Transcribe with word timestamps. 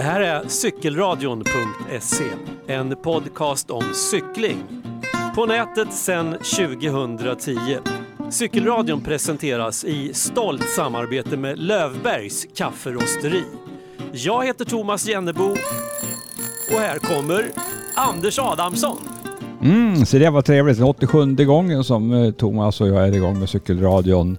Det 0.00 0.04
här 0.04 0.20
är 0.20 0.48
cykelradion.se, 0.48 2.24
en 2.66 2.96
podcast 2.96 3.70
om 3.70 3.82
cykling. 3.94 4.56
På 5.34 5.46
nätet 5.46 5.92
sedan 5.92 6.32
2010. 6.32 7.58
Cykelradion 8.30 9.00
presenteras 9.00 9.84
i 9.84 10.14
stolt 10.14 10.68
samarbete 10.76 11.36
med 11.36 11.58
Lövbergs 11.58 12.46
kafferosteri. 12.54 13.44
Jag 14.12 14.46
heter 14.46 14.64
Thomas 14.64 15.08
Jennebo 15.08 15.50
och 16.72 16.78
här 16.80 16.98
kommer 16.98 17.44
Anders 17.94 18.38
Adamsson. 18.38 18.98
Mm, 19.62 20.06
så 20.06 20.18
det 20.18 20.30
var 20.30 20.42
trevligt. 20.42 20.78
Den 20.78 20.86
87 20.86 21.34
gången 21.34 21.84
som 21.84 22.12
eh, 22.12 22.32
Thomas 22.32 22.80
och 22.80 22.88
jag 22.88 23.08
är 23.08 23.14
igång 23.14 23.38
med 23.38 23.48
cykelradion. 23.48 24.38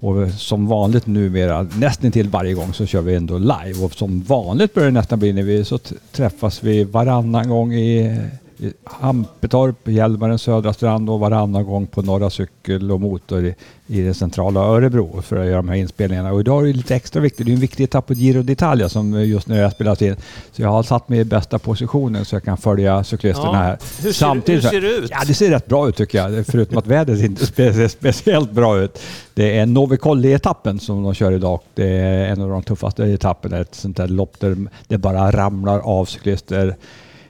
Och 0.00 0.30
som 0.30 0.66
vanligt 0.66 1.06
numera, 1.06 1.66
nästan 1.78 2.12
till 2.12 2.28
varje 2.28 2.54
gång 2.54 2.72
så 2.72 2.86
kör 2.86 3.00
vi 3.00 3.14
ändå 3.14 3.38
live. 3.38 3.84
Och 3.84 3.92
som 3.92 4.22
vanligt 4.22 4.74
börjar 4.74 4.88
det 4.88 4.94
nästan 4.94 5.18
bli 5.18 5.32
när 5.32 5.42
vi 5.42 5.64
så 5.64 5.78
träffas 6.12 6.62
vi 6.62 6.84
varannan 6.84 7.48
gång 7.48 7.74
i 7.74 8.20
i 8.58 8.72
Hampetorp, 8.84 9.88
Hjälmaren 9.88 10.38
södra 10.38 10.72
strand 10.72 11.10
och 11.10 11.20
varannan 11.20 11.64
gång 11.64 11.86
på 11.86 12.02
Norra 12.02 12.30
Cykel 12.30 12.90
och 12.92 13.00
Motor 13.00 13.44
i, 13.44 13.54
i 13.86 14.02
det 14.02 14.14
centrala 14.14 14.60
Örebro 14.60 15.22
för 15.22 15.36
att 15.36 15.46
göra 15.46 15.56
de 15.56 15.68
här 15.68 15.76
inspelningarna. 15.76 16.32
Och 16.32 16.40
idag 16.40 16.62
är 16.62 16.66
det 16.66 16.72
lite 16.72 16.94
extra 16.94 17.20
viktigt. 17.20 17.46
Det 17.46 17.52
är 17.52 17.54
en 17.54 17.60
viktig 17.60 17.84
etapp 17.84 18.06
på 18.06 18.14
Giro 18.14 18.42
d'Italia 18.42 18.88
som 18.88 19.24
just 19.24 19.48
nu 19.48 19.62
har 19.62 19.70
spelats 19.70 20.02
in. 20.02 20.16
Så 20.52 20.62
jag 20.62 20.68
har 20.68 20.82
satt 20.82 21.08
mig 21.08 21.18
i 21.18 21.24
bästa 21.24 21.58
positionen 21.58 22.24
så 22.24 22.34
jag 22.34 22.44
kan 22.44 22.56
följa 22.56 23.04
cyklisterna 23.04 23.52
ja. 23.52 23.58
här. 23.58 23.78
Hur 24.02 24.12
ser, 24.12 24.12
Samtidigt, 24.12 24.64
hur 24.64 24.70
ser 24.70 24.80
det 24.80 24.96
ut? 24.96 25.10
Ja, 25.10 25.18
det 25.26 25.34
ser 25.34 25.50
rätt 25.50 25.66
bra 25.66 25.88
ut 25.88 25.96
tycker 25.96 26.18
jag. 26.18 26.46
Förutom 26.46 26.78
att 26.78 26.86
vädret 26.86 27.20
inte 27.20 27.46
ser 27.72 27.88
speciellt 27.88 28.52
bra 28.52 28.78
ut. 28.78 29.02
Det 29.34 29.58
är 29.58 29.66
Novicolli-etappen 29.66 30.78
som 30.78 31.02
de 31.02 31.14
kör 31.14 31.32
idag. 31.32 31.60
Det 31.74 31.88
är 31.88 32.26
en 32.26 32.40
av 32.40 32.48
de 32.48 32.62
tuffaste 32.62 33.04
etapperna. 33.04 33.58
Ett 33.58 33.74
sånt 33.74 33.96
där 33.96 34.08
lopp 34.08 34.40
där 34.40 34.56
det 34.88 34.98
bara 34.98 35.30
ramlar 35.30 35.78
av 35.78 36.04
cyklister 36.04 36.76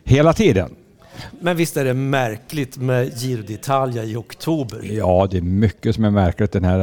hela 0.05 0.33
tiden. 0.33 0.71
Men 1.41 1.57
visst 1.57 1.77
är 1.77 1.85
det 1.85 1.95
märkligt 1.95 2.77
med 2.77 3.13
Giro 3.23 3.43
d'Italia 3.43 4.05
i 4.05 4.17
oktober? 4.17 4.81
Ja, 4.83 5.29
det 5.31 5.37
är 5.37 5.43
mycket 5.43 5.95
som 5.95 6.05
är 6.05 6.11
märkligt 6.11 6.53
den 6.53 6.65
här, 6.65 6.79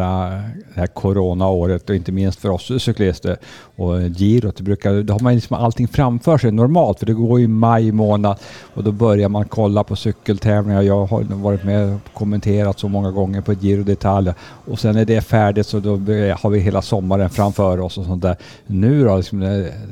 det 0.73 0.79
här 0.79 0.87
coronaåret 0.87 1.89
och 1.89 1.95
inte 1.95 2.11
minst 2.11 2.39
för 2.39 2.49
oss 2.49 2.83
cyklister. 2.83 3.37
Och 3.75 4.01
Giro, 4.01 4.51
det 4.57 4.63
brukar, 4.63 5.03
då 5.03 5.13
har 5.13 5.19
man 5.19 5.35
liksom 5.35 5.57
allting 5.57 5.87
framför 5.87 6.37
sig 6.37 6.51
normalt 6.51 6.99
för 6.99 7.05
det 7.05 7.13
går 7.13 7.39
i 7.39 7.47
maj 7.47 7.91
månad 7.91 8.37
och 8.73 8.83
då 8.83 8.91
börjar 8.91 9.29
man 9.29 9.45
kolla 9.45 9.83
på 9.83 9.95
cykeltävlingar. 9.95 10.81
Jag 10.81 11.05
har 11.05 11.23
varit 11.23 11.63
med 11.63 11.93
och 11.93 12.13
kommenterat 12.13 12.79
så 12.79 12.87
många 12.87 13.11
gånger 13.11 13.41
på 13.41 13.53
Giro 13.53 13.83
d'Italia 13.83 14.33
och 14.65 14.79
sen 14.79 14.97
är 14.97 15.05
det 15.05 15.21
färdigt 15.21 15.67
så 15.67 15.79
då 15.79 15.91
har 15.91 16.49
vi 16.49 16.59
hela 16.59 16.81
sommaren 16.81 17.29
framför 17.29 17.79
oss 17.79 17.97
och 17.97 18.05
sånt 18.05 18.21
där. 18.21 18.37
Nu 18.67 19.03
då, 19.03 19.17
liksom, 19.17 19.39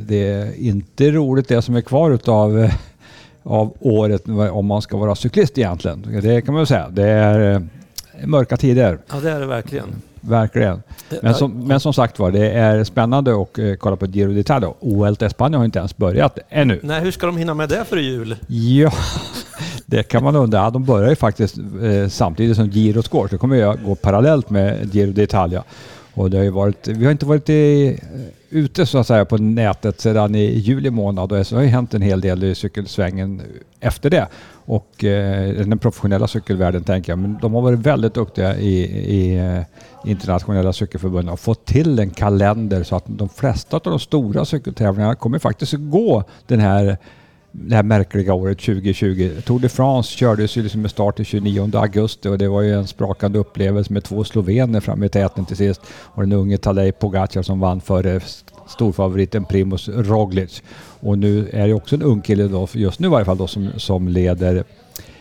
det 0.08 0.28
är 0.28 0.60
inte 0.60 1.12
roligt 1.12 1.48
det 1.48 1.62
som 1.62 1.76
är 1.76 1.82
kvar 1.82 2.12
utav 2.12 2.60
eh, 2.60 2.74
av 3.44 3.74
året 3.80 4.24
om 4.52 4.66
man 4.66 4.82
ska 4.82 4.98
vara 4.98 5.16
cyklist 5.16 5.58
egentligen. 5.58 6.22
Det 6.22 6.42
kan 6.42 6.54
man 6.54 6.60
väl 6.60 6.68
säga. 6.68 6.90
Det 6.90 7.08
är 7.08 7.54
eh, 7.54 7.62
mörka 8.28 8.58
tider. 8.58 9.00
Ja, 9.12 9.20
det 9.20 9.32
är 9.32 9.40
det 9.40 9.46
verkligen. 9.46 10.02
Verkligen. 10.22 10.84
Men 11.22 11.34
som, 11.34 11.68
men 11.68 11.80
som 11.80 11.94
sagt 11.94 12.20
var, 12.20 12.32
det 12.32 12.52
är 12.52 12.84
spännande 12.84 13.42
att 13.42 13.60
uh, 13.60 13.76
kolla 13.76 13.96
på 13.96 14.06
Giro 14.06 14.32
d'Italia. 14.32 14.74
OL 14.80 15.30
Spanien 15.30 15.60
har 15.60 15.66
inte 15.66 15.80
ens 15.80 15.98
börjat 15.98 16.40
ännu. 16.50 16.80
Nej, 16.84 17.02
hur 17.02 17.12
ska 17.12 17.26
de 17.26 17.38
hinna 17.38 17.54
med 17.54 17.70
det 17.70 17.86
för 17.86 17.98
jul? 17.98 18.36
Ja, 18.48 18.92
det 19.86 20.04
kan 20.04 20.24
man 20.24 20.36
undra. 20.36 20.70
De 20.70 20.86
börjar 20.86 21.10
ju 21.10 21.16
faktiskt 21.16 21.58
uh, 21.58 22.08
samtidigt 22.08 22.56
som 22.56 22.72
Girot 22.72 23.08
går. 23.08 23.28
Så 23.28 23.36
det 23.36 23.38
kommer 23.38 23.56
ju 23.56 23.86
gå 23.86 23.96
parallellt 23.96 24.50
med 24.50 24.96
Giro 24.96 25.12
d'Italia. 25.12 25.64
Och 26.14 26.30
det 26.30 26.38
har 26.38 26.44
ju 26.44 26.50
varit, 26.50 26.88
vi 26.88 27.06
har 27.06 27.12
inte 27.12 27.26
varit 27.26 27.50
i, 27.50 27.88
eh, 27.88 28.58
ute 28.58 28.86
så 28.86 28.98
att 28.98 29.08
säga 29.08 29.26
på 29.26 29.38
nätet 29.38 30.02
sedan 30.02 30.36
i 30.36 30.60
juli 30.60 30.90
månad 30.90 31.32
och 31.32 31.48
så 31.48 31.56
har 31.56 31.64
ju 31.64 31.70
hänt 31.70 31.94
en 31.94 32.02
hel 32.02 32.22
del 32.22 32.44
i 32.44 32.56
cykelsvängen 32.56 33.42
efter 33.80 34.10
det. 34.10 34.28
Och 34.66 35.04
eh, 35.04 35.66
den 35.66 35.80
professionella 35.80 36.28
cykelvärlden 36.28 36.84
tänker 36.84 37.12
jag, 37.12 37.20
men 37.20 37.38
de 37.42 37.54
har 37.54 37.62
varit 37.62 37.80
väldigt 37.80 38.14
duktiga 38.14 38.58
i, 38.58 38.80
i 39.16 39.38
eh, 39.38 39.62
internationella 40.12 40.74
cykelförbundet 40.74 41.34
och 41.34 41.40
fått 41.40 41.66
till 41.66 42.00
en 42.00 42.10
kalender 42.10 42.84
så 42.84 42.96
att 42.96 43.04
de 43.08 43.30
flesta 43.30 43.78
av 43.78 43.82
de 43.84 44.00
stora 44.00 44.46
cykeltävlingarna 44.46 45.16
kommer 45.16 45.40
faktiskt 45.40 45.74
att 45.74 45.90
gå 45.90 46.24
den 46.48 46.60
här 46.60 46.98
det 47.52 47.76
här 47.76 47.84
märkliga 47.84 48.34
året 48.34 48.60
2020. 48.60 49.32
Tour 49.46 49.60
de 49.60 49.70
France 49.70 50.18
kördes 50.18 50.58
ju 50.58 50.64
liksom 50.64 50.82
med 50.82 50.92
start 50.92 51.18
den 51.18 51.26
29 51.26 51.72
augusti 51.74 52.30
och 52.30 52.38
det 52.38 52.48
var 52.48 52.62
ju 52.62 52.74
en 52.74 52.88
sprakande 52.88 53.40
upplevelse 53.40 53.94
med 53.94 54.04
två 54.04 54.24
slovener 54.24 54.80
framme 54.80 55.06
i 55.06 55.10
täten 55.10 55.46
till 55.46 55.58
sist 55.58 55.82
och 55.92 56.22
den 56.22 56.32
unge 56.32 56.58
Tadej 56.58 56.92
Pogacar 56.92 57.42
som 57.42 57.60
vann 57.60 57.82
före 57.82 58.20
storfavoriten 58.68 59.46
Primoz 59.46 59.90
Roglic. 59.90 60.64
Och 61.00 61.18
nu 61.18 61.50
är 61.54 61.68
det 61.68 61.74
också 61.74 61.96
en 61.96 62.02
ung 62.02 62.22
kille 62.22 62.48
då, 62.48 62.68
just 62.74 63.00
nu 63.00 63.08
i 63.08 63.12
varje 63.12 63.26
fall 63.26 63.38
då, 63.38 63.48
som, 63.48 63.70
som 63.78 64.08
leder 64.08 64.64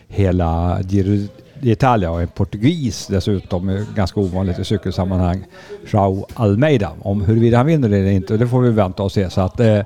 hela 0.08 0.80
Giro 0.88 1.28
d'Italia 1.60 2.08
och 2.08 2.22
en 2.22 2.28
portugis 2.28 3.06
dessutom, 3.06 3.68
eh, 3.68 3.82
ganska 3.96 4.20
ovanligt 4.20 4.58
i 4.58 4.64
cykelsammanhang, 4.64 5.44
Joao 5.92 6.26
Almeida. 6.34 6.92
Om 7.00 7.22
huruvida 7.22 7.56
han 7.56 7.66
vinner 7.66 7.88
eller 7.88 8.10
inte, 8.10 8.36
det 8.36 8.48
får 8.48 8.60
vi 8.60 8.70
vänta 8.70 9.02
och 9.02 9.12
se. 9.12 9.30
Så 9.30 9.40
att, 9.40 9.60
eh, 9.60 9.80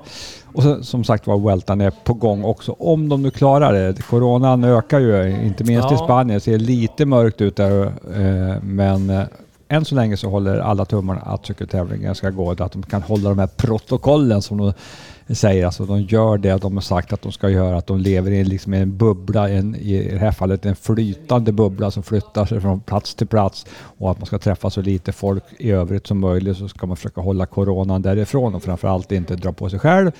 och 0.55 0.63
så, 0.63 0.83
som 0.83 1.03
sagt 1.03 1.27
var, 1.27 1.37
Weltan 1.37 1.81
är 1.81 1.91
på 1.91 2.13
gång 2.13 2.43
också, 2.43 2.71
om 2.71 3.09
de 3.09 3.21
nu 3.21 3.31
klarar 3.31 3.73
det. 3.73 4.01
Coronan 4.01 4.63
ökar 4.63 4.99
ju, 4.99 5.45
inte 5.45 5.63
minst 5.63 5.87
ja. 5.89 5.95
i 5.95 5.97
Spanien. 5.97 6.37
Det 6.37 6.39
ser 6.39 6.57
lite 6.59 7.05
mörkt 7.05 7.41
ut 7.41 7.55
där, 7.55 7.85
eh, 7.85 8.63
men 8.63 9.09
eh, 9.09 9.23
än 9.67 9.85
så 9.85 9.95
länge 9.95 10.17
så 10.17 10.29
håller 10.29 10.59
alla 10.59 10.85
tummarna 10.85 11.21
att 11.21 11.45
cykeltävlingen 11.45 12.15
ska 12.15 12.29
gå, 12.29 12.51
att 12.51 12.71
de 12.71 12.83
kan 12.83 13.01
hålla 13.01 13.29
de 13.29 13.39
här 13.39 13.47
protokollen 13.47 14.41
som 14.41 14.57
de 14.57 14.73
säger. 15.35 15.65
Alltså 15.65 15.85
de 15.85 16.01
gör 16.01 16.37
det 16.37 16.61
de 16.61 16.73
har 16.73 16.81
sagt 16.81 17.13
att 17.13 17.21
de 17.21 17.31
ska 17.31 17.49
göra, 17.49 17.77
att 17.77 17.87
de 17.87 17.99
lever 17.99 18.31
i 18.31 18.43
liksom 18.43 18.73
en 18.73 18.97
bubbla, 18.97 19.49
en, 19.49 19.75
i 19.75 20.09
det 20.11 20.17
här 20.17 20.31
fallet 20.31 20.65
en 20.65 20.75
flytande 20.75 21.51
bubbla 21.51 21.91
som 21.91 22.03
flyttar 22.03 22.45
sig 22.45 22.61
från 22.61 22.79
plats 22.79 23.15
till 23.15 23.27
plats 23.27 23.65
och 23.97 24.11
att 24.11 24.19
man 24.19 24.25
ska 24.25 24.37
träffa 24.37 24.69
så 24.69 24.81
lite 24.81 25.11
folk 25.11 25.43
i 25.57 25.71
övrigt 25.71 26.07
som 26.07 26.19
möjligt 26.19 26.57
så 26.57 26.67
ska 26.67 26.87
man 26.87 26.97
försöka 26.97 27.21
hålla 27.21 27.45
coronan 27.45 28.01
därifrån 28.01 28.55
och 28.55 28.63
framförallt 28.63 29.11
inte 29.11 29.35
dra 29.35 29.51
på 29.51 29.69
sig 29.69 29.79
själv 29.79 30.11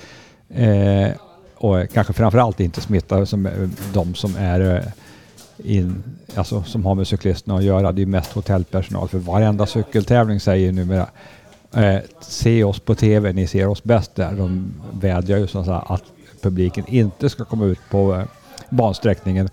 Eh, 0.48 1.10
och 1.54 1.90
kanske 1.92 2.12
framförallt 2.12 2.60
inte 2.60 2.80
smitta 2.80 3.26
som, 3.26 3.46
eh, 3.46 3.52
de 3.92 4.14
som 4.14 4.36
är 4.36 4.74
eh, 4.76 4.82
in, 5.58 6.02
alltså, 6.34 6.62
som 6.62 6.86
har 6.86 6.94
med 6.94 7.06
cyklisterna 7.06 7.56
att 7.56 7.64
göra. 7.64 7.92
Det 7.92 8.02
är 8.02 8.06
mest 8.06 8.32
hotellpersonal. 8.32 9.08
För 9.08 9.18
varenda 9.18 9.66
cykeltävling 9.66 10.40
säger 10.40 10.72
numera 10.72 11.06
eh, 11.74 11.98
se 12.20 12.64
oss 12.64 12.80
på 12.80 12.94
TV, 12.94 13.32
ni 13.32 13.46
ser 13.46 13.66
oss 13.66 13.84
bäst 13.84 14.14
där. 14.14 14.32
De 14.32 14.74
vädjar 14.92 15.38
ju 15.38 15.46
så 15.46 15.82
att 15.86 16.04
publiken 16.40 16.84
inte 16.88 17.28
ska 17.28 17.44
komma 17.44 17.64
ut 17.64 17.80
på 17.90 18.14
eh, 18.14 18.24
bansträckningen. 18.68 19.48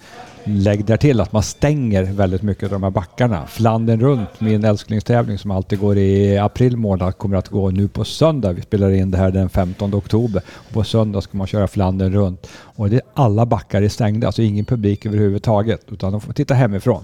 Lägg 0.46 0.86
där 0.86 0.98
till 0.98 1.22
att 1.22 1.32
man 1.32 1.44
stänger 1.44 2.04
väldigt 2.04 2.42
mycket 2.42 2.64
av 2.64 2.70
de 2.70 2.84
här 2.84 2.90
backarna. 2.90 3.48
Flandern 3.48 4.00
runt, 4.00 4.42
min 4.42 4.64
älsklingstävling 4.64 5.38
som 5.38 5.52
alltid 5.52 5.80
går 5.80 5.98
i 5.98 6.38
april 6.38 6.78
månad, 6.78 7.18
kommer 7.18 7.38
att 7.38 7.50
gå 7.50 7.70
nu 7.70 7.88
på 7.88 8.06
söndag. 8.06 8.54
Vi 8.54 8.62
spelar 8.62 8.92
in 8.92 9.12
det 9.12 9.18
här 9.18 9.32
den 9.32 9.50
15 9.50 9.94
oktober. 9.94 10.42
Och 10.48 10.74
på 10.74 10.84
söndag 10.84 11.22
ska 11.22 11.38
man 11.38 11.48
köra 11.48 11.68
Flandern 11.68 12.14
runt. 12.14 12.48
Och 12.54 12.90
det 12.90 13.02
alla 13.14 13.46
backar 13.46 13.82
är 13.82 13.90
stängda, 13.90 14.28
alltså 14.28 14.42
ingen 14.42 14.66
publik 14.66 15.06
överhuvudtaget, 15.06 15.82
utan 15.92 16.12
de 16.12 16.22
får 16.22 16.34
titta 16.34 16.54
hemifrån. 16.54 17.04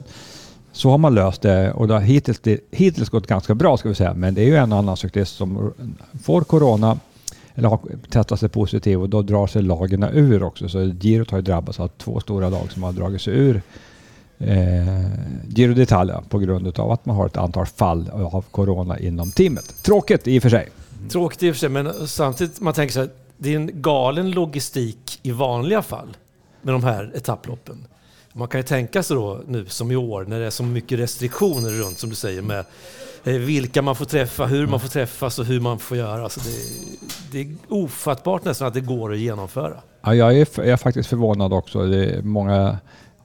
Så 0.71 0.89
har 0.89 0.97
man 0.97 1.15
löst 1.15 1.41
det 1.41 1.71
och 1.71 1.87
det 1.87 1.93
har 1.93 2.01
hittills, 2.01 2.41
hittills 2.71 3.09
gått 3.09 3.27
ganska 3.27 3.55
bra 3.55 3.77
ska 3.77 3.89
vi 3.89 3.95
säga, 3.95 4.13
men 4.13 4.33
det 4.33 4.41
är 4.41 4.45
ju 4.45 4.55
en 4.55 4.71
och 4.71 4.77
annan 4.79 4.97
cyklist 4.97 5.35
som 5.35 5.73
får 6.23 6.41
corona 6.41 6.97
eller 7.59 7.69
har 7.69 7.79
testat 8.09 8.39
sig 8.39 8.49
positiv 8.49 9.01
och 9.01 9.09
då 9.09 9.21
drar 9.21 9.47
sig 9.47 9.61
lagen 9.61 10.03
ur 10.03 10.43
också. 10.43 10.69
Så 10.69 10.79
girot 10.79 11.31
har 11.31 11.37
ju 11.37 11.41
drabbats 11.41 11.79
av 11.79 11.87
två 11.87 12.19
stora 12.19 12.49
lag 12.49 12.71
som 12.71 12.83
har 12.83 12.91
dragit 12.91 13.21
sig 13.21 13.33
ur 13.33 13.61
eh, 14.37 15.05
Giro 15.47 15.73
d'Italia 15.73 16.21
på 16.29 16.39
grund 16.39 16.79
av 16.79 16.91
att 16.91 17.05
man 17.05 17.15
har 17.15 17.25
ett 17.25 17.37
antal 17.37 17.65
fall 17.65 18.09
av 18.09 18.45
corona 18.51 18.99
inom 18.99 19.31
teamet. 19.31 19.83
Tråkigt 19.83 20.27
i 20.27 20.39
och 20.39 20.43
för 20.43 20.49
sig. 20.49 20.69
Tråkigt 21.09 21.43
i 21.43 21.51
och 21.51 21.55
för 21.55 21.59
sig, 21.59 21.69
men 21.69 22.07
samtidigt 22.07 22.59
man 22.59 22.73
tänker 22.73 22.93
så 22.93 22.99
här, 22.99 23.09
det 23.37 23.53
är 23.53 23.55
en 23.55 23.71
galen 23.73 24.31
logistik 24.31 25.19
i 25.21 25.31
vanliga 25.31 25.81
fall 25.81 26.17
med 26.61 26.73
de 26.73 26.83
här 26.83 27.11
etapploppen. 27.15 27.85
Man 28.33 28.47
kan 28.47 28.59
ju 28.59 28.63
tänka 28.63 29.03
sig 29.03 29.15
då 29.15 29.41
nu 29.47 29.65
som 29.65 29.91
i 29.91 29.95
år 29.95 30.25
när 30.27 30.39
det 30.39 30.45
är 30.45 30.49
så 30.49 30.63
mycket 30.63 30.99
restriktioner 30.99 31.69
runt 31.69 31.97
som 31.97 32.09
du 32.09 32.15
säger 32.15 32.41
med 32.41 32.65
vilka 33.23 33.81
man 33.81 33.95
får 33.95 34.05
träffa, 34.05 34.45
hur 34.45 34.67
man 34.67 34.79
får 34.79 34.87
träffas 34.87 35.39
och 35.39 35.45
hur 35.45 35.59
man 35.59 35.79
får 35.79 35.97
göra. 35.97 36.23
Alltså 36.23 36.39
det, 36.39 36.55
det 37.31 37.39
är 37.41 37.55
ofattbart 37.69 38.45
nästan 38.45 38.67
att 38.67 38.73
det 38.73 38.81
går 38.81 39.13
att 39.13 39.19
genomföra. 39.19 39.73
Ja, 40.01 40.15
jag, 40.15 40.37
är, 40.37 40.47
jag 40.55 40.67
är 40.67 40.77
faktiskt 40.77 41.09
förvånad 41.09 41.53
också. 41.53 41.79
Många 42.23 42.77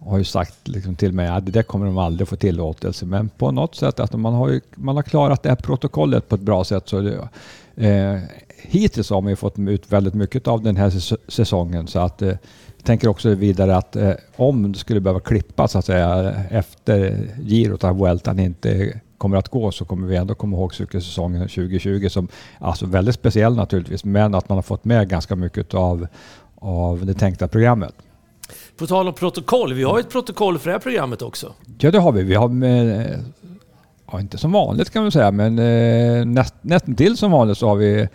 har 0.04 0.18
ju 0.18 0.24
sagt 0.24 0.68
liksom 0.68 0.94
till 0.94 1.12
mig 1.12 1.28
att 1.28 1.46
det 1.46 1.52
där 1.52 1.62
kommer 1.62 1.86
de 1.86 1.98
aldrig 1.98 2.28
få 2.28 2.36
tillåtelse. 2.36 3.06
Men 3.06 3.28
på 3.28 3.50
något 3.50 3.74
sätt, 3.74 4.00
att 4.00 4.12
man 4.12 4.34
har, 4.34 4.48
ju, 4.48 4.60
man 4.74 4.96
har 4.96 5.02
klarat 5.02 5.42
det 5.42 5.48
här 5.48 5.56
protokollet 5.56 6.28
på 6.28 6.34
ett 6.34 6.40
bra 6.40 6.64
sätt. 6.64 6.88
Så 6.88 7.00
det, 7.00 7.28
eh, 7.76 8.20
hittills 8.56 9.10
har 9.10 9.20
man 9.20 9.30
ju 9.30 9.36
fått 9.36 9.58
ut 9.58 9.92
väldigt 9.92 10.14
mycket 10.14 10.48
av 10.48 10.62
den 10.62 10.76
här 10.76 10.90
säsongen. 11.30 11.86
Så 11.86 11.98
att, 11.98 12.22
eh, 12.22 12.28
jag 12.76 12.84
tänker 12.84 13.08
också 13.08 13.34
vidare 13.34 13.76
att 13.76 13.96
eh, 13.96 14.12
om 14.36 14.72
det 14.72 14.78
skulle 14.78 15.00
behöva 15.00 15.20
klippas 15.20 15.72
så 15.72 15.78
att 15.78 15.84
säga, 15.84 16.34
efter 16.50 17.28
girot, 17.48 17.84
att 17.84 17.96
Vueltan 17.96 18.38
inte 18.38 19.00
kommer 19.24 19.36
att 19.36 19.48
gå 19.48 19.72
så 19.72 19.84
kommer 19.84 20.06
vi 20.06 20.16
ändå 20.16 20.34
komma 20.34 20.56
ihåg 20.56 20.74
cykelsäsongen 20.74 21.40
2020 21.40 22.08
som 22.08 22.28
alltså 22.58 22.86
väldigt 22.86 23.14
speciell 23.14 23.54
naturligtvis, 23.54 24.04
men 24.04 24.34
att 24.34 24.48
man 24.48 24.58
har 24.58 24.62
fått 24.62 24.84
med 24.84 25.08
ganska 25.08 25.36
mycket 25.36 25.74
av, 25.74 26.06
av 26.54 27.06
det 27.06 27.14
tänkta 27.14 27.48
programmet. 27.48 27.94
På 28.76 28.86
tal 28.86 29.08
om 29.08 29.14
protokoll, 29.14 29.74
vi 29.74 29.82
har 29.82 30.00
ett 30.00 30.10
protokoll 30.10 30.58
för 30.58 30.70
det 30.70 30.72
här 30.72 30.80
programmet 30.80 31.22
också. 31.22 31.52
Ja, 31.78 31.90
det 31.90 31.98
har 31.98 32.12
vi. 32.12 32.22
Vi 32.22 32.34
har 32.34 32.48
med, 32.48 33.18
ja, 34.12 34.20
inte 34.20 34.38
som 34.38 34.52
vanligt 34.52 34.90
kan 34.90 35.02
man 35.02 35.12
säga, 35.12 35.30
men 35.30 35.58
eh, 35.58 36.24
näst, 36.24 36.54
nästan 36.60 36.94
till 36.94 37.16
som 37.16 37.30
vanligt 37.30 37.58
så 37.58 37.68
har 37.68 37.76
vi 37.76 38.08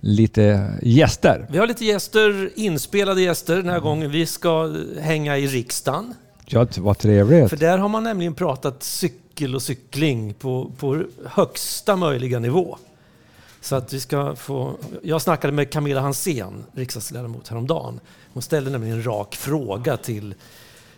lite 0.00 0.72
gäster. 0.82 1.46
Vi 1.50 1.58
har 1.58 1.66
lite 1.66 1.84
gäster, 1.84 2.50
inspelade 2.54 3.22
gäster 3.22 3.56
den 3.56 3.68
här 3.68 3.80
gången. 3.80 4.10
Vi 4.10 4.26
ska 4.26 4.74
hänga 5.00 5.38
i 5.38 5.46
riksdagen. 5.46 6.14
Ja, 6.46 6.66
vad 6.78 6.98
trevligt. 6.98 7.50
För 7.50 7.56
där 7.56 7.78
har 7.78 7.88
man 7.88 8.04
nämligen 8.04 8.34
pratat 8.34 8.82
cykel 8.82 9.54
och 9.54 9.62
cykling 9.62 10.34
på, 10.34 10.72
på 10.78 11.04
högsta 11.26 11.96
möjliga 11.96 12.38
nivå. 12.38 12.78
Så 13.60 13.76
att 13.76 13.92
vi 13.92 14.00
ska 14.00 14.36
få... 14.36 14.76
Jag 15.02 15.22
snackade 15.22 15.52
med 15.52 15.70
Camilla 15.70 16.00
Hansén, 16.00 16.64
riksdagsledamot, 16.72 17.48
häromdagen. 17.48 18.00
Hon 18.32 18.42
ställde 18.42 18.70
nämligen 18.70 18.96
en 18.96 19.06
rak 19.06 19.36
fråga 19.36 19.96
till, 19.96 20.34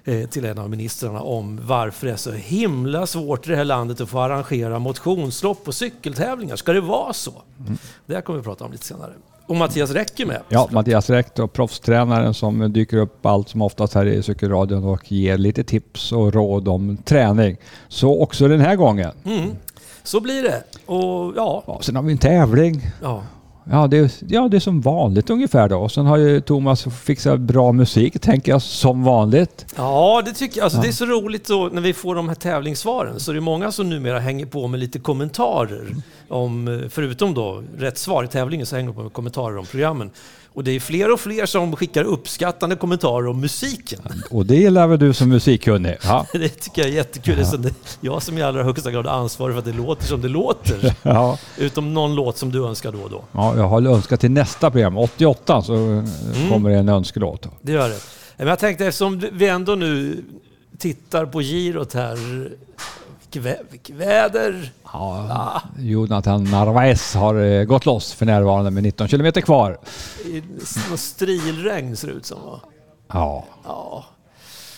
eh, 0.05 0.29
till 0.29 0.45
en 0.45 0.59
av 0.59 0.71
ministrarna 0.71 1.21
om 1.21 1.61
varför 1.63 2.07
det 2.07 2.13
är 2.13 2.17
så 2.17 2.33
himla 2.33 3.07
svårt 3.07 3.47
i 3.47 3.51
det 3.51 3.57
här 3.57 3.65
landet 3.65 4.01
att 4.01 4.09
få 4.09 4.21
arrangera 4.21 4.79
motionslopp 4.79 5.69
och 5.69 5.75
cykeltävlingar. 5.75 6.57
Ska 6.57 6.73
det 6.73 6.81
vara 6.81 7.13
så? 7.13 7.43
Mm. 7.61 7.79
Det 8.07 8.15
här 8.15 8.21
kommer 8.21 8.39
vi 8.39 8.41
att 8.41 8.45
prata 8.45 8.65
om 8.65 8.73
lite 8.73 8.85
senare. 8.85 9.13
Och 9.47 9.57
Mattias 9.57 9.91
Räck 9.91 10.21
är 10.21 10.27
med. 10.27 10.41
Ja, 10.49 10.69
Mattias 10.73 11.11
Räck 11.11 11.39
och 11.39 11.53
proffstränaren 11.53 12.35
som 12.35 12.73
dyker 12.73 12.97
upp 12.97 13.27
allt 13.27 13.49
som 13.49 13.63
oftast 13.63 13.95
här 13.95 14.07
i 14.07 14.23
cykelradion 14.23 14.85
och 14.85 15.13
ger 15.13 15.39
lite 15.39 15.65
tips 15.65 16.13
och 16.13 16.35
råd 16.35 16.69
om 16.69 16.97
träning. 16.97 17.57
Så 17.89 18.23
också 18.23 18.49
den 18.49 18.61
här 18.61 18.77
gången. 18.77 19.11
Mm. 19.25 19.51
Så 20.03 20.21
blir 20.21 20.43
det. 20.43 20.63
Och 20.87 21.33
ja. 21.37 21.63
ja 21.67 21.79
sen 21.83 21.97
har 21.97 22.03
vi 22.03 22.13
en 22.13 22.19
tävling. 22.19 22.91
Ja. 23.03 23.23
Ja 23.71 23.87
det, 23.87 23.99
är, 23.99 24.11
ja, 24.29 24.49
det 24.49 24.57
är 24.57 24.61
som 24.61 24.81
vanligt 24.81 25.31
ungefär 25.31 25.69
då. 25.69 25.79
Och 25.79 25.93
sen 25.93 26.07
har 26.07 26.17
ju 26.17 26.41
Thomas 26.41 26.85
fixat 26.85 27.41
bra 27.41 27.73
musik, 27.73 28.21
tänker 28.21 28.53
jag, 28.53 28.63
som 28.63 29.05
vanligt. 29.05 29.67
Ja, 29.77 30.23
det 30.25 30.33
tycker 30.33 30.59
jag. 30.59 30.65
Alltså, 30.65 30.79
ja. 30.79 30.83
Det 30.83 30.89
är 30.89 30.93
så 30.93 31.07
roligt 31.07 31.49
då, 31.49 31.71
när 31.73 31.83
vi 31.83 31.93
får 31.93 32.15
de 32.15 32.29
här 32.29 32.35
tävlingssvaren. 32.35 33.21
Så 33.21 33.33
det 33.33 33.39
är 33.39 33.41
många 33.41 33.73
som 33.73 33.91
numera 33.91 34.19
hänger 34.19 34.47
på 34.47 34.67
med 34.67 34.81
lite 34.81 34.99
kommentarer. 34.99 35.87
Om, 36.29 36.83
förutom 36.91 37.35
då 37.35 37.63
rätt 37.79 37.99
svar 37.99 38.25
i 38.25 38.29
tävlingen 38.29 38.67
så 38.67 38.77
hänger 38.77 38.89
de 38.89 38.95
på 38.97 39.03
med 39.03 39.13
kommentarer 39.13 39.57
om 39.57 39.67
programmen. 39.67 40.11
Och 40.57 40.65
det 40.65 40.71
är 40.71 40.81
fler 40.81 41.13
och 41.13 41.21
fler 41.21 41.47
som 41.47 41.77
skickar 41.77 42.05
uppskattande 42.05 42.77
kommentarer 42.77 43.27
om 43.27 43.41
musiken. 43.41 44.01
Och 44.31 44.47
det 44.47 44.57
gillar 44.57 44.87
väl 44.87 44.99
du 44.99 45.13
som 45.13 45.29
musikkunnig? 45.29 45.97
Ja. 46.03 46.27
det 46.33 46.49
tycker 46.49 46.83
jag 46.83 46.91
är 46.91 46.95
jättekul. 46.95 47.39
Ja. 47.39 47.57
Det 47.57 47.69
är 47.69 47.75
jag 48.01 48.23
som 48.23 48.39
i 48.39 48.43
allra 48.43 48.63
högsta 48.63 48.91
grad 48.91 49.07
är 49.07 49.11
ansvarig 49.11 49.55
för 49.55 49.59
att 49.59 49.65
det 49.65 49.73
låter 49.73 50.05
som 50.05 50.23
det 50.23 50.29
låter. 50.29 50.95
Ja. 51.03 51.39
Utom 51.59 51.95
någon 51.95 52.15
låt 52.15 52.39
som 52.39 52.53
du 52.53 52.67
önskar 52.67 52.93
då 52.93 52.99
och 52.99 53.11
då. 53.11 53.25
Ja, 53.33 53.57
jag 53.57 53.69
har 53.69 53.83
önskat 53.83 54.21
till 54.21 54.31
nästa 54.31 54.71
program, 54.71 54.97
88, 54.97 55.63
så 55.63 55.75
mm. 55.75 56.07
kommer 56.51 56.71
det 56.71 56.77
en 56.77 56.89
önskelåt. 56.89 57.47
Det 57.63 57.73
gör 57.73 57.89
det. 57.89 58.01
Men 58.37 58.47
jag 58.47 58.59
tänkte 58.59 58.87
eftersom 58.87 59.23
vi 59.33 59.49
ändå 59.49 59.75
nu 59.75 60.25
tittar 60.79 61.27
på 61.27 61.41
girot 61.41 61.95
här 61.95 62.49
vilket 63.71 63.97
väder! 63.97 64.73
Ja, 64.85 65.27
ja. 65.29 65.63
Jonathan 65.79 66.45
Narvaez 66.45 67.15
har 67.15 67.35
eh, 67.35 67.65
gått 67.65 67.87
loss 67.87 68.13
för 68.13 68.27
närvarande 68.27 68.71
med 68.71 68.83
19 68.83 69.09
kilometer 69.09 69.41
kvar. 69.41 69.79
Strilregn 70.97 71.97
ser 71.97 72.09
det 72.09 72.15
ut 72.15 72.27
som 72.27 72.43
va? 72.43 72.61
Ja. 73.09 73.45
ja. 73.65 74.05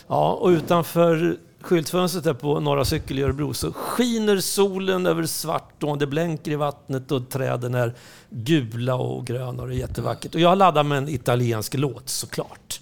Ja, 0.06 0.32
och 0.32 0.48
utanför 0.48 1.36
skyltfönstret 1.60 2.24
där 2.24 2.34
på 2.34 2.60
Norra 2.60 2.84
Cykel 2.84 3.18
i 3.18 3.22
Örebro 3.22 3.54
så 3.54 3.72
skiner 3.72 4.40
solen 4.40 5.06
över 5.06 5.26
svart 5.26 5.82
och 5.82 5.98
det 5.98 6.06
blänker 6.06 6.50
i 6.50 6.56
vattnet 6.56 7.12
och 7.12 7.28
träden 7.28 7.74
är 7.74 7.94
gula 8.30 8.94
och 8.94 9.26
gröna 9.26 9.62
och 9.62 9.68
det 9.68 9.74
är 9.74 9.78
jättevackert. 9.78 10.34
Och 10.34 10.40
jag 10.40 10.48
har 10.48 10.56
laddat 10.56 10.86
med 10.86 10.98
en 10.98 11.08
italiensk 11.08 11.74
låt 11.74 12.08
såklart. 12.08 12.80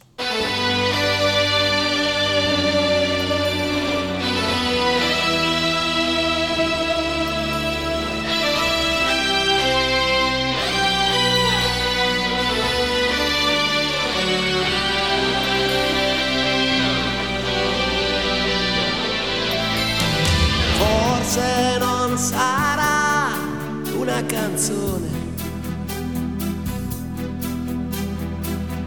Canzone 24.24 25.08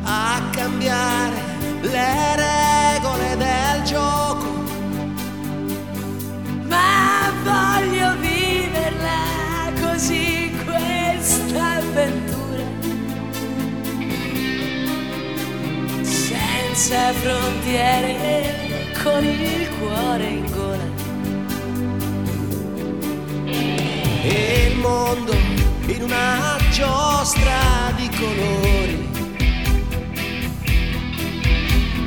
a 0.04 0.42
cambiare 0.52 1.36
le 1.82 2.36
regole 2.36 3.38
del 3.38 3.84
gioco. 3.84 4.48
Ma 6.68 7.32
voglio 7.44 8.16
viverla 8.18 9.72
così 9.80 10.52
questa 10.66 11.76
avventura. 11.78 12.64
Senza 16.02 17.14
frontiere, 17.14 18.94
con 19.04 19.24
il 19.24 19.70
cuore 19.78 20.28
in 20.28 20.52
gola. 20.52 20.70
e 24.22 24.69
mondo 24.80 25.34
in 25.88 26.02
una 26.04 26.58
giostra 26.72 27.92
di 27.96 28.10
colori. 28.10 29.10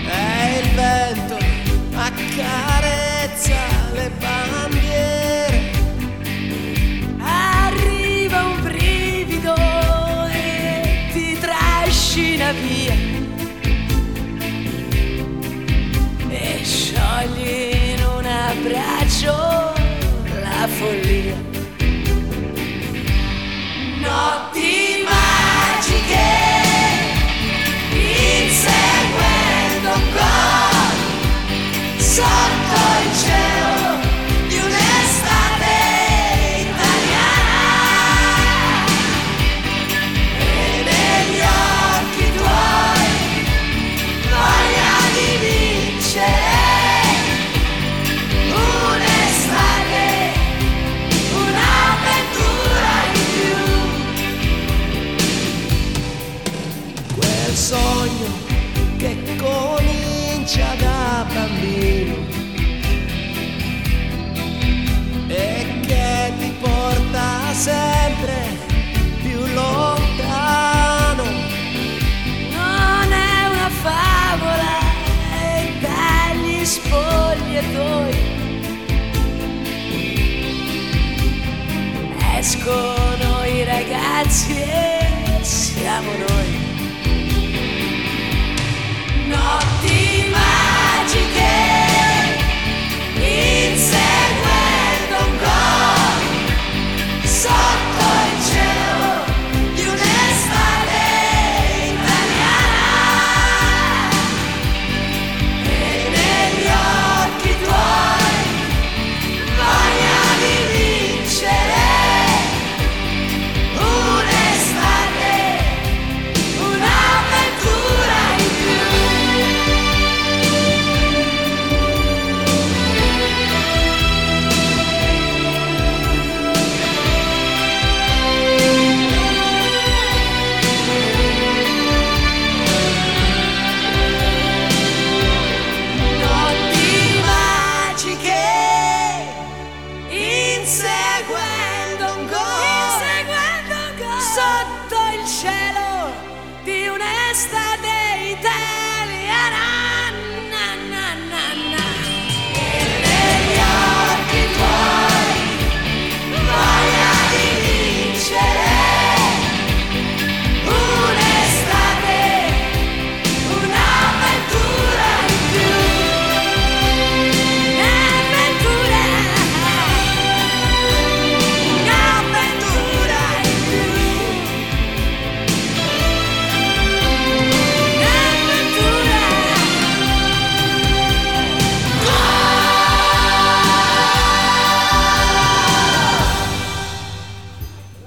E 0.07 0.59
il 0.61 0.69
vento 0.75 1.39
accarezza 1.95 3.55
le 3.93 4.11
bandiere. 4.19 5.71
Arriva 7.19 8.43
un 8.45 8.63
brivido 8.63 9.55
e 10.31 11.09
ti 11.13 11.39
trascina 11.39 12.53
via. 12.53 12.95
E 16.29 16.61
sciogli 16.65 17.95
in 17.95 18.05
un 18.05 18.27
abbraccio 18.27 19.73
la 20.41 20.67
follia 20.67 21.42
strong 32.13 32.62
sempre 67.63 68.59
più 69.23 69.39
lontano. 69.55 71.23
Non 72.51 73.13
è 73.13 73.47
una 73.47 73.71
favola 73.71 74.81
dagli 75.81 76.65
spogliatoi. 76.65 78.31
Escono 82.37 83.45
i 83.45 83.63
ragazzi 83.63 84.61
e 84.61 85.39
siamo 85.43 86.11
noi. 86.11 86.62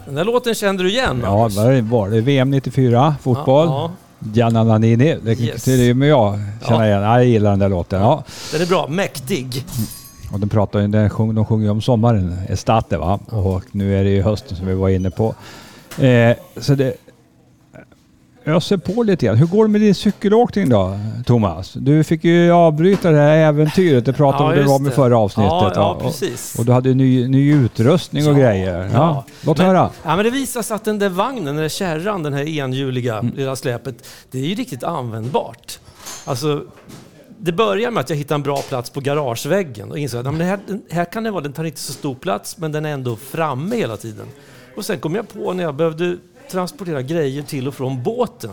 Den 0.05 0.15
där 0.15 0.23
låten 0.25 0.55
kände 0.55 0.83
du 0.83 0.89
igen? 0.89 1.19
Ja, 1.23 1.41
Anders? 1.43 1.57
var 1.57 1.71
det, 1.71 1.81
var 1.81 2.09
det 2.09 2.21
VM 2.21 2.51
94, 2.51 3.15
fotboll? 3.21 3.89
Ja, 4.33 4.49
Nannini, 4.49 4.95
det 5.23 5.39
Yes. 5.39 5.67
är 5.67 5.75
ju 5.75 5.93
med 5.93 6.07
jag 6.09 6.39
känner 6.67 6.85
igen. 6.85 7.01
Ja, 7.01 7.15
jag 7.17 7.25
gillar 7.25 7.49
den 7.49 7.59
där 7.59 7.69
låten. 7.69 8.01
Ja. 8.01 8.23
Den 8.51 8.61
är 8.61 8.65
bra. 8.65 8.87
Mäktig. 8.89 9.65
Och 10.33 10.39
de, 10.39 10.49
pratar 10.49 10.79
den 10.79 11.09
sjung, 11.09 11.35
de 11.35 11.45
sjunger 11.45 11.63
ju 11.65 11.69
om 11.71 11.81
sommaren, 11.81 12.37
Estate 12.49 12.97
va? 12.97 13.19
Och 13.25 13.63
nu 13.71 13.99
är 13.99 14.03
det 14.03 14.09
ju 14.09 14.21
hösten 14.21 14.57
som 14.57 14.67
vi 14.67 14.73
var 14.73 14.89
inne 14.89 15.09
på. 15.09 15.35
Eh, 16.03 16.35
så 16.57 16.75
det 16.75 16.93
öser 18.45 18.77
på 18.77 19.03
lite 19.03 19.25
grann. 19.25 19.35
Hur 19.37 19.45
går 19.47 19.65
det 19.65 19.71
med 19.71 19.81
din 19.81 19.95
cykelåkning 19.95 20.69
då, 20.69 20.99
Thomas? 21.25 21.73
Du 21.73 22.03
fick 22.03 22.23
ju 22.23 22.51
avbryta 22.51 23.11
det 23.11 23.17
här 23.17 23.37
äventyret. 23.37 24.05
Det 24.05 24.13
pratade 24.13 24.61
Ja, 24.61 24.75
om 24.75 24.83
det. 24.83 24.91
förra 24.91 25.17
avsnittet. 25.17 25.51
Ja, 25.51 25.71
ja 25.75 25.93
Och- 25.93 26.01
precis. 26.01 26.59
Och 26.59 26.65
du 26.65 26.71
hade 26.71 26.93
ny, 26.93 27.27
ny 27.27 27.53
utrustning 27.53 28.27
och 28.27 28.33
Ja, 28.33 28.37
grejer. 28.37 28.89
Ja. 28.93 29.25
Låt 29.41 29.57
Men- 29.57 29.67
höra. 29.67 29.89
Ja, 30.03 30.15
men 30.15 30.25
det 30.25 30.31
visar 30.31 30.61
sig 30.61 30.75
att 30.75 30.85
den 30.85 30.99
där 30.99 31.09
vagnen, 31.09 31.45
den 31.45 31.55
där 31.55 31.69
kärran, 31.69 32.23
den 32.23 32.33
här 32.33 32.47
enhjuliga 32.47 33.17
Mm. 33.19 33.33
lilla 33.35 33.55
släpet, 33.55 34.07
det 34.31 34.39
är 34.39 34.45
ju 34.45 34.55
riktigt 34.55 34.83
användbart. 34.83 35.79
Alltså, 36.25 36.63
det 37.39 37.51
börjar 37.51 37.91
med 37.91 38.01
att 38.01 38.09
jag 38.09 38.17
hittade 38.17 38.35
en 38.35 38.43
bra 38.43 38.57
plats 38.57 38.89
på 38.89 38.99
garageväggen 39.01 39.91
och 39.91 39.97
insåg 39.99 40.27
att 40.27 40.33
men 40.33 40.47
här, 40.47 40.59
här 40.91 41.05
kan 41.05 41.23
det 41.23 41.31
vara, 41.31 41.41
den 41.41 41.53
tar 41.53 41.63
inte 41.63 41.79
så 41.79 41.93
stor 41.93 42.15
plats 42.15 42.57
men 42.57 42.71
den 42.71 42.85
är 42.85 42.89
ändå 42.89 43.15
framme 43.15 43.75
hela 43.75 43.97
tiden. 43.97 44.25
Och 44.77 44.85
sen 44.85 44.99
kom 44.99 45.15
jag 45.15 45.27
på 45.33 45.53
när 45.53 45.63
jag 45.63 45.75
behövde 45.75 46.17
transportera 46.49 47.01
grejer 47.01 47.43
till 47.43 47.67
och 47.67 47.73
från 47.73 48.03
båten 48.03 48.51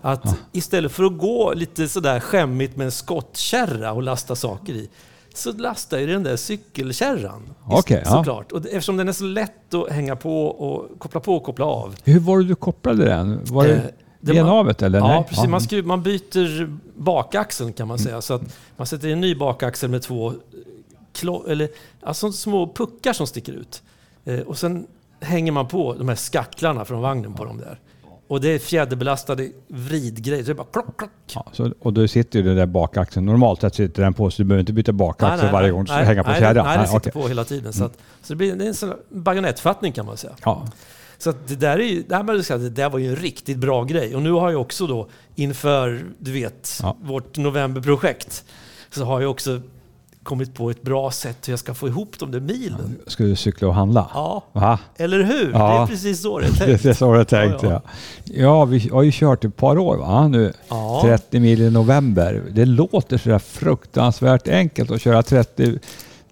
att 0.00 0.36
istället 0.52 0.92
för 0.92 1.04
att 1.04 1.18
gå 1.18 1.52
lite 1.54 1.88
sådär 1.88 2.20
skämmigt 2.20 2.76
med 2.76 2.84
en 2.84 2.92
skottkärra 2.92 3.92
och 3.92 4.02
lasta 4.02 4.36
saker 4.36 4.72
i 4.72 4.88
så 5.34 5.52
lastar 5.52 5.96
jag 5.96 6.08
i 6.08 6.12
den 6.12 6.22
där 6.22 6.36
cykelkärran. 6.36 7.42
Ja. 7.70 7.82
såklart. 8.04 8.52
Och 8.52 8.62
det- 8.62 8.68
eftersom 8.68 8.96
den 8.96 9.08
är 9.08 9.12
så 9.12 9.24
lätt 9.24 9.74
att 9.74 9.90
hänga 9.90 10.16
på 10.16 10.46
och 10.46 10.98
koppla 10.98 11.20
på 11.20 11.36
och 11.36 11.42
koppla 11.44 11.64
av. 11.64 11.94
Hur 12.04 12.20
var 12.20 12.38
det 12.38 12.44
du 12.44 12.54
kopplade 12.54 13.04
den? 13.04 13.40
Var 13.44 13.64
Eh, 13.64 13.68
det 13.68 13.74
det 14.20 14.32
det 14.32 14.42
var- 14.42 14.48
navet 14.50 14.82
eller? 14.82 14.98
Ja, 14.98 15.06
Nej? 15.08 15.24
precis. 15.28 15.46
Man, 15.48 15.60
skruv, 15.60 15.86
man 15.86 16.02
byter 16.02 16.76
bakaxeln 16.96 17.72
kan 17.72 17.88
man 17.88 17.98
säga. 17.98 18.20
Så 18.22 18.34
att 18.34 18.42
man 18.76 18.86
sätter 18.86 19.08
en 19.08 19.20
ny 19.20 19.34
bakaxel 19.34 19.90
med 19.90 20.02
två 20.02 20.32
eller, 21.48 21.68
alltså 22.02 22.32
små 22.32 22.72
puckar 22.72 23.12
som 23.12 23.26
sticker 23.26 23.52
ut. 23.52 23.82
Eh, 24.24 24.40
och 24.40 24.58
sen 24.58 24.86
hänger 25.24 25.52
man 25.52 25.68
på 25.68 25.94
de 25.94 26.08
här 26.08 26.16
skacklarna 26.16 26.84
från 26.84 27.00
vagnen 27.00 27.34
på 27.34 27.44
dem 27.44 27.58
där. 27.58 27.78
Och 28.28 28.40
det 28.40 28.48
är 28.48 28.58
fjäderbelastade 28.58 29.50
vridgrejer. 29.68 30.42
Så 30.42 30.46
det 30.46 30.52
är 30.52 30.54
bara 30.54 30.66
klock, 30.72 30.98
klock. 30.98 31.10
Ja, 31.34 31.46
så, 31.52 31.72
och 31.80 31.92
då 31.92 32.08
sitter 32.08 32.38
ju 32.38 32.44
den 32.44 32.56
där 32.56 32.66
bakaxeln. 32.66 33.26
Normalt 33.26 33.60
sett 33.60 33.74
sitter 33.74 34.02
den 34.02 34.14
på 34.14 34.30
så 34.30 34.42
du 34.42 34.46
behöver 34.48 34.60
inte 34.60 34.72
byta 34.72 34.92
bakaxel 34.92 35.52
varje 35.52 35.70
gång 35.70 35.84
du 35.84 35.86
ska 35.86 35.96
hänga 35.96 36.24
på 36.24 36.30
nej, 36.30 36.40
kärran. 36.40 36.66
Nej, 36.66 36.76
nej, 36.76 36.78
det 36.78 36.86
sitter 36.86 36.98
okej. 36.98 37.12
Mm. 37.14 37.22
på 37.22 37.28
hela 37.28 37.44
tiden. 37.44 37.72
Så, 37.72 37.84
att, 37.84 37.98
så 38.22 38.32
det 38.32 38.36
blir 38.36 38.54
det 38.54 38.64
är 38.64 38.68
en 38.68 38.74
sån 38.74 38.92
bajonettfattning 39.08 39.92
kan 39.92 40.06
man 40.06 40.16
säga. 40.16 40.32
Ja. 40.44 40.66
Så 41.18 41.32
det 41.46 41.54
där 41.54 41.78
är 41.78 41.84
ju, 41.84 42.04
att 42.10 42.48
det 42.48 42.70
där 42.70 42.90
var 42.90 42.98
ju 42.98 43.08
en 43.08 43.16
riktigt 43.16 43.58
bra 43.58 43.84
grej. 43.84 44.14
Och 44.16 44.22
nu 44.22 44.32
har 44.32 44.50
jag 44.50 44.60
också 44.60 44.86
då 44.86 45.08
inför, 45.34 46.04
du 46.18 46.32
vet, 46.32 46.78
Ja. 46.82 46.96
vårt 47.00 47.36
novemberprojekt 47.36 48.44
så 48.90 49.04
har 49.04 49.20
jag 49.20 49.30
också 49.30 49.60
kommit 50.24 50.54
på 50.54 50.70
ett 50.70 50.82
bra 50.82 51.10
sätt 51.10 51.48
hur 51.48 51.52
jag 51.52 51.58
ska 51.60 51.74
få 51.74 51.88
ihop 51.88 52.18
de 52.18 52.30
där 52.30 52.40
milen. 52.40 52.98
Ska 53.06 53.24
du 53.24 53.36
cykla 53.36 53.68
och 53.68 53.74
handla? 53.74 54.10
Ja, 54.14 54.44
Va? 54.52 54.78
eller 54.96 55.22
hur? 55.24 55.50
Ja. 55.52 55.58
Det 55.76 55.82
är 55.82 55.86
precis 55.86 56.22
så 56.22 56.38
det 56.38 56.46
är 56.46 56.50
Det 56.58 56.58
tänkt. 56.66 56.84
är 56.84 56.92
så 56.92 57.14
jag 57.16 57.28
tänkte 57.28 57.66
Ja, 57.66 57.72
ja, 57.72 57.80
ja. 57.84 57.90
ja. 58.24 58.42
ja, 58.42 58.64
vi 58.64 58.88
har 58.88 59.02
ju 59.02 59.10
kört 59.12 59.44
ett 59.44 59.56
par 59.56 59.78
år 59.78 59.96
va? 59.96 60.28
nu. 60.28 60.52
Ja. 60.68 61.00
30 61.04 61.40
mil 61.40 61.60
i 61.62 61.70
november. 61.70 62.42
Det 62.50 62.64
låter 62.64 63.18
så 63.18 63.28
där 63.28 63.38
fruktansvärt 63.38 64.48
enkelt 64.48 64.90
att 64.90 65.00
köra 65.00 65.22
30, 65.22 65.78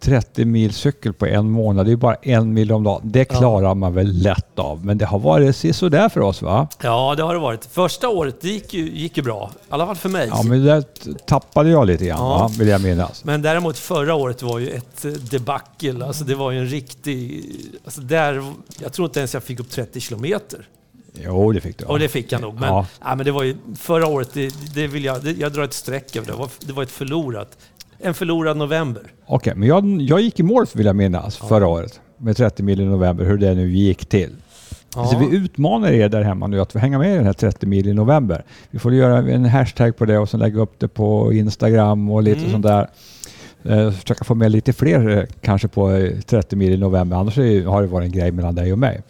30 0.02 0.44
mil 0.44 0.72
cykel 0.72 1.12
på 1.12 1.26
en 1.26 1.50
månad. 1.50 1.86
Det 1.86 1.92
är 1.92 1.96
bara 1.96 2.14
en 2.14 2.52
mil 2.54 2.72
om 2.72 2.84
dagen. 2.84 3.00
Det 3.04 3.26
Ja. 3.32 3.38
klarar 3.38 3.74
man 3.74 3.94
väl 3.94 4.12
lätt 4.22 4.58
av. 4.58 4.84
Men 4.84 4.98
det 4.98 5.04
har 5.06 5.18
varit 5.18 5.76
sådär 5.76 6.08
för 6.08 6.20
oss 6.20 6.42
va? 6.42 6.68
Ja, 6.82 7.14
det 7.16 7.22
har 7.22 7.34
det 7.34 7.40
varit. 7.40 7.64
Första 7.64 8.08
året 8.08 8.36
det 8.40 8.48
gick 8.48 8.74
ju, 8.74 8.90
gick 8.90 9.16
ju 9.16 9.22
bra. 9.22 9.50
I 9.54 9.64
alla 9.68 9.86
fall 9.86 9.96
för 9.96 10.08
mig. 10.08 10.28
Ja, 10.30 10.42
men 10.42 10.64
det 10.64 10.64
där 10.74 10.84
tappade 11.26 11.70
jag 11.70 11.86
lite 11.86 12.04
grann 12.06 12.18
Ja. 12.18 12.38
va? 12.38 12.50
vill 12.58 12.68
jag 12.68 12.82
minnas. 12.82 13.24
Men 13.24 13.42
däremot 13.42 13.78
förra 13.78 14.14
året 14.14 14.42
var 14.42 14.58
ju 14.58 14.68
ett 14.70 15.04
eh, 15.04 15.10
debacle. 15.12 16.04
Alltså 16.06 16.24
det 16.24 16.34
var 16.34 16.50
ju 16.50 16.58
en 16.58 16.66
riktig... 16.66 17.44
Alltså 17.84 18.00
där, 18.00 18.44
jag 18.82 18.92
tror 18.92 19.06
inte 19.06 19.20
ens 19.20 19.34
jag 19.34 19.42
fick 19.42 19.60
upp 19.60 19.70
30 19.70 20.00
kilometer. 20.00 20.68
Jo, 21.24 21.52
det 21.52 21.60
fick 21.60 21.78
du. 21.78 21.84
Och 21.84 21.98
det 21.98 22.08
fick 22.08 22.32
jag 22.32 22.40
nog. 22.40 22.54
Men, 22.54 22.68
Ja. 22.68 22.86
ja. 23.00 23.14
men 23.14 23.26
det 23.26 23.32
var 23.32 23.42
ju, 23.42 23.56
förra 23.76 24.06
året, 24.06 24.28
det, 24.32 24.54
det 24.74 24.86
vill 24.86 25.04
jag, 25.04 25.24
det, 25.24 25.32
jag 25.32 25.52
drar 25.52 25.62
ett 25.64 25.72
streck 25.74 26.16
över 26.16 26.26
det. 26.26 26.32
Det 26.32 26.38
var, 26.38 26.48
det 26.60 26.72
var 26.72 26.82
ett 26.82 26.90
förlorat, 26.90 27.58
en 28.02 28.14
förlorad 28.14 28.56
november. 28.56 29.02
Okej, 29.26 29.52
men 29.56 29.68
jag, 29.68 30.00
jag 30.00 30.20
gick 30.20 30.40
i 30.40 30.42
mål 30.42 30.66
vill 30.74 30.86
jag 30.86 30.96
minnas 30.96 31.36
förra 31.36 31.66
året 31.66 32.00
med 32.18 32.36
30 32.36 32.62
mil 32.62 32.80
i 32.80 32.84
november, 32.84 33.24
hur 33.24 33.38
det 33.38 33.54
nu 33.54 33.70
gick 33.70 34.06
till. 34.06 34.30
Ja. 34.94 35.06
Så 35.06 35.18
vi 35.18 35.36
utmanar 35.36 35.90
er 35.90 36.08
där 36.08 36.22
hemma 36.22 36.46
nu 36.46 36.60
att 36.60 36.74
hänga 36.74 36.98
med 36.98 37.12
i 37.12 37.16
den 37.16 37.26
här 37.26 37.32
30 37.32 37.66
mil 37.66 37.88
i 37.88 37.92
november. 37.94 38.44
Vi 38.70 38.78
får 38.78 38.94
göra 38.94 39.18
en 39.18 39.44
hashtag 39.44 39.96
på 39.96 40.04
det 40.04 40.18
och 40.18 40.28
sen 40.28 40.40
lägga 40.40 40.60
upp 40.60 40.74
det 40.78 40.88
på 40.88 41.32
Instagram 41.32 42.10
och 42.10 42.22
lite 42.22 42.38
Mm. 42.40 42.50
sånt 42.52 42.62
där. 42.66 42.88
Eh, 43.64 43.90
försöka 43.92 44.24
få 44.24 44.34
med 44.34 44.50
lite 44.52 44.72
fler 44.72 45.08
eh, 45.18 45.24
kanske 45.40 45.68
på 45.68 45.90
eh, 45.90 46.20
30 46.20 46.56
mil 46.56 46.72
i 46.72 46.76
november. 46.76 47.16
Annars 47.16 47.36
har 47.66 47.80
det 47.82 47.88
varit 47.88 48.06
en 48.06 48.12
grej 48.12 48.32
mellan 48.32 48.54
dig 48.54 48.72
och 48.72 48.78
mig. 48.78 49.02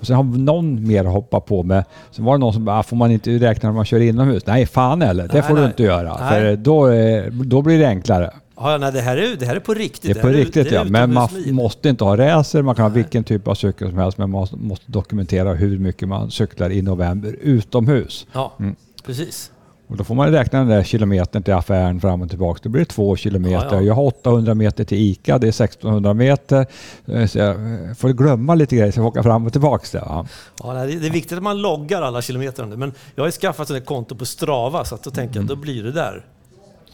Och 0.00 0.06
sen 0.06 0.16
har 0.16 0.22
någon 0.24 0.86
mer 0.88 1.04
att 1.04 1.12
hoppa 1.12 1.40
på 1.40 1.62
med. 1.62 1.84
Sen 2.10 2.24
var 2.24 2.32
det 2.34 2.38
någon 2.38 2.52
som 2.52 2.64
bara, 2.64 2.78
"Ah, 2.78 2.82
får 2.82 2.96
man 2.96 3.10
inte 3.10 3.30
räkna 3.30 3.68
när 3.68 3.76
man 3.76 3.84
kör 3.84 4.00
inomhus? 4.00 4.46
Nej, 4.46 4.66
fan 4.66 5.02
eller. 5.02 5.28
Det 5.28 5.32
Nej, 5.34 5.42
får 5.42 5.54
du 5.54 5.60
nej. 5.60 5.70
inte 5.70 5.82
göra. 5.82 6.16
Nej. 6.20 6.28
För 6.30 6.56
då, 6.56 6.88
eh, 6.88 7.24
då 7.32 7.62
blir 7.62 7.78
det 7.78 7.86
enklare. 7.88 8.30
Ja, 8.56 8.78
nej, 8.78 8.92
det, 8.92 9.00
här 9.00 9.16
är, 9.16 9.36
det 9.36 9.46
här 9.46 9.56
är 9.56 9.60
på 9.60 9.74
riktigt. 9.74 10.02
Det 10.14 10.18
är 10.18 10.22
på 10.22 10.28
här 10.28 10.34
riktigt 10.34 10.70
det 10.70 10.74
är 10.76 10.78
ja. 10.78 10.84
Men 10.84 11.12
man 11.14 11.28
måste 11.50 11.88
inte 11.88 12.04
ha 12.04 12.16
racer, 12.16 12.62
man 12.62 12.74
kan 12.74 12.82
ha 12.82 12.88
vilken 12.90 13.24
typ 13.24 13.48
av 13.48 13.54
cykel 13.54 13.88
som 13.88 13.98
helst. 13.98 14.18
Men 14.18 14.30
man 14.30 14.40
måste, 14.40 14.56
måste 14.56 14.92
dokumentera 14.92 15.52
hur 15.54 15.78
mycket 15.78 16.08
man 16.08 16.30
cyklar 16.30 16.70
i 16.70 16.82
november 16.82 17.36
utomhus. 17.40 18.26
Ja, 18.32 18.52
Mm. 18.60 18.76
precis. 19.06 19.50
Och 19.90 19.96
då 19.96 20.04
får 20.04 20.14
man 20.14 20.30
räkna 20.32 20.58
den 20.58 20.68
där 20.68 20.82
kilometern 20.82 21.42
till 21.42 21.54
affären 21.54 22.00
fram 22.00 22.22
och 22.22 22.28
tillbaka. 22.30 22.60
Då 22.62 22.68
blir 22.68 22.80
det 22.80 22.84
två 22.90 23.16
kilometer. 23.16 23.66
Ja, 23.70 23.74
ja. 23.74 23.80
Jag 23.80 23.94
har 23.94 24.02
800 24.02 24.54
meter 24.54 24.84
till 24.84 24.98
ICA, 24.98 25.38
det 25.38 25.46
är 25.46 25.48
1600 25.48 26.14
meter. 26.14 26.66
Eh, 27.06 27.26
Så 27.26 27.38
jag 27.38 27.50
eh, 27.50 27.94
får 27.96 28.08
glömma 28.08 28.54
lite 28.54 28.76
grejer 28.76 28.92
så 28.92 28.98
jag 28.98 29.04
får 29.04 29.08
åka 29.10 29.22
fram 29.22 29.46
och 29.46 29.52
tillbaka. 29.52 29.86
Där? 29.92 30.00
Ja, 30.06 30.26
nej, 30.74 30.96
det 30.96 31.06
är 31.06 31.10
viktigt 31.10 31.36
att 31.36 31.42
man 31.42 31.62
loggar 31.62 32.02
alla 32.02 32.22
kilometer. 32.22 32.64
Men 32.66 32.92
jag 33.14 33.22
har 33.22 33.28
ju 33.28 33.32
skaffat 33.32 33.70
ett 33.70 33.86
konto 33.86 34.14
på 34.16 34.24
Strava 34.24 34.84
så 34.84 34.94
att 34.94 35.02
då 35.02 35.10
tänker 35.10 35.36
jag 35.40 35.46
då 35.46 35.56
blir 35.56 35.82
det 35.82 35.92
där. 35.92 36.24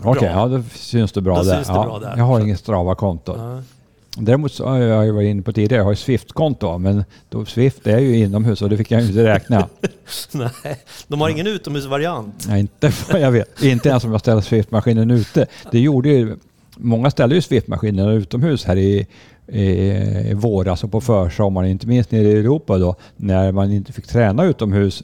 Okej, 0.03 0.29
ja 0.35 0.47
då 0.49 0.63
syns 0.75 1.13
det 1.13 1.21
bra 1.21 1.37
Då 1.37 1.43
där. 1.43 1.55
syns 1.55 1.67
det 1.67 1.73
ja, 1.75 1.83
bra 1.85 1.99
där. 1.99 2.15
Jag 2.17 2.25
har 2.25 2.41
inget 2.41 2.59
Strava-konto. 2.61 3.63
Däremot 4.19 4.53
så 4.53 4.67
har 4.67 4.79
jag 4.79 5.05
ju 5.05 5.11
varit 5.11 5.27
inne 5.27 5.43
på 5.43 5.53
tidigare, 5.53 5.81
jag 5.81 5.85
har 5.85 5.93
ju 5.93 5.97
Swift-konto. 5.97 6.79
Men 6.79 7.05
då 7.29 7.45
Swift 7.45 7.87
är 7.87 7.99
ju 7.99 8.17
inomhus 8.17 8.63
och 8.63 8.71
det 8.71 8.77
fick 8.77 8.91
jag 8.91 9.01
ju 9.01 9.09
inte 9.09 9.25
räkna. 9.25 9.69
Nej, 10.33 10.77
de 11.09 11.21
har 11.21 11.29
ingen 11.29 11.47
utomhusvariant. 11.47 12.47
Nej, 12.49 12.61
inte 12.61 12.93
vad 13.13 13.21
jag 13.21 13.31
vet. 13.31 13.63
Inte 13.63 13.89
ens 13.89 14.05
om 14.05 14.13
jag 14.13 14.21
ställer 14.21 14.41
Swift-maskinen 14.41 15.11
ute. 15.11 15.47
Det 15.71 15.81
gjorde 15.81 16.09
ju, 16.09 16.37
många 16.77 17.11
ställer 17.11 17.35
ju 17.35 17.41
Swift-maskinerna 17.41 18.13
utomhus 18.13 18.65
här 18.65 18.77
i, 18.77 19.07
i 19.47 20.35
våras 20.35 20.85
och 20.85 20.93
på 20.93 21.01
försommaren, 21.01 21.71
inte 21.71 21.87
minst 21.87 22.11
nere 22.11 22.29
i 22.29 22.39
Europa 22.39 22.79
då, 22.79 22.97
när 23.17 23.53
man 23.53 23.73
inte 23.73 23.93
fick 23.93 24.07
träna 24.07 24.45
utomhus 24.45 25.03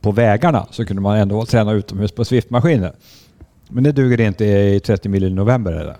på 0.00 0.12
vägarna 0.12 0.66
så 0.70 0.84
kunde 0.84 1.02
man 1.02 1.16
ändå 1.18 1.46
träna 1.46 1.72
utomhus 1.72 2.12
på 2.12 2.24
Swift-maskiner. 2.24 2.92
Men 3.68 3.84
det 3.84 3.92
duger 3.92 4.20
inte 4.20 4.44
i 4.44 4.80
30 4.80 5.08
mil 5.08 5.24
i 5.24 5.30
november 5.30 5.72
eller? 5.72 5.96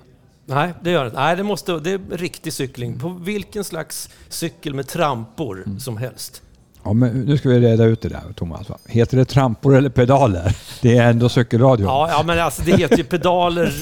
Nej, 0.51 0.73
det 0.83 0.91
gör 0.91 1.05
det. 1.05 1.11
Nej, 1.15 1.37
det, 1.37 1.43
måste, 1.43 1.79
det 1.79 1.91
är 1.91 1.99
riktig 2.17 2.53
cykling. 2.53 2.99
På 2.99 3.09
vilken 3.09 3.65
slags 3.65 4.09
cykel 4.29 4.75
med 4.75 4.89
trampor 4.89 5.63
Mm. 5.67 5.81
som 5.81 5.97
helst. 5.97 6.43
Ja, 6.85 6.93
men 6.93 7.21
nu 7.21 7.39
ska 7.39 7.49
vi 7.49 7.61
reda 7.61 7.85
ut 7.85 8.01
det 8.03 8.09
där 8.09 8.21
Thomas. 8.37 8.67
Heter 8.87 9.17
det 9.17 9.25
trampor 9.25 9.77
eller 9.77 9.89
pedaler? 9.91 10.57
Det 10.83 10.97
är 10.97 11.11
ändå 11.11 11.29
cykelradio. 11.29 11.85
Ja, 11.87 12.09
ja, 12.11 12.23
men 12.27 12.39
alltså 12.41 12.63
det 12.63 12.77
heter 12.77 12.97
ju 12.97 13.05
pedaler 13.05 13.73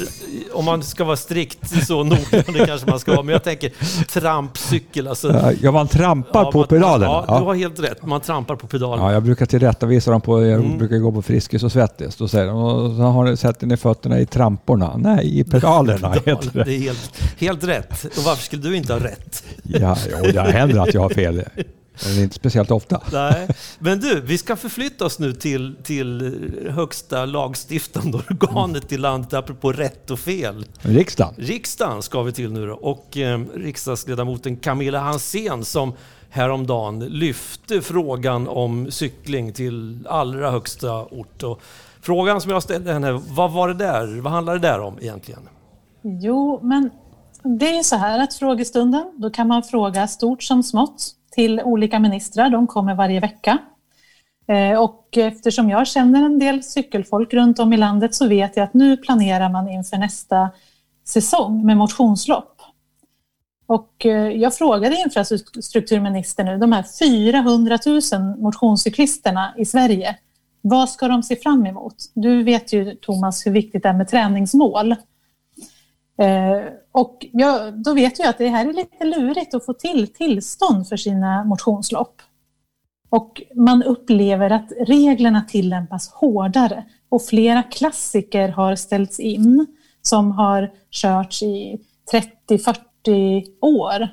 om 0.54 0.64
man 0.64 0.82
ska 0.82 1.04
vara 1.04 1.16
strikt 1.16 1.86
så. 1.86 2.02
Det 2.02 2.66
kanske 2.66 2.90
man 2.90 2.98
ska 3.00 3.12
vara. 3.12 3.22
Men 3.22 3.32
jag 3.32 3.44
tänker 3.44 3.72
trampcykel. 4.20 5.08
Alltså, 5.08 5.52
Ja, 5.62 5.70
man 5.72 5.88
trampar 5.88 6.44
ja, 6.44 6.52
på 6.52 6.58
man- 6.58 6.66
pedalerna. 6.68 7.24
Ja, 7.28 7.38
du 7.38 7.44
har 7.44 7.54
helt 7.54 7.80
rätt. 7.80 8.06
Man 8.06 8.20
trampar 8.20 8.56
på 8.56 8.66
pedalerna. 8.66 9.08
Ja, 9.08 9.12
jag 9.12 9.22
brukar 9.22 9.46
tillrättavisa 9.46 10.10
dem 10.10 10.20
på, 10.20 10.44
jag 10.46 10.60
Mm. 10.64 10.78
brukar 10.78 10.96
gå 10.98 11.12
på 11.12 11.22
Friskis 11.22 11.62
och 11.62 11.72
Svettis. 11.72 12.16
Då 12.16 12.28
säger 12.28 12.46
de, 12.46 12.56
och 12.56 12.96
så 12.96 13.02
har 13.02 13.36
sätter 13.36 13.66
ni 13.66 13.76
fötterna 13.76 14.20
i 14.20 14.26
tramporna. 14.26 14.96
Nej, 14.96 15.38
i 15.40 15.44
pedalerna 15.44 16.12
heter 16.26 16.50
Det 16.52 16.64
det. 16.64 16.74
är 16.74 16.80
helt, 16.80 17.22
helt 17.38 17.64
rätt. 17.64 18.04
Och 18.04 18.22
varför 18.24 18.42
skulle 18.42 18.62
du 18.62 18.76
inte 18.76 18.92
ha 18.92 19.00
rätt? 19.00 19.44
Ja, 19.62 19.96
jo, 20.10 20.30
det 20.32 20.40
händer 20.40 20.80
att 20.80 20.94
jag 20.94 21.00
har 21.00 21.10
fel. 21.10 21.42
Men 22.06 22.22
inte 22.22 22.34
speciellt 22.34 22.70
ofta. 22.70 23.02
Nej. 23.12 23.48
Men 23.78 24.00
du, 24.00 24.20
vi 24.20 24.38
ska 24.38 24.56
förflytta 24.56 25.04
oss 25.04 25.18
nu 25.18 25.32
till, 25.32 25.76
till 25.82 26.70
högsta 26.70 27.24
lagstiftande 27.24 28.18
organet 28.30 28.92
i 28.92 28.96
landet, 28.96 29.34
apropå 29.34 29.72
rätt 29.72 30.10
och 30.10 30.18
fel. 30.18 30.66
Riksdagen. 30.80 31.34
Riksdagen 31.36 32.02
ska 32.02 32.22
vi 32.22 32.32
till 32.32 32.52
nu 32.52 32.66
då. 32.66 32.74
Och 32.74 33.16
eh, 33.16 33.40
riksdagsledamoten 33.54 34.56
Camilla 34.56 34.98
Hansén 34.98 35.64
som 35.64 35.92
häromdagen 36.30 36.98
lyfte 36.98 37.80
frågan 37.80 38.48
om 38.48 38.90
cykling 38.90 39.52
till 39.52 40.06
allra 40.08 40.50
högsta 40.50 41.04
ort. 41.04 41.42
Och 41.42 41.62
frågan 42.00 42.40
som 42.40 42.50
jag 42.50 42.62
ställde 42.62 42.92
henne, 42.92 43.12
vad 43.12 43.52
var 43.52 43.68
det 43.68 43.74
där? 43.74 44.20
Vad 44.20 44.32
handlar 44.32 44.52
det 44.52 44.68
där 44.68 44.80
om 44.80 44.98
egentligen? 45.00 45.48
Jo, 46.02 46.60
men 46.62 46.90
det 47.42 47.78
är 47.78 47.82
så 47.82 47.96
här 47.96 48.22
att 48.22 48.34
frågestunden, 48.34 49.12
då 49.16 49.30
kan 49.30 49.48
man 49.48 49.62
fråga 49.62 50.08
stort 50.08 50.42
som 50.42 50.62
smått 50.62 51.14
till 51.30 51.60
olika 51.60 51.98
ministrar. 51.98 52.50
De 52.50 52.66
kommer 52.66 52.94
varje 52.94 53.20
vecka. 53.20 53.58
Eh, 54.48 54.78
och 54.78 55.16
eftersom 55.16 55.70
jag 55.70 55.86
känner 55.86 56.22
en 56.24 56.38
del 56.38 56.62
cykelfolk 56.62 57.34
runt 57.34 57.58
om 57.58 57.72
i 57.72 57.76
landet 57.76 58.14
så 58.14 58.28
vet 58.28 58.56
jag 58.56 58.64
att 58.64 58.74
nu 58.74 58.96
planerar 58.96 59.48
man 59.48 59.68
inför 59.68 59.96
nästa 59.96 60.50
säsong 61.04 61.66
med 61.66 61.76
motionslopp. 61.76 62.54
Och 63.66 64.06
eh, 64.06 64.28
jag 64.28 64.54
frågade 64.54 64.96
infrastrukturministern 64.96 66.46
nu, 66.46 66.58
de 66.58 66.72
här 66.72 66.84
400 66.98 67.78
000 67.86 68.00
motionscyklisterna 68.38 69.54
i 69.56 69.64
Sverige, 69.64 70.16
vad 70.60 70.88
ska 70.88 71.08
de 71.08 71.22
se 71.22 71.36
fram 71.36 71.66
emot? 71.66 71.94
Du 72.14 72.42
vet 72.42 72.72
ju 72.72 72.94
Thomas 72.94 73.46
hur 73.46 73.52
viktigt 73.52 73.82
det 73.82 73.88
är 73.88 73.92
med 73.92 74.08
träningsmål. 74.08 74.94
Eh, 76.18 76.72
och 76.92 77.26
jag, 77.32 77.82
då 77.82 77.94
vet 77.94 78.18
jag 78.18 78.28
att 78.28 78.38
det 78.38 78.48
här 78.48 78.66
är 78.66 78.72
lite 78.72 79.04
lurigt 79.04 79.54
att 79.54 79.66
få 79.66 79.72
till 79.72 80.12
tillstånd 80.12 80.88
för 80.88 80.96
sina 80.96 81.44
motionslopp. 81.44 82.22
Och 83.10 83.42
man 83.54 83.82
upplever 83.82 84.50
att 84.50 84.72
reglerna 84.86 85.44
tillämpas 85.48 86.08
hårdare 86.08 86.84
och 87.08 87.22
flera 87.22 87.62
klassiker 87.62 88.48
har 88.48 88.76
ställts 88.76 89.20
in 89.20 89.66
som 90.02 90.32
har 90.32 90.70
körts 90.90 91.42
i 91.42 91.78
30-40 92.48 93.44
år. 93.60 94.08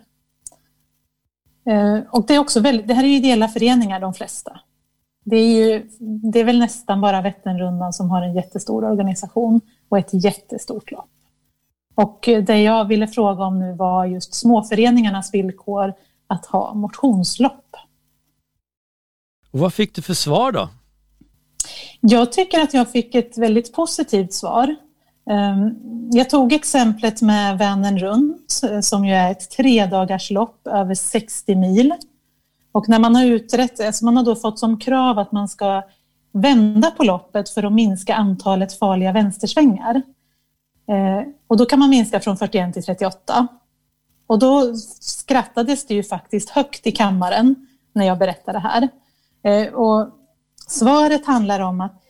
Eh, 1.70 2.00
och 2.12 2.26
det, 2.28 2.36
är 2.36 2.40
också 2.40 2.60
väldigt, 2.60 2.88
det 2.88 2.94
här 2.94 3.04
är 3.04 3.08
ju 3.08 3.16
ideella 3.16 3.48
föreningar 3.48 4.00
de 4.00 4.14
flesta. 4.14 4.60
Det 5.26 5.36
är, 5.36 5.56
ju, 5.56 5.90
det 6.32 6.40
är 6.40 6.44
väl 6.44 6.60
nästan 6.60 7.02
bara 7.02 7.22
Vätternrundan 7.22 7.94
som 7.94 8.10
har 8.10 8.22
en 8.22 8.36
jättestor 8.36 8.84
organisation 8.84 9.62
och 9.90 9.98
ett 9.98 10.24
jättestort 10.24 10.92
lopp. 10.92 11.10
Och 11.96 12.30
det 12.46 12.62
jag 12.62 12.86
ville 12.86 13.08
fråga 13.08 13.44
om 13.44 13.60
nu 13.60 13.76
var 13.76 14.06
just 14.06 14.34
småföreningarnas 14.34 15.34
villkor 15.34 15.94
att 16.28 16.46
ha 16.46 16.74
motionslopp. 16.74 17.76
Och 19.52 19.60
vad 19.60 19.74
fick 19.74 19.96
du 19.96 20.02
för 20.02 20.14
svar 20.14 20.52
då? 20.52 20.70
Jag 22.00 22.32
tycker 22.32 22.60
att 22.60 22.74
jag 22.74 22.92
fick 22.92 23.16
ett 23.16 23.38
väldigt 23.38 23.74
positivt 23.74 24.34
svar. 24.34 24.76
Ehm, 25.30 25.72
jag 26.12 26.30
tog 26.30 26.54
exemplet 26.54 27.22
med 27.22 27.58
Vänern 27.58 28.00
runt 28.00 28.62
som 28.82 29.06
ju 29.06 29.14
är 29.14 29.32
ett 29.32 29.50
tredagarslopp 29.50 30.68
över 30.68 30.96
60 30.96 31.56
mil. 31.56 31.94
Och 32.72 32.90
när 32.90 33.00
man 33.00 33.16
har 33.16 33.26
utrett, 33.26 33.80
alltså 33.80 34.06
man 34.06 34.18
har 34.18 34.24
då 34.24 34.36
fått 34.36 34.60
som 34.60 34.80
krav 34.80 35.20
att 35.20 35.32
man 35.32 35.50
ska 35.50 35.84
vända 36.32 36.92
på 36.92 37.04
loppet 37.04 37.50
för 37.50 37.64
att 37.64 37.74
minska 37.74 38.16
antalet 38.16 38.80
farliga 38.80 39.12
vänstersvängar. 39.12 40.02
Eh, 40.88 41.28
och 41.48 41.58
då 41.58 41.66
kan 41.66 41.80
man 41.80 41.90
minska 41.90 42.20
från 42.20 42.38
41 42.38 42.74
till 42.74 42.84
38. 42.84 43.48
Och 44.28 44.40
då 44.40 44.76
skrattades 45.02 45.88
det 45.88 45.94
ju 45.94 46.04
faktiskt 46.04 46.50
högt 46.50 46.88
i 46.88 46.92
kammaren 46.92 47.68
när 47.94 48.06
jag 48.06 48.18
berättade 48.18 48.58
det 48.58 48.62
här. 48.62 48.90
Eh, 49.44 49.74
och 49.74 50.10
svaret 50.68 51.26
handlar 51.26 51.60
om 51.60 51.82
att, 51.82 52.04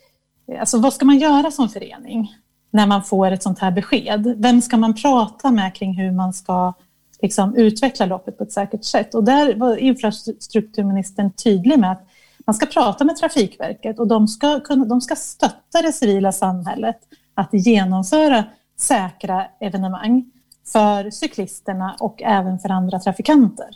eh, 0.48 0.60
alltså 0.60 0.78
vad 0.78 0.92
ska 0.92 1.04
man 1.04 1.18
göra 1.18 1.50
som 1.50 1.68
förening? 1.68 2.34
när 2.76 2.86
man 2.86 3.04
får 3.04 3.30
ett 3.30 3.42
sånt 3.42 3.58
här 3.58 3.70
besked. 3.70 4.34
Vem 4.36 4.62
ska 4.62 4.76
man 4.76 4.94
prata 4.94 5.50
med 5.50 5.74
kring 5.74 5.94
hur 5.94 6.10
man 6.10 6.32
ska 6.32 6.74
liksom, 7.22 7.54
utveckla 7.54 8.06
loppet 8.06 8.38
på 8.38 8.44
ett 8.44 8.52
säkert 8.52 8.84
sätt? 8.84 9.14
Och 9.14 9.24
där 9.24 9.54
var 9.54 9.76
infrastrukturministern 9.76 11.32
tydlig 11.32 11.78
med 11.78 11.92
att 11.92 12.06
man 12.46 12.54
ska 12.54 12.66
prata 12.66 13.04
med 13.04 13.16
Trafikverket 13.16 13.98
och 13.98 14.06
de 14.06 14.28
ska, 14.28 14.60
kunna, 14.60 14.84
de 14.84 15.00
ska 15.00 15.16
stötta 15.16 15.82
det 15.82 15.92
civila 15.92 16.32
samhället 16.32 16.98
att 17.34 17.48
genomföra 17.52 18.44
säkra 18.76 19.46
evenemang 19.60 20.32
för 20.72 21.10
cyklisterna 21.10 21.96
och 22.00 22.22
även 22.22 22.58
för 22.58 22.68
andra 22.68 23.00
trafikanter. 23.00 23.68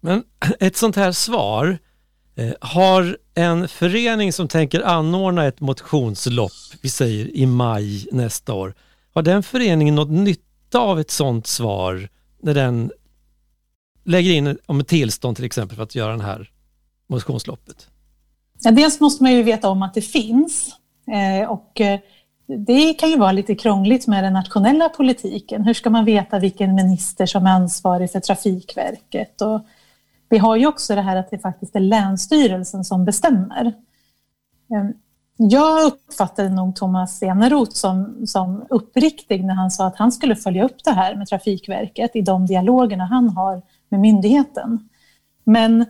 Men 0.00 0.24
ett 0.60 0.76
sånt 0.76 0.96
här 0.96 1.12
svar, 1.12 1.78
Eh, 2.38 2.52
har 2.60 3.18
en 3.34 3.68
förening 3.68 4.32
som 4.32 4.48
tänker 4.48 4.80
anordna 4.82 5.46
ett 5.46 5.60
motionslopp, 5.60 6.52
vi 6.80 6.88
säger 6.88 7.36
i 7.36 7.46
maj 7.46 8.08
nästa 8.12 8.54
år, 8.54 8.74
har 9.14 9.22
den 9.22 9.42
föreningen 9.42 9.94
något 9.94 10.10
nytta 10.10 10.78
av 10.78 11.00
ett 11.00 11.10
sånt 11.10 11.46
svar 11.46 12.08
när 12.42 12.54
den 12.54 12.90
lägger 14.04 14.32
in 14.32 14.58
om 14.66 14.80
ett 14.80 14.88
tillstånd 14.88 15.36
till 15.36 15.44
exempel 15.44 15.76
för 15.76 15.82
att 15.82 15.94
göra 15.94 16.16
det 16.16 16.22
här 16.22 16.50
motionsloppet? 17.06 17.88
Ja, 18.60 18.70
dels 18.70 19.00
måste 19.00 19.22
man 19.22 19.32
ju 19.32 19.42
veta 19.42 19.68
om 19.68 19.82
att 19.82 19.94
det 19.94 20.02
finns 20.02 20.76
eh, 21.06 21.50
och 21.50 21.80
eh, 21.80 22.00
det 22.46 22.94
kan 22.94 23.10
ju 23.10 23.18
vara 23.18 23.32
lite 23.32 23.54
krångligt 23.54 24.06
med 24.06 24.24
den 24.24 24.32
nationella 24.32 24.88
politiken. 24.88 25.64
Hur 25.64 25.74
ska 25.74 25.90
man 25.90 26.04
veta 26.04 26.38
vilken 26.38 26.74
minister 26.74 27.26
som 27.26 27.46
är 27.46 27.50
ansvarig 27.50 28.12
för 28.12 28.20
Trafikverket 28.20 29.40
och 29.40 29.66
vi 30.28 30.38
har 30.38 30.56
ju 30.56 30.66
också 30.66 30.94
det 30.94 31.02
här 31.02 31.16
att 31.16 31.30
det 31.30 31.38
faktiskt 31.38 31.76
är 31.76 31.80
Länsstyrelsen 31.80 32.84
som 32.84 33.04
bestämmer. 33.04 33.72
Ehm, 34.74 34.92
jag 35.36 35.86
uppfattade 35.86 36.48
nog 36.48 36.76
Thomas 36.76 37.22
Eneroth 37.22 37.72
som, 37.72 38.26
som 38.26 38.66
uppriktig 38.70 39.44
när 39.44 39.54
han 39.54 39.70
sa 39.70 39.86
att 39.86 39.96
han 39.96 40.12
skulle 40.12 40.36
följa 40.36 40.64
upp 40.64 40.84
det 40.84 40.90
här 40.90 41.14
med 41.16 41.28
Trafikverket 41.28 42.16
i 42.16 42.20
de 42.20 42.46
dialogerna 42.46 43.06
han 43.06 43.28
har 43.28 43.62
med 43.88 44.00
myndigheten. 44.00 44.88
Men 45.44 45.84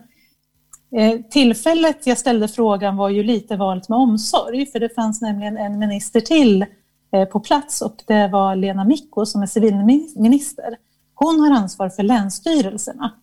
Eh, 0.91 1.21
tillfället 1.29 2.07
jag 2.07 2.17
ställde 2.17 2.47
frågan 2.47 2.97
var 2.97 3.09
ju 3.09 3.23
lite 3.23 3.55
valt 3.55 3.89
med 3.89 3.99
omsorg 3.99 4.65
för 4.65 4.79
det 4.79 4.95
fanns 4.95 5.21
nämligen 5.21 5.57
en 5.57 5.79
minister 5.79 6.21
till 6.21 6.65
eh, 7.11 7.25
på 7.25 7.39
plats 7.39 7.81
och 7.81 8.03
det 8.07 8.27
var 8.27 8.55
Lena 8.55 8.83
Micko 8.83 9.25
som 9.25 9.41
är 9.41 9.45
civilminister. 9.45 10.77
Hon 11.13 11.39
har 11.39 11.51
ansvar 11.51 11.89
för 11.89 12.03
länsstyrelserna 12.03 13.13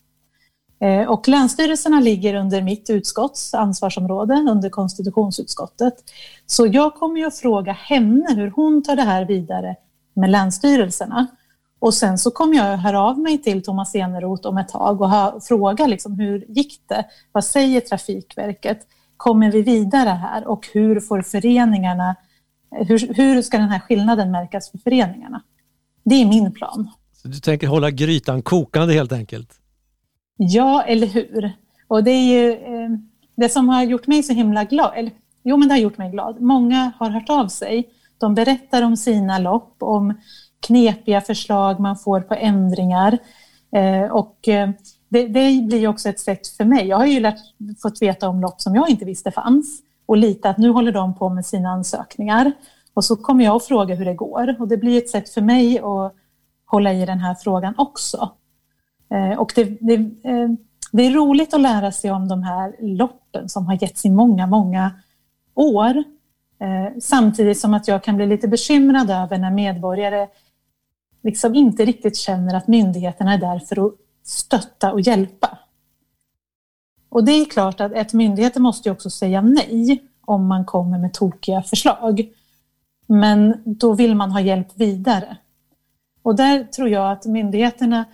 eh, 0.80 1.10
och 1.10 1.28
länsstyrelserna 1.28 2.00
ligger 2.00 2.34
under 2.34 2.62
mitt 2.62 2.90
utskotts 2.90 3.54
ansvarsområde, 3.54 4.34
under 4.34 4.70
konstitutionsutskottet. 4.70 5.94
Så 6.46 6.66
jag 6.66 6.94
kommer 6.94 7.20
ju 7.20 7.26
att 7.26 7.38
fråga 7.38 7.72
henne 7.72 8.34
hur 8.34 8.50
hon 8.50 8.82
tar 8.82 8.96
det 8.96 9.02
här 9.02 9.24
vidare 9.24 9.76
med 10.14 10.30
länsstyrelserna. 10.30 11.26
Och 11.84 11.94
sen 11.94 12.18
så 12.18 12.30
kommer 12.30 12.56
jag 12.56 12.76
höra 12.76 13.00
av 13.00 13.18
mig 13.18 13.42
till 13.42 13.62
Thomas 13.62 13.94
Eneroth 13.94 14.48
om 14.48 14.58
ett 14.58 14.68
tag 14.68 15.00
och 15.00 15.10
fråga 15.42 15.86
liksom, 15.86 16.18
hur 16.18 16.44
gick 16.48 16.80
det? 16.88 17.04
Vad 17.32 17.44
säger 17.44 17.80
Trafikverket? 17.80 18.78
Kommer 19.16 19.52
vi 19.52 19.62
vidare 19.62 20.08
här? 20.08 20.46
Och 20.46 20.68
hur 20.72 21.00
får 21.00 21.22
föreningarna, 21.22 22.16
hur, 22.70 23.14
hur 23.14 23.42
ska 23.42 23.58
den 23.58 23.68
här 23.68 23.78
skillnaden 23.78 24.30
märkas 24.30 24.70
för 24.70 24.78
föreningarna? 24.78 25.42
Det 26.04 26.14
är 26.14 26.26
min 26.26 26.52
plan. 26.52 26.90
Så 27.12 27.28
du 27.28 27.38
tänker 27.38 27.66
hålla 27.66 27.90
grytan 27.90 28.42
kokande 28.42 28.94
helt 28.94 29.12
enkelt? 29.12 29.52
Ja, 30.36 30.82
eller 30.82 31.06
hur? 31.06 31.52
Och 31.88 32.04
det 32.04 32.10
är 32.10 32.24
ju 32.24 32.52
eh, 32.52 32.90
det 33.36 33.48
som 33.48 33.68
har 33.68 33.82
gjort 33.82 34.06
mig 34.06 34.22
så 34.22 34.32
himla 34.32 34.64
glad. 34.64 34.92
Eller, 34.96 35.12
jo, 35.42 35.56
men 35.56 35.68
det 35.68 35.74
har 35.74 35.80
gjort 35.80 35.98
mig 35.98 36.10
glad. 36.10 36.40
Många 36.40 36.92
har 36.98 37.10
hört 37.10 37.30
av 37.30 37.48
sig. 37.48 37.88
De 38.18 38.34
berättar 38.34 38.82
om 38.82 38.96
sina 38.96 39.38
lopp, 39.38 39.76
om 39.78 40.14
knepiga 40.66 41.20
förslag 41.20 41.80
man 41.80 41.96
får 41.96 42.20
på 42.20 42.34
ändringar. 42.34 43.18
Eh, 43.74 44.10
och 44.10 44.48
eh, 44.48 44.70
det, 45.08 45.26
det, 45.28 45.62
blir 45.62 45.88
också 45.88 46.08
ett 46.08 46.20
sätt 46.20 46.48
för 46.48 46.64
mig. 46.64 46.86
Jag 46.86 46.96
har 46.96 47.06
ju 47.06 47.20
lärt, 47.20 47.38
fått 47.82 48.02
veta 48.02 48.28
om 48.28 48.40
lopp 48.40 48.60
som 48.60 48.74
jag 48.74 48.90
inte 48.90 49.04
visste 49.04 49.30
fanns 49.30 49.82
och 50.06 50.16
lite 50.16 50.50
att 50.50 50.58
nu 50.58 50.68
håller 50.68 50.92
de 50.92 51.14
på 51.14 51.28
med 51.28 51.46
sina 51.46 51.68
ansökningar. 51.68 52.52
Och 52.94 53.04
så 53.04 53.16
kommer 53.16 53.44
jag 53.44 53.56
att 53.56 53.64
fråga 53.64 53.94
hur 53.94 54.04
det 54.04 54.14
går 54.14 54.56
och 54.60 54.68
det 54.68 54.76
blir 54.76 54.98
ett 54.98 55.10
sätt 55.10 55.28
för 55.28 55.40
mig 55.40 55.78
att 55.78 56.14
hålla 56.66 56.92
i 56.92 57.06
den 57.06 57.18
här 57.18 57.34
frågan 57.34 57.74
också. 57.78 58.30
Eh, 59.14 59.38
och 59.38 59.52
det, 59.54 59.64
det, 59.64 59.96
det, 60.92 61.02
är 61.02 61.10
roligt 61.10 61.54
att 61.54 61.60
lära 61.60 61.92
sig 61.92 62.10
om 62.10 62.28
de 62.28 62.42
här 62.42 62.76
loppen 62.80 63.48
som 63.48 63.66
har 63.66 63.82
getts 63.82 64.04
i 64.04 64.10
många, 64.10 64.46
många 64.46 64.90
år. 65.54 66.04
Samtidigt 67.00 67.60
som 67.60 67.74
att 67.74 67.88
jag 67.88 68.04
kan 68.04 68.16
bli 68.16 68.26
lite 68.26 68.48
bekymrad 68.48 69.10
över 69.10 69.38
när 69.38 69.50
medborgare 69.50 70.28
liksom 71.24 71.54
inte 71.54 71.84
riktigt 71.84 72.16
känner 72.16 72.54
att 72.54 72.68
myndigheterna 72.68 73.32
är 73.32 73.38
där 73.38 73.58
för 73.58 73.86
att 73.86 73.94
stötta 74.22 74.92
och 74.92 75.00
hjälpa. 75.00 75.58
Och 77.08 77.24
det 77.24 77.32
är 77.32 77.44
klart 77.44 77.80
att 77.80 77.92
ett 77.92 78.12
myndigheter 78.12 78.60
måste 78.60 78.88
ju 78.88 78.92
också 78.92 79.10
säga 79.10 79.40
nej 79.40 80.02
om 80.20 80.46
man 80.46 80.64
kommer 80.64 80.98
med 80.98 81.12
tokiga 81.12 81.62
förslag. 81.62 82.28
Men 83.06 83.62
då 83.64 83.92
vill 83.92 84.14
man 84.14 84.30
ha 84.30 84.40
hjälp 84.40 84.68
vidare. 84.74 85.36
Och 86.22 86.36
där 86.36 86.64
tror 86.64 86.88
jag 86.88 87.12
att 87.12 87.26
myndigheterna 87.26 88.04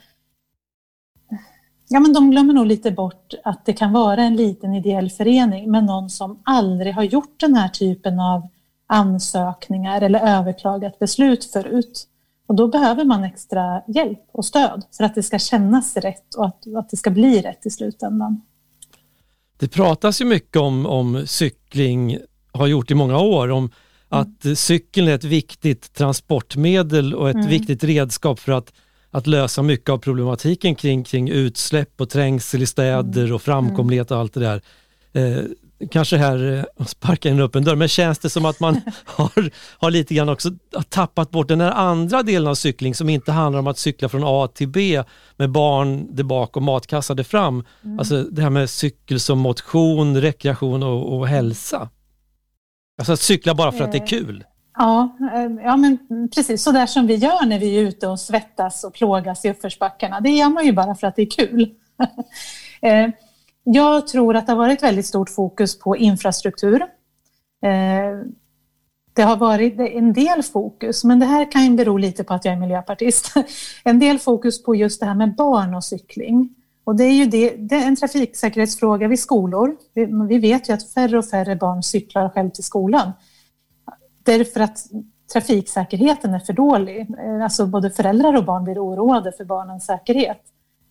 Ja, 1.92 2.00
men 2.00 2.12
de 2.12 2.30
glömmer 2.30 2.54
nog 2.54 2.66
lite 2.66 2.90
bort 2.90 3.34
att 3.44 3.64
det 3.64 3.72
kan 3.72 3.92
vara 3.92 4.22
en 4.22 4.36
liten 4.36 4.74
ideell 4.74 5.10
förening 5.10 5.70
med 5.70 5.84
någon 5.84 6.10
som 6.10 6.42
aldrig 6.44 6.94
har 6.94 7.02
gjort 7.02 7.40
den 7.40 7.54
här 7.54 7.68
typen 7.68 8.20
av 8.20 8.48
ansökningar 8.86 10.02
eller 10.02 10.20
överklagat 10.20 10.98
beslut 10.98 11.44
förut. 11.44 12.06
Och 12.50 12.56
då 12.56 12.68
behöver 12.68 13.04
man 13.04 13.24
extra 13.24 13.82
hjälp 13.88 14.20
och 14.32 14.44
stöd 14.44 14.82
för 14.96 15.04
att 15.04 15.14
det 15.14 15.22
ska 15.22 15.38
kännas 15.38 15.96
rätt 15.96 16.34
och 16.34 16.46
att, 16.46 16.74
att 16.76 16.90
det 16.90 16.96
ska 16.96 17.10
bli 17.10 17.42
rätt 17.42 17.66
i 17.66 17.70
slutändan. 17.70 18.40
Det 19.58 19.68
pratas 19.68 20.20
ju 20.20 20.24
mycket 20.24 20.56
om, 20.56 20.86
om 20.86 21.26
cykling, 21.26 22.18
har 22.52 22.66
gjort 22.66 22.90
i 22.90 22.94
många 22.94 23.18
år, 23.18 23.50
om 23.50 23.70
att 24.08 24.44
mm. 24.44 24.56
cykeln 24.56 25.08
är 25.08 25.14
ett 25.14 25.24
viktigt 25.24 25.92
transportmedel 25.92 27.14
och 27.14 27.30
ett 27.30 27.34
mm. 27.34 27.48
viktigt 27.48 27.84
redskap 27.84 28.38
för 28.38 28.52
att 28.52 28.72
att 29.10 29.26
lösa 29.26 29.62
mycket 29.62 29.90
av 29.90 29.98
problematiken 29.98 30.74
kring, 30.74 31.04
kring 31.04 31.28
utsläpp 31.28 32.00
och 32.00 32.10
trängsel 32.10 32.62
i 32.62 32.66
städer 32.66 33.32
och 33.32 33.42
framkomlighet 33.42 34.10
och 34.10 34.18
allt 34.18 34.34
det 34.34 34.40
där. 34.40 34.62
Eh, 35.12 35.44
kanske 35.90 36.16
här 36.16 36.66
eh, 36.78 36.84
sparka 36.86 37.28
in 37.28 37.34
en 37.34 37.42
öppen 37.42 37.64
dörr, 37.64 37.76
men 37.76 37.88
känns 37.88 38.18
det 38.18 38.30
som 38.30 38.44
att 38.44 38.60
man 38.60 38.80
har, 39.04 39.50
har 39.78 39.90
lite 39.90 40.14
grann 40.14 40.28
också 40.28 40.50
tappat 40.88 41.30
bort 41.30 41.48
den 41.48 41.60
här 41.60 41.70
andra 41.70 42.22
delen 42.22 42.48
av 42.48 42.54
cykling 42.54 42.94
som 42.94 43.08
inte 43.08 43.32
handlar 43.32 43.58
om 43.60 43.66
att 43.66 43.78
cykla 43.78 44.08
från 44.08 44.22
A 44.24 44.48
till 44.54 44.68
B 44.68 45.02
med 45.36 45.50
barn 45.50 46.16
där 46.16 46.24
bak 46.24 46.56
och 46.56 46.62
matkassar 46.62 47.14
där 47.14 47.24
fram. 47.24 47.64
Mm. 47.84 47.98
Alltså 47.98 48.22
det 48.22 48.42
här 48.42 48.50
med 48.50 48.70
cykel 48.70 49.20
som 49.20 49.38
motion, 49.38 50.20
rekreation 50.20 50.82
och, 50.82 51.18
och 51.18 51.28
hälsa. 51.28 51.88
Alltså 52.98 53.12
att 53.12 53.20
cykla 53.20 53.54
bara 53.54 53.72
för 53.72 53.84
att 53.84 53.92
det 53.92 53.98
är 53.98 54.06
kul. 54.06 54.44
Ja, 54.74 55.16
eh, 55.34 55.64
ja 55.64 55.76
men 55.76 55.98
precis 56.34 56.62
så 56.62 56.72
där 56.72 56.86
som 56.86 57.06
vi 57.06 57.14
gör 57.14 57.46
när 57.46 57.58
vi 57.58 57.78
är 57.78 57.82
ute 57.82 58.08
och 58.08 58.20
svettas 58.20 58.84
och 58.84 58.94
plågas 58.94 59.44
i 59.44 59.50
uppförsbackarna. 59.50 60.20
Det 60.20 60.30
gör 60.30 60.48
man 60.48 60.66
ju 60.66 60.72
bara 60.72 60.94
för 60.94 61.06
att 61.06 61.16
det 61.16 61.22
är 61.22 61.30
kul. 61.30 61.70
Jag 63.64 64.06
tror 64.06 64.36
att 64.36 64.46
det 64.46 64.52
har 64.52 64.58
varit 64.58 64.82
väldigt 64.82 65.06
stort 65.06 65.30
fokus 65.30 65.78
på 65.78 65.96
infrastruktur. 65.96 66.82
Eh, 67.62 68.26
det 69.12 69.22
har 69.22 69.36
varit 69.36 69.80
en 69.80 70.12
del 70.12 70.42
fokus, 70.42 71.04
men 71.04 71.18
det 71.18 71.26
här 71.26 71.52
kan 71.52 71.64
ju 71.64 71.70
bero 71.70 71.96
lite 71.96 72.24
på 72.24 72.34
att 72.34 72.44
jag 72.44 72.54
är 72.54 72.58
miljöpartist. 72.58 73.34
En 73.84 73.98
del 73.98 74.18
fokus 74.18 74.62
på 74.62 74.74
just 74.74 75.00
det 75.00 75.06
här 75.06 75.14
med 75.14 75.34
barn 75.34 75.74
och 75.74 75.84
cykling. 75.84 76.54
Och 76.84 76.96
det 76.96 77.04
är 77.04 77.12
ju 77.12 77.26
det, 77.26 77.50
det 77.56 77.74
är 77.74 77.86
en 77.86 77.96
trafiksäkerhetsfråga 77.96 79.08
vid 79.08 79.20
skolor. 79.20 79.76
Vi, 79.94 80.04
vi 80.28 80.38
vet 80.38 80.68
ju 80.68 80.72
att 80.72 80.92
färre 80.92 81.18
och 81.18 81.24
färre 81.24 81.56
barn 81.56 81.82
cyklar 81.82 82.28
själv 82.28 82.50
till 82.50 82.64
skolan. 82.64 83.12
Därför 84.22 84.60
att 84.60 84.78
trafiksäkerheten 85.32 86.34
är 86.34 86.38
för 86.38 86.52
dålig. 86.52 87.00
Eh, 87.00 87.44
alltså 87.44 87.66
både 87.66 87.90
föräldrar 87.90 88.36
och 88.36 88.44
barn 88.44 88.64
blir 88.64 88.84
oroade 88.84 89.32
för 89.32 89.44
barnens 89.44 89.86
säkerhet. 89.86 90.42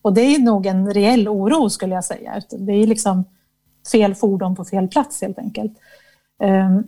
Och 0.01 0.13
det 0.13 0.21
är 0.21 0.39
nog 0.39 0.65
en 0.65 0.93
reell 0.93 1.27
oro 1.27 1.69
skulle 1.69 1.95
jag 1.95 2.05
säga. 2.05 2.41
Det 2.49 2.73
är 2.73 2.87
liksom 2.87 3.25
fel 3.91 4.15
fordon 4.15 4.55
på 4.55 4.65
fel 4.65 4.87
plats 4.87 5.21
helt 5.21 5.39
enkelt. 5.39 5.73
Ehm, 6.43 6.83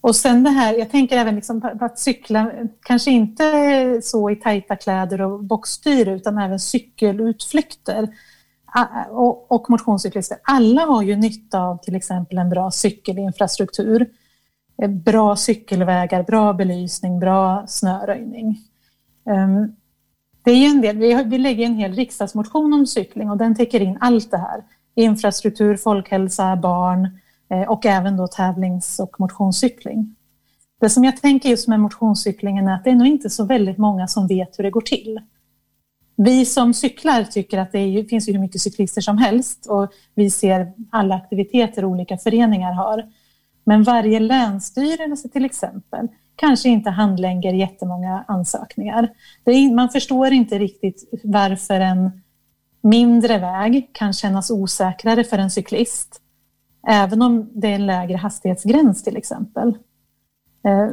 och 0.00 0.16
sen 0.16 0.42
det 0.42 0.50
här, 0.50 0.74
jag 0.74 0.90
tänker 0.90 1.16
även 1.16 1.34
liksom 1.34 1.60
på 1.60 1.84
att 1.84 1.98
cykla, 1.98 2.50
kanske 2.82 3.10
inte 3.10 4.00
så 4.02 4.30
i 4.30 4.36
tajta 4.36 4.76
kläder 4.76 5.20
och 5.20 5.44
boxstyr 5.44 6.08
utan 6.08 6.38
även 6.38 6.60
cykelutflykter 6.60 8.08
och, 9.48 9.70
motionscyklister. 9.70 10.38
Alla 10.42 10.82
har 10.82 11.02
ju 11.02 11.16
nytta 11.16 11.60
av 11.60 11.76
till 11.76 11.94
exempel 11.96 12.38
en 12.38 12.50
bra 12.50 12.70
cykelinfrastruktur. 12.70 14.10
Bra 14.88 15.36
cykelvägar, 15.36 16.22
bra 16.22 16.52
belysning, 16.52 17.20
bra 17.20 17.64
snöröjning. 17.66 18.58
Ehm, 19.26 19.76
det 20.44 20.50
är 20.50 20.70
en 20.70 20.80
del, 20.80 20.96
vi, 20.96 21.22
vi 21.26 21.38
lägger 21.38 21.66
en 21.66 21.74
hel 21.74 21.92
riksdagsmotion 21.92 22.72
om 22.72 22.86
cykling 22.86 23.30
och 23.30 23.36
den 23.36 23.54
täcker 23.54 23.80
in 23.80 23.98
allt 24.00 24.30
det 24.30 24.38
här. 24.38 24.64
Infrastruktur, 24.94 25.76
folkhälsa, 25.76 26.56
barn 26.56 27.18
eh, 27.50 27.70
och 27.70 27.86
även 27.86 28.16
då 28.16 28.26
tävlings 28.26 28.98
och 28.98 29.20
motionscykling. 29.20 30.16
Det 30.80 30.90
som 30.90 31.04
jag 31.04 31.16
tänker 31.16 31.48
just 31.48 31.68
med 31.68 31.80
motionscyklingen 31.80 32.68
är 32.68 32.74
att 32.74 32.84
det 32.84 32.90
är 32.90 32.94
nog 32.94 33.06
inte 33.06 33.30
så 33.30 33.44
väldigt 33.44 33.78
många 33.78 34.08
som 34.08 34.26
vet 34.26 34.58
hur 34.58 34.64
det 34.64 34.70
går 34.70 34.80
till. 34.80 35.20
Vi 36.16 36.46
som 36.46 36.74
cyklar 36.74 37.24
tycker 37.24 37.58
att 37.58 37.72
det 37.72 37.78
är, 37.78 38.04
finns 38.04 38.28
ju 38.28 38.32
hur 38.32 38.40
mycket 38.40 38.60
cyklister 38.60 39.00
som 39.00 39.18
helst 39.18 39.66
och 39.66 39.92
vi 40.14 40.30
ser 40.30 40.72
alla 40.90 41.14
aktiviteter 41.14 41.84
olika 41.84 42.18
föreningar 42.18 42.72
har. 42.72 43.12
Men 43.64 43.82
varje 43.82 44.20
länsstyrelse 44.20 45.28
till 45.28 45.44
exempel 45.44 46.08
kanske 46.42 46.68
inte 46.68 46.90
handlägger 46.90 47.52
jättemånga 47.52 48.24
ansökningar. 48.28 49.08
Är, 49.44 49.74
man 49.74 49.88
förstår 49.88 50.32
inte 50.32 50.58
riktigt 50.58 51.10
varför 51.24 51.80
en 51.80 52.22
mindre 52.80 53.38
väg 53.38 53.90
kan 53.92 54.12
kännas 54.12 54.50
osäkrare 54.50 55.24
för 55.24 55.38
en 55.38 55.50
cyklist, 55.50 56.20
även 56.88 57.22
om 57.22 57.50
det 57.54 57.68
är 57.68 57.74
en 57.74 57.86
lägre 57.86 58.16
hastighetsgräns 58.16 59.04
till 59.04 59.16
exempel. 59.16 59.68
Eh, 60.64 60.88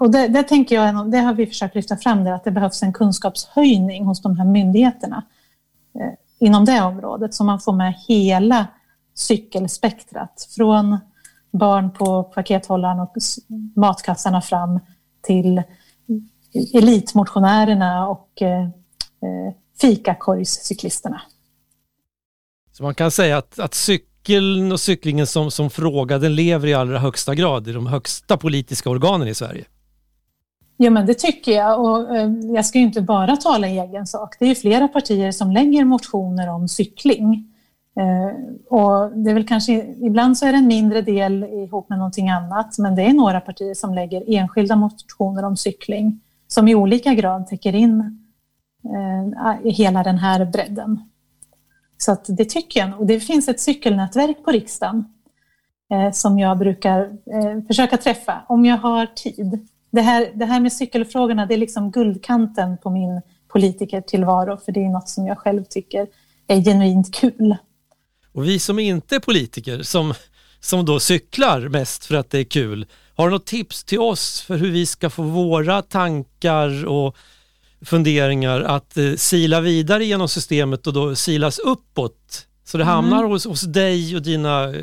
och 0.00 0.10
det, 0.10 0.28
det, 0.28 0.42
tänker 0.42 0.74
jag, 0.74 1.10
det 1.10 1.18
har 1.18 1.34
vi 1.34 1.46
försökt 1.46 1.74
lyfta 1.74 1.96
fram, 1.96 2.24
det, 2.24 2.34
att 2.34 2.44
det 2.44 2.50
behövs 2.50 2.82
en 2.82 2.92
kunskapshöjning 2.92 4.04
hos 4.04 4.22
de 4.22 4.38
här 4.38 4.44
myndigheterna 4.44 5.24
eh, 5.94 6.46
inom 6.46 6.64
det 6.64 6.82
området, 6.82 7.34
så 7.34 7.44
man 7.44 7.60
får 7.60 7.72
med 7.72 7.94
hela 8.08 8.66
cykelspektrat, 9.14 10.48
från 10.56 10.98
barn 11.52 11.90
på 11.90 12.22
pakethållaren 12.22 13.00
och 13.00 13.16
matkassarna 13.76 14.40
fram 14.40 14.80
till 15.22 15.62
elitmotionärerna 16.74 18.08
och 18.08 18.42
eh, 18.42 18.62
eh, 18.62 19.54
fikakorgscyklisterna. 19.80 21.22
Så 22.72 22.82
man 22.82 22.94
kan 22.94 23.10
säga 23.10 23.36
att, 23.36 23.58
att 23.58 23.74
cykeln 23.74 24.72
och 24.72 24.80
cyklingen 24.80 25.26
som, 25.26 25.50
som 25.50 25.70
fråga, 25.70 26.18
den 26.18 26.34
lever 26.34 26.68
i 26.68 26.74
allra 26.74 26.98
högsta 26.98 27.34
grad 27.34 27.68
i 27.68 27.72
de 27.72 27.86
högsta 27.86 28.36
politiska 28.36 28.90
organen 28.90 29.28
i 29.28 29.34
Sverige? 29.34 29.64
Ja, 30.76 30.90
men 30.90 31.06
det 31.06 31.14
tycker 31.14 31.52
jag. 31.52 31.80
Och, 31.80 32.16
eh, 32.16 32.30
jag 32.54 32.66
ska 32.66 32.78
ju 32.78 32.84
inte 32.84 33.00
bara 33.00 33.36
tala 33.36 33.68
i 33.68 33.78
egen 33.78 34.06
sak. 34.06 34.36
Det 34.38 34.44
är 34.44 34.48
ju 34.48 34.54
flera 34.54 34.88
partier 34.88 35.32
som 35.32 35.50
lägger 35.50 35.84
motioner 35.84 36.48
om 36.48 36.68
cykling. 36.68 37.51
Eh, 37.96 38.76
och 38.78 39.16
det 39.16 39.30
är 39.30 39.34
väl 39.34 39.46
kanske, 39.46 39.72
ibland 39.82 40.38
så 40.38 40.46
är 40.46 40.52
det 40.52 40.58
en 40.58 40.66
mindre 40.66 41.02
del 41.02 41.44
ihop 41.44 41.88
med 41.88 41.98
någonting 41.98 42.30
annat, 42.30 42.78
men 42.78 42.94
det 42.94 43.02
är 43.02 43.12
några 43.12 43.40
partier 43.40 43.74
som 43.74 43.94
lägger 43.94 44.24
enskilda 44.26 44.76
motioner 44.76 45.44
om 45.44 45.56
cykling 45.56 46.20
som 46.48 46.68
i 46.68 46.74
olika 46.74 47.14
grad 47.14 47.46
täcker 47.46 47.74
in 47.74 48.20
eh, 48.84 49.72
hela 49.72 50.02
den 50.02 50.18
här 50.18 50.44
bredden. 50.44 51.00
Så 51.96 52.12
att 52.12 52.24
det 52.28 52.44
tycker 52.44 52.80
jag 52.80 52.90
nog. 52.90 53.06
Det 53.06 53.20
finns 53.20 53.48
ett 53.48 53.60
cykelnätverk 53.60 54.44
på 54.44 54.50
riksdagen 54.50 55.04
eh, 55.92 56.10
som 56.12 56.38
jag 56.38 56.58
brukar 56.58 57.00
eh, 57.00 57.66
försöka 57.66 57.96
träffa 57.96 58.42
om 58.48 58.64
jag 58.64 58.76
har 58.76 59.06
tid. 59.06 59.68
Det 59.90 60.00
här, 60.00 60.30
det 60.34 60.44
här 60.44 60.60
med 60.60 60.72
cykelfrågorna, 60.72 61.46
det 61.46 61.54
är 61.54 61.58
liksom 61.58 61.90
guldkanten 61.90 62.78
på 62.78 62.90
min 62.90 63.20
politikertillvaro, 63.48 64.56
för 64.56 64.72
det 64.72 64.84
är 64.84 64.88
något 64.88 65.08
som 65.08 65.26
jag 65.26 65.38
själv 65.38 65.64
tycker 65.64 66.06
är 66.46 66.60
genuint 66.60 67.14
kul. 67.14 67.56
Och 68.32 68.44
vi 68.44 68.58
som 68.58 68.78
inte 68.78 69.16
är 69.16 69.20
politiker, 69.20 69.82
som, 69.82 70.14
som 70.60 70.84
då 70.84 71.00
cyklar 71.00 71.68
mest 71.68 72.06
för 72.06 72.14
att 72.14 72.30
det 72.30 72.38
är 72.38 72.44
kul, 72.44 72.86
har 73.16 73.26
du 73.26 73.30
något 73.30 73.46
tips 73.46 73.84
till 73.84 74.00
oss 74.00 74.40
för 74.40 74.56
hur 74.56 74.70
vi 74.70 74.86
ska 74.86 75.10
få 75.10 75.22
våra 75.22 75.82
tankar 75.82 76.84
och 76.86 77.16
funderingar 77.84 78.60
att 78.60 78.96
eh, 78.96 79.14
sila 79.16 79.60
vidare 79.60 80.04
genom 80.04 80.28
systemet 80.28 80.86
och 80.86 80.92
då 80.92 81.14
silas 81.14 81.58
uppåt 81.58 82.46
så 82.64 82.78
det 82.78 82.84
mm. 82.84 82.94
hamnar 82.94 83.24
hos, 83.24 83.46
hos 83.46 83.60
dig 83.60 84.16
och 84.16 84.22
dina 84.22 84.64
eh, 84.64 84.82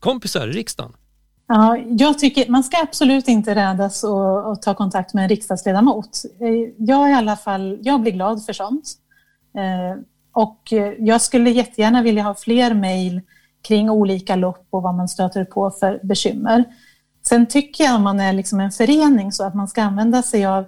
kompisar 0.00 0.48
i 0.48 0.52
riksdagen? 0.52 0.92
Ja, 1.48 1.78
jag 1.98 2.18
tycker 2.18 2.50
man 2.50 2.64
ska 2.64 2.82
absolut 2.82 3.28
inte 3.28 3.54
rädas 3.54 4.04
att 4.04 4.62
ta 4.62 4.74
kontakt 4.74 5.14
med 5.14 5.22
en 5.22 5.28
riksdagsledamot. 5.28 6.22
Eh, 6.40 6.72
jag 6.78 7.10
i 7.10 7.12
alla 7.12 7.36
fall, 7.36 7.78
jag 7.82 8.00
blir 8.00 8.12
glad 8.12 8.44
för 8.44 8.52
sånt. 8.52 8.84
Och 10.36 10.72
eh, 10.72 10.92
jag 10.98 11.20
skulle 11.20 11.50
jättegärna 11.50 12.02
vilja 12.02 12.22
ha 12.22 12.34
fler 12.34 12.74
mejl 12.74 13.20
kring 13.68 13.90
olika 13.90 14.36
lopp 14.36 14.66
och 14.70 14.82
vad 14.82 14.94
man 14.94 15.08
stöter 15.08 15.44
på 15.44 15.70
för 15.70 16.00
bekymmer. 16.02 16.64
Sen 17.26 17.46
tycker 17.46 17.84
jag 17.84 17.96
om 17.96 18.02
man 18.02 18.20
är 18.20 18.32
liksom 18.32 18.60
en 18.60 18.70
förening 18.70 19.32
så 19.32 19.44
att 19.44 19.54
man 19.54 19.68
ska 19.68 19.82
använda 19.82 20.22
sig 20.22 20.46
av 20.46 20.64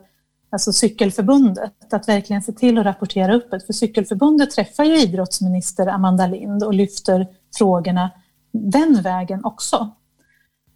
alltså 0.50 0.72
Cykelförbundet, 0.72 1.92
att 1.92 2.08
verkligen 2.08 2.42
se 2.42 2.52
till 2.52 2.78
att 2.78 2.86
rapportera 2.86 3.34
upp 3.34 3.50
det. 3.50 3.60
För 3.60 3.72
Cykelförbundet 3.72 4.50
träffar 4.50 4.84
ju 4.84 5.00
idrottsminister 5.00 5.86
Amanda 5.86 6.26
Lind 6.26 6.62
och 6.62 6.74
lyfter 6.74 7.26
frågorna 7.58 8.10
den 8.52 9.02
vägen 9.02 9.44
också. 9.44 9.90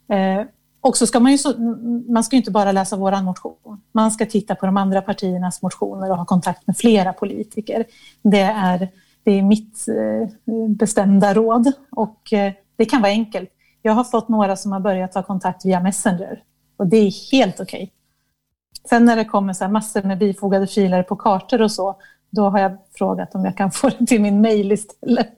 Eh, 0.09 0.47
och 0.83 0.97
så 0.97 1.07
ska 1.07 1.21
man 1.21 1.33
ju 1.33 1.38
så, 1.38 1.59
man 2.09 2.25
ska 2.25 2.37
inte 2.37 2.51
bara 2.51 2.73
läsa 2.73 2.97
vår 2.97 3.23
motion. 3.23 3.81
Man 3.92 4.11
ska 4.11 4.27
titta 4.27 4.55
på 4.55 4.66
de 4.66 4.77
andra 4.77 5.03
partiernas 5.03 5.62
motioner 5.62 6.11
och 6.11 6.16
ha 6.16 6.25
kontakt 6.25 6.66
med 6.66 6.77
flera 6.77 7.12
politiker. 7.12 7.85
Det 8.23 8.40
är, 8.40 8.88
det 9.25 9.31
är 9.31 9.42
mitt 9.42 9.87
eh, 9.88 10.55
bestämda 10.68 11.35
råd 11.35 11.73
och 11.90 12.33
eh, 12.33 12.53
det 12.77 12.85
kan 12.85 13.03
vara 13.03 13.12
enkelt. 13.12 13.51
Jag 13.83 13.92
har 13.92 14.05
fått 14.05 14.29
några 14.29 14.57
som 14.57 14.73
har 14.73 14.81
börjat 14.81 15.12
ta 15.12 15.23
kontakt 15.23 15.64
via 15.64 15.81
Messenger 15.81 16.42
och 16.77 16.87
det 16.87 16.97
är 16.97 17.33
helt 17.33 17.61
okej. 17.61 17.83
Okay. 17.83 17.90
Sen 18.88 19.05
när 19.05 19.16
det 19.16 19.25
kommer 19.25 19.53
så 19.53 19.64
här 19.64 19.71
massor 19.71 20.03
med 20.03 20.18
bifogade 20.18 20.66
filer 20.66 21.03
på 21.03 21.16
kartor 21.16 21.62
och 21.62 21.73
så, 21.73 21.97
då 22.31 22.49
har 22.51 22.59
jag 22.59 22.79
frågat 22.95 23.35
om 23.35 23.45
jag 23.45 23.57
kan 23.57 23.71
få 23.71 23.88
det 23.88 24.07
till 24.07 24.21
min 24.21 24.40
mail 24.40 24.73
istället. 24.73 25.35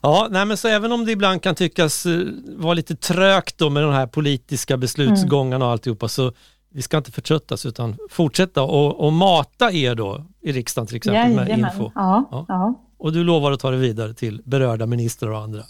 Ja, 0.00 0.28
nej 0.30 0.46
men 0.46 0.56
så 0.56 0.68
även 0.68 0.92
om 0.92 1.04
det 1.04 1.12
ibland 1.12 1.42
kan 1.42 1.54
tyckas 1.54 2.06
uh, 2.06 2.28
vara 2.56 2.74
lite 2.74 2.96
trögt 2.96 3.58
då 3.58 3.70
med 3.70 3.82
de 3.82 3.92
här 3.92 4.06
politiska 4.06 4.76
beslutsgångarna 4.76 5.64
och 5.64 5.70
alltihopa 5.70 6.08
så 6.08 6.32
vi 6.76 6.82
ska 6.82 6.96
inte 6.96 7.12
förtröttas 7.12 7.66
utan 7.66 7.96
fortsätta 8.10 8.62
och, 8.62 9.06
och 9.06 9.12
mata 9.12 9.72
er 9.72 9.94
då 9.94 10.26
i 10.42 10.52
riksdagen 10.52 10.86
till 10.86 10.96
exempel 10.96 11.22
Jajamän. 11.22 11.46
med 11.48 11.58
info. 11.58 11.90
Ja, 11.94 12.28
ja. 12.30 12.44
ja. 12.48 12.82
Och 12.98 13.12
du 13.12 13.24
lovar 13.24 13.52
att 13.52 13.60
ta 13.60 13.70
det 13.70 13.76
vidare 13.76 14.14
till 14.14 14.42
berörda 14.44 14.86
ministrar 14.86 15.30
och 15.30 15.38
andra? 15.38 15.62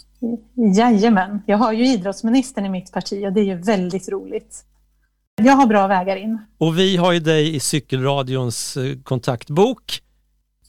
Jajamän. 0.77 1.41
Jag 1.45 1.57
har 1.57 1.73
ju 1.73 1.87
idrottsministern 1.87 2.65
i 2.65 2.69
mitt 2.69 2.91
parti 2.91 3.25
och 3.27 3.33
det 3.33 3.41
är 3.41 3.45
ju 3.45 3.55
väldigt 3.55 4.09
roligt. 4.09 4.63
Jag 5.43 5.53
har 5.53 5.67
bra 5.67 5.87
vägar 5.87 6.15
in. 6.15 6.39
Och 6.57 6.79
vi 6.79 6.97
har 6.97 7.11
ju 7.11 7.19
dig 7.19 7.55
i 7.55 7.59
cykelradions 7.59 8.77
eh, 8.77 8.97
kontaktbok. 9.03 10.01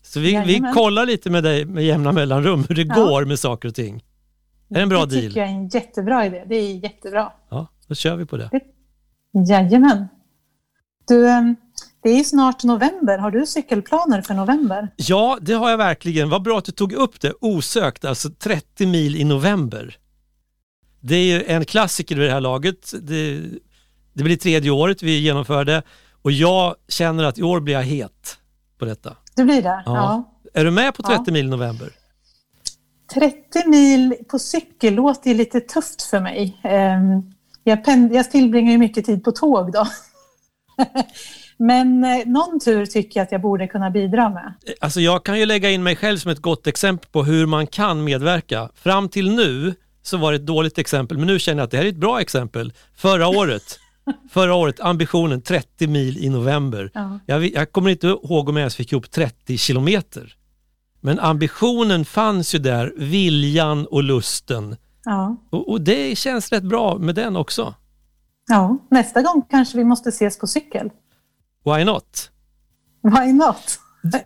Så 0.08 0.20
vi, 0.20 0.42
vi 0.46 0.62
kollar 0.74 1.06
lite 1.06 1.30
med 1.30 1.44
dig 1.44 1.64
med 1.64 1.84
jämna 1.84 2.12
mellanrum 2.12 2.64
hur 2.68 2.74
det 2.74 2.82
Ja. 2.82 2.94
går 2.94 3.24
med 3.24 3.38
saker 3.38 3.68
och 3.68 3.74
ting. 3.74 4.04
Är 4.70 4.74
det 4.74 4.80
en 4.80 4.88
bra 4.88 5.06
det 5.06 5.14
deal? 5.14 5.22
tycker 5.28 5.40
jag 5.40 5.48
är 5.48 5.52
en 5.52 5.68
jättebra 5.68 6.26
idé. 6.26 6.44
Det 6.48 6.54
är 6.54 6.74
jättebra. 6.84 7.32
Ja, 7.50 7.66
då 7.86 7.94
kör 7.94 8.16
vi 8.16 8.26
på 8.26 8.36
det. 8.36 8.50
Jajamän. 9.48 10.08
Du, 11.08 11.28
eh, 11.28 11.42
det 12.02 12.08
är 12.10 12.24
snart 12.24 12.64
november. 12.64 13.18
Har 13.18 13.30
du 13.30 13.46
cykelplaner 13.46 14.22
för 14.22 14.34
november? 14.34 14.88
Ja, 14.96 15.38
det 15.40 15.52
har 15.52 15.70
jag 15.70 15.78
verkligen. 15.78 16.30
Vad 16.30 16.42
bra 16.42 16.58
att 16.58 16.64
du 16.64 16.72
tog 16.72 16.92
upp 16.92 17.20
det 17.20 17.32
osökt, 17.40 18.04
alltså 18.04 18.30
30 18.30 18.86
mil 18.86 19.16
i 19.16 19.24
november. 19.24 19.96
Det 21.00 21.16
är 21.16 21.24
ju 21.24 21.44
en 21.44 21.64
klassiker 21.64 22.16
vid 22.16 22.26
det 22.28 22.32
här 22.32 22.40
laget. 22.40 22.94
Det, 23.02 23.40
det 24.12 24.24
blir 24.24 24.36
tredje 24.36 24.70
året 24.70 25.02
vi 25.02 25.18
genomför 25.18 25.64
det 25.64 25.82
och 26.22 26.32
jag 26.32 26.74
känner 26.88 27.24
att 27.24 27.38
i 27.38 27.42
år 27.42 27.60
blir 27.60 27.74
jag 27.74 27.82
het 27.82 28.38
på 28.78 28.84
detta. 28.84 29.16
Du 29.38 29.44
blir 29.44 29.62
det? 29.62 29.82
Ja. 29.86 30.30
Är 30.54 30.64
du 30.64 30.70
med 30.70 30.94
på 30.94 31.02
30 31.02 31.22
Ja. 31.26 31.32
mil 31.32 31.48
november? 31.48 31.88
30 33.14 33.68
mil 33.68 34.14
på 34.30 34.38
cykel 34.38 34.94
låter 34.94 35.34
lite 35.34 35.60
tufft 35.60 36.02
för 36.02 36.20
mig. 36.20 36.60
Ehm, 36.64 37.22
Jag, 37.64 37.84
pend- 37.86 38.14
jag 38.14 38.30
tillbringar 38.30 38.72
ju 38.72 38.78
mycket 38.78 39.06
tid 39.06 39.24
på 39.24 39.32
tåg 39.32 39.72
då. 39.72 39.86
Men 41.56 42.04
eh, 42.04 42.26
någon 42.26 42.60
tur 42.60 42.86
tycker 42.86 43.20
jag 43.20 43.24
att 43.24 43.32
jag 43.32 43.40
borde 43.40 43.66
kunna 43.68 43.90
bidra 43.90 44.28
med. 44.28 44.54
Alltså 44.80 45.00
jag 45.00 45.24
kan 45.24 45.38
ju 45.38 45.46
lägga 45.46 45.70
in 45.70 45.82
mig 45.82 45.96
själv 45.96 46.18
som 46.18 46.30
ett 46.30 46.38
gott 46.38 46.66
exempel 46.66 47.08
på 47.10 47.24
hur 47.24 47.46
man 47.46 47.66
kan 47.66 48.04
medverka. 48.04 48.68
Fram 48.74 49.08
till 49.08 49.30
nu 49.34 49.74
så 50.02 50.16
var 50.16 50.32
det 50.32 50.36
ett 50.36 50.46
dåligt 50.46 50.78
exempel, 50.78 51.18
men 51.18 51.26
nu 51.26 51.38
känner 51.38 51.58
jag 51.60 51.64
att 51.64 51.70
det 51.70 51.76
här 51.76 51.84
är 51.84 51.88
ett 51.88 51.96
bra 51.96 52.20
exempel. 52.20 52.72
Förra 52.96 53.28
året, 53.28 53.78
förra 54.30 54.54
året 54.54 54.80
ambitionen 54.80 55.40
30 55.42 55.86
mil 55.86 56.18
i 56.18 56.28
november. 56.28 56.90
Ja. 56.94 57.18
Jag, 57.26 57.46
jag 57.46 57.72
kommer 57.72 57.90
inte 57.90 58.06
ihåg 58.06 58.48
om 58.48 58.56
jag 58.56 58.60
ens 58.62 58.76
fick 58.76 58.92
ihop 58.92 59.10
30 59.10 59.58
kilometer. 59.58 60.34
Men 61.00 61.18
ambitionen 61.18 62.04
fanns 62.04 62.54
ju 62.54 62.58
där, 62.58 62.92
viljan 62.96 63.86
och 63.86 64.02
lusten. 64.02 64.76
Ja. 65.04 65.36
Och, 65.50 65.70
och 65.70 65.80
det 65.80 66.18
känns 66.18 66.52
rätt 66.52 66.64
bra 66.64 66.98
med 66.98 67.14
den 67.14 67.36
också. 67.36 67.74
ja, 68.48 68.78
nästa 68.90 69.22
gång 69.22 69.42
kanske 69.50 69.78
vi 69.78 69.84
måste 69.84 70.08
ses 70.08 70.38
på 70.38 70.46
cykel. 70.46 70.90
Why 71.64 71.84
not? 71.84 72.30
Why 73.02 73.32
not? 73.32 73.78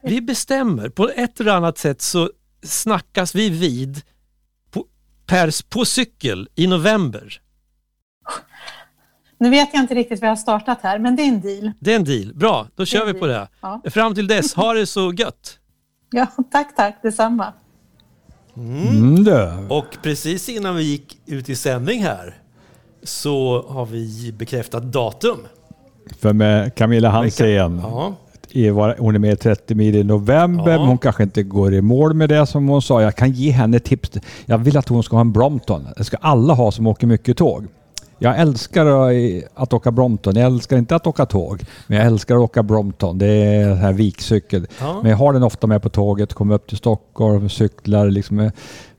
Vi 0.03 0.21
bestämmer, 0.21 0.89
på 0.89 1.09
ett 1.09 1.41
eller 1.41 1.53
annat 1.53 1.79
sätt 1.79 2.03
så 2.03 2.31
snackas 2.63 3.35
vi 3.35 3.51
vid 3.51 4.03
på, 4.71 4.87
pers 5.27 5.63
på 5.63 5.85
cykel 5.85 6.49
i 6.55 6.67
november. 6.67 7.42
Nu 9.43 9.51
vet 9.51 9.69
jag 9.73 9.83
inte 9.83 9.95
riktigt 9.95 10.21
vad 10.21 10.27
jag 10.29 10.31
har 10.33 10.37
startat 10.37 10.79
här, 10.83 10.99
men 10.99 11.17
det 11.17 11.23
är 11.23 11.27
en 11.29 11.41
deal. 11.41 11.73
Det 11.79 11.93
är 11.93 11.97
en 11.97 12.05
deal. 12.05 12.35
Bra, 12.35 12.67
då 12.77 12.85
kör 12.85 13.07
vi 13.07 13.15
på 13.15 13.27
det. 13.27 13.49
Ja. 13.61 13.81
Fram 13.91 14.15
till 14.15 14.27
dess, 14.27 14.55
ha 14.55 14.73
det 14.73 14.87
så 14.87 15.13
gött. 15.13 15.59
Ja, 16.15 16.27
tack, 16.53 16.77
tack, 16.77 16.99
detsamma. 17.03 17.53
Mm. 18.57 19.71
Och 19.71 19.85
precis 20.03 20.49
innan 20.49 20.77
vi 20.77 20.83
gick 20.83 21.19
ut 21.27 21.49
i 21.49 21.57
sändning 21.57 22.03
här 22.03 22.35
så 23.03 23.65
har 23.69 23.87
vi 23.87 24.33
bekräftat 24.39 24.83
datum. 24.83 25.39
För 26.21 26.33
med 26.33 26.75
Camilla 26.75 27.09
Hansén, 27.09 27.83
Ja, 28.49 28.95
hon 28.99 29.15
är 29.15 29.19
med 29.19 29.33
i 29.33 29.37
30 29.37 29.75
mil 29.75 29.97
i 29.97 30.05
november, 30.05 30.71
Ja. 30.71 30.79
men 30.79 30.89
hon 30.89 30.99
kanske 30.99 31.23
inte 31.23 31.43
går 31.43 31.75
i 31.75 31.81
mål 31.81 32.15
med 32.15 32.29
det 32.29 32.47
som 32.47 32.69
hon 32.69 32.83
sa. 32.83 33.03
Jag 33.03 33.17
kan 33.17 33.31
ge 33.31 33.51
henne 33.51 33.79
tips. 33.81 34.11
Jag 34.45 34.59
vill 34.59 34.77
att 34.77 34.89
hon 34.89 35.03
ska 35.03 35.17
ha 35.17 35.21
en 35.21 35.33
Brompton. 35.33 35.89
Det 35.97 36.05
ska 36.05 36.17
alla 36.17 36.55
ha 36.55 36.71
som 36.73 36.87
åker 36.87 37.07
mycket 37.07 37.37
tåg. 37.37 37.67
Jag 38.23 38.39
älskar 38.41 38.87
att- 38.87 39.45
att 39.55 39.73
åka 39.73 39.91
Brompton. 39.91 40.37
Jag 40.37 40.47
älskar 40.47 40.77
inte 40.77 40.97
att 40.97 41.07
åka 41.07 41.27
tåg, 41.27 41.63
men 41.87 41.99
jag 41.99 42.07
älskar 42.07 42.35
att 42.35 42.41
åka 42.41 42.63
Brompton. 42.63 43.19
Det 43.19 43.27
är 43.27 43.69
en 43.71 43.77
här 43.77 43.93
vikcykel. 43.93 44.67
Ja. 44.81 45.01
Men 45.03 45.11
jag 45.11 45.19
har 45.19 45.33
den 45.33 45.43
ofta 45.43 45.67
med 45.67 45.83
på 45.83 45.89
tåget, 45.89 46.35
kommer 46.35 46.55
upp 46.55 46.67
till 46.67 46.77
Stockholm, 46.77 47.49
cyklar 47.49 48.07
liksom 48.11 48.39
eh, 48.39 48.51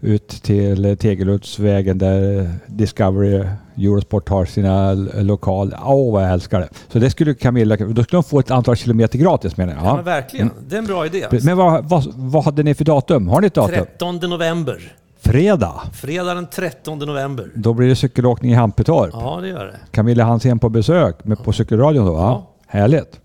ut 0.02 0.28
till 0.28 0.86
eh, 0.86 0.96
Tegeluddsvägen 0.96 1.98
där 1.98 2.40
eh, 2.40 2.46
Discovery 2.68 3.44
Eurosport 3.78 4.30
har 4.30 4.46
sina 4.46 4.90
l- 4.92 5.10
lokal. 5.16 5.76
Åh, 5.86 6.14
vad 6.14 6.24
jag 6.24 6.32
älskar 6.32 6.60
det. 6.60 6.70
Så 6.92 7.00
det 7.00 7.10
skulle 7.10 7.34
Camilla, 7.34 7.76
då 7.78 8.04
skulle 8.04 8.18
hon 8.18 8.24
få 8.24 8.40
ett 8.40 8.52
antal 8.52 8.76
kilometer 8.76 9.18
gratis 9.20 9.58
menar 9.58 9.74
jag. 9.74 9.84
ja. 9.84 9.96
Ja. 9.98 10.02
verkligen. 10.02 10.52
Det 10.68 10.76
är 10.76 10.80
en 10.80 10.86
bra 10.86 11.06
idé. 11.06 11.26
Men 11.44 11.58
vad, 11.58 11.90
vad, 11.90 12.04
vad 12.16 12.44
hade 12.44 12.64
ni 12.64 12.74
för 12.76 12.86
datum? 12.86 13.28
Har 13.28 13.42
ni 13.42 13.48
ett 13.48 13.54
datum? 13.54 13.76
13 13.76 14.16
november. 14.30 14.94
Fredag. 15.24 15.82
Fredag 15.94 16.34
den 16.34 16.48
13 16.48 17.00
november. 17.00 17.50
Då 17.56 17.74
blir 17.74 17.88
det 17.88 17.96
cykelåkning 17.96 18.52
i 18.52 18.56
Hampetorp. 18.56 19.10
Ja, 19.14 19.40
det 19.42 19.48
gör 19.48 19.66
det. 19.66 19.80
Camilla 19.92 20.24
Hansén 20.24 20.60
på 20.60 20.70
besök 20.70 21.24
med, 21.26 21.44
på 21.44 21.54
cykelradion 21.54 22.06
då 22.06 22.14
va? 22.14 22.20
Ja. 22.22 22.50
Härligt. 22.68 23.20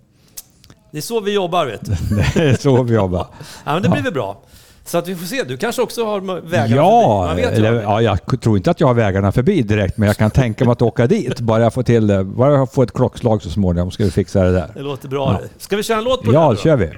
Det 0.90 0.98
är 0.98 1.02
så 1.02 1.20
vi 1.20 1.34
jobbar 1.34 1.66
vet 1.66 1.80
du. 1.84 1.92
Det 2.34 2.48
är 2.50 2.54
så 2.54 2.82
vi 2.82 2.94
jobbar. 2.94 3.26
Ja, 3.64 3.72
men 3.74 3.82
det 3.82 3.88
blir 3.88 4.02
väl 4.02 4.12
bra. 4.12 4.40
Så 4.84 4.98
att 4.98 5.08
vi 5.08 5.16
får 5.16 5.26
se. 5.26 5.42
Du 5.44 5.56
kanske 5.56 5.82
också 5.82 6.04
har 6.04 6.40
vägarna 6.40 6.76
Ja, 6.76 7.26
förbi. 7.28 7.42
Eller, 7.42 7.82
ja, 7.82 8.00
jag 8.02 8.40
tror 8.40 8.56
inte 8.56 8.70
att 8.70 8.80
jag 8.80 8.86
har 8.86 8.94
vägarna 8.94 9.32
förbi 9.32 9.62
direkt, 9.62 9.96
men 9.98 10.06
jag 10.06 10.16
kan 10.16 10.30
tänka 10.30 10.64
mig 10.64 10.72
att 10.72 10.82
åka 10.82 11.06
dit. 11.06 11.40
Bara 11.40 11.62
jag 11.62 11.72
får 11.74 11.82
till 11.82 12.06
det. 12.06 12.24
Bara 12.24 12.52
jag 12.52 12.72
får 12.72 12.82
ett 12.82 12.92
klockslag 12.92 13.42
så 13.42 13.50
småningom 13.50 13.90
ska 13.90 14.04
vi 14.04 14.10
fixa 14.10 14.42
det 14.44 14.52
där. 14.52 14.70
Det 14.74 14.82
låter 14.82 15.08
bra 15.08 15.32
Ja. 15.32 15.40
det. 15.42 15.62
Ska 15.62 15.76
vi 15.76 15.82
köra 15.82 15.98
en 15.98 16.04
låt 16.04 16.22
på 16.24 16.30
det 16.30 16.36
Ja, 16.36 16.50
då? 16.50 16.56
kör 16.56 16.76
vi. 16.76 16.90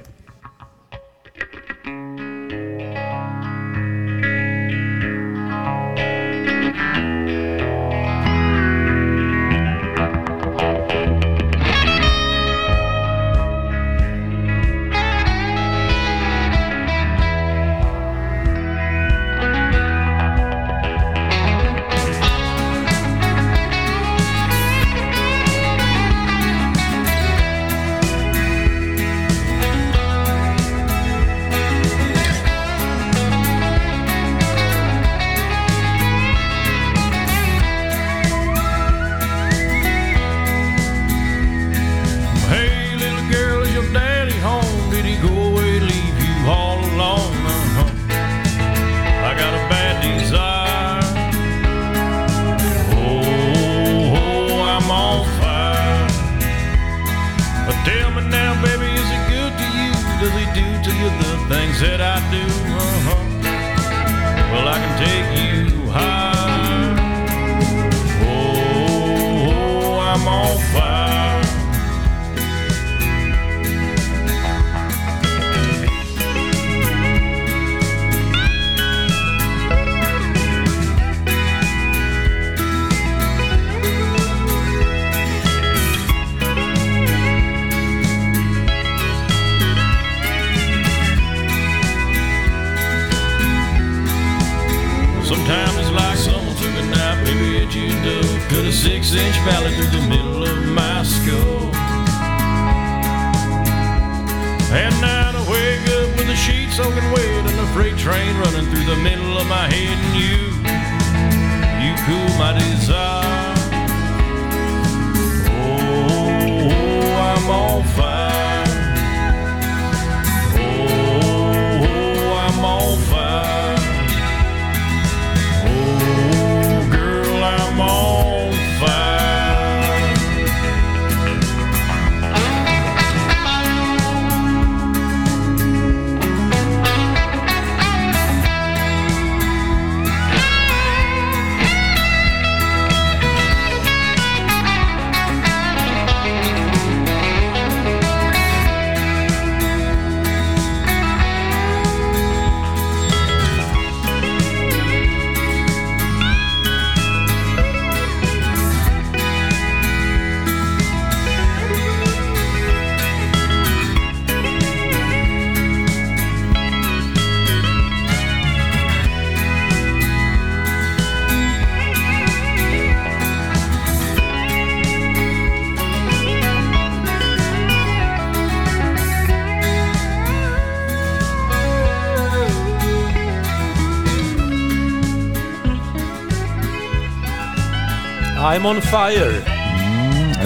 I'm 188.51 188.65
on 188.65 188.81
fire. 188.81 189.31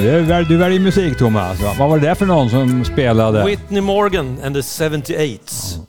Du, 0.01 0.21
väl- 0.21 0.45
du 0.45 0.57
väljer 0.57 0.79
musik 0.79 1.17
Thomas. 1.17 1.61
Va? 1.61 1.71
Vad 1.79 1.89
var 1.89 1.99
det 1.99 2.07
där 2.07 2.15
för 2.15 2.25
någon 2.25 2.49
som 2.49 2.85
spelade? 2.85 3.45
Whitney 3.45 3.81
Morgan 3.81 4.37
and 4.45 4.55
the 4.55 4.61
78s. 4.61 5.79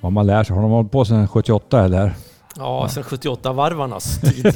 Vad 0.00 0.12
man 0.12 0.26
lär 0.26 0.44
sig. 0.44 0.56
Har 0.56 0.62
de 0.62 0.70
hållit 0.70 0.92
på 0.92 1.04
sedan 1.04 1.28
78 1.28 1.84
eller? 1.84 2.12
Ja, 2.56 2.88
sen 2.90 3.02
78-varvarnas 3.02 4.20
tid. 4.32 4.54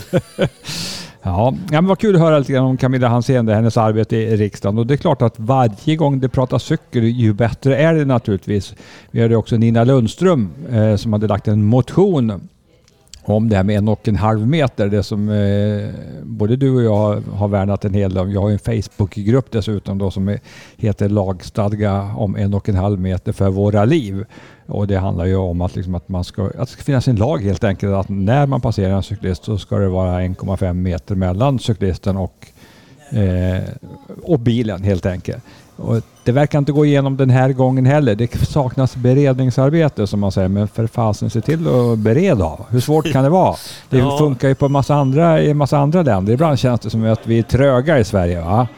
Ja, 1.23 1.55
ja 1.71 1.81
men 1.81 1.87
vad 1.87 1.99
kul 1.99 2.15
att 2.15 2.21
höra 2.21 2.39
lite 2.39 2.53
grann 2.53 2.65
om 2.65 2.77
Camilla 2.77 3.09
Hansén, 3.09 3.49
hennes 3.49 3.77
arbete 3.77 4.17
i 4.17 4.37
riksdagen. 4.37 4.79
Och 4.79 4.87
det 4.87 4.95
är 4.95 4.99
klart 4.99 5.23
att 5.23 5.35
varje 5.39 5.97
gång 5.97 6.21
det 6.21 6.29
pratas 6.29 6.63
cykel, 6.63 7.05
ju 7.05 7.33
bättre 7.33 7.77
är 7.77 7.95
det 7.95 8.05
naturligtvis. 8.05 8.75
Vi 9.11 9.23
hade 9.23 9.37
också 9.37 9.57
Nina 9.57 9.85
Lundström 9.85 10.51
eh, 10.73 10.97
som 10.97 11.13
hade 11.13 11.27
lagt 11.27 11.49
en 11.49 11.65
motion 11.65 12.49
om 13.25 13.49
det 13.49 13.57
här 13.57 13.63
med 13.63 13.79
en 13.79 13.89
och 13.89 14.09
en 14.09 14.17
halv 14.17 14.47
meter. 14.47 14.89
Det 14.89 15.03
som 15.03 15.29
eh, 15.29 15.89
både 16.23 16.57
du 16.57 16.75
och 16.75 16.83
jag 16.83 17.23
har 17.35 17.49
värnat 17.49 17.85
en 17.85 17.95
hel 17.95 18.15
del 18.15 18.23
om. 18.23 18.33
Jag 18.33 18.41
har 18.41 18.51
en 18.51 18.59
Facebookgrupp 18.59 19.51
dessutom 19.51 19.99
då 19.99 20.11
som 20.11 20.39
heter 20.77 21.09
Lagstadga 21.09 22.15
om 22.17 22.37
en 22.37 22.55
och 22.55 22.69
en 22.69 22.77
halv 22.77 23.01
meter 23.01 23.33
för 23.33 23.51
våra 23.51 23.85
liv. 23.85 24.25
Och 24.67 24.87
det 24.87 24.99
handlar 24.99 25.25
ju 25.25 25.37
om 25.37 25.61
att, 25.61 25.77
liksom 25.77 25.95
att, 25.95 26.09
man 26.09 26.25
ska, 26.25 26.45
att 26.45 26.53
det 26.57 26.67
ska 26.67 26.83
finnas 26.83 27.09
en 27.09 27.17
lag 27.17 27.43
helt 27.43 27.65
enkelt. 27.65 27.93
Att 27.93 28.09
när 28.09 28.47
man 28.47 28.61
passerar 28.61 28.97
en 28.97 29.03
cyklist 29.03 29.45
så 29.45 29.59
ska 29.59 29.77
det 29.77 29.89
vara 29.89 30.21
1,5 30.21 30.73
meter 30.73 31.15
mellan 31.15 31.59
cyklisten 31.59 32.17
och, 32.17 32.47
eh, 33.11 33.63
och 34.23 34.41
bilen 34.41 34.83
helt 34.83 35.07
enkelt. 35.07 35.43
Och 35.83 36.01
det 36.25 36.33
verkar 36.33 36.59
inte 36.59 36.73
gå 36.73 36.87
igenom 36.87 37.17
den 37.17 37.31
här 37.31 37.53
gången 37.53 37.87
heller. 37.87 38.15
Det 38.15 38.47
saknas 38.49 38.97
beredningsarbete 38.97 40.07
som 40.07 40.21
man 40.21 40.33
säger, 40.33 40.49
men 40.49 40.69
för 40.69 40.87
fasen 40.87 41.31
se 41.31 41.41
till 41.41 41.69
att 41.69 41.99
bereda. 41.99 42.51
Hur 42.71 42.81
svårt 42.81 43.13
kan 43.13 43.25
det 43.25 43.31
vara? 43.31 43.57
Det 43.91 43.99
Ja. 43.99 44.19
funkar 44.19 44.49
ju 44.49 44.55
på 44.55 44.67
en 44.67 44.73
massa 44.73 44.95
andra, 44.95 45.41
i 45.43 45.51
en 45.51 45.57
massa 45.57 45.79
andra 45.79 46.03
länder. 46.03 46.33
Ibland 46.33 46.59
känns 46.59 46.81
det 46.81 46.91
som 46.91 47.05
att 47.13 47.27
vi 47.27 47.39
är 47.39 47.43
tröga 47.43 47.99
i 47.99 48.05
Sverige. 48.05 48.41
Va? 48.41 48.69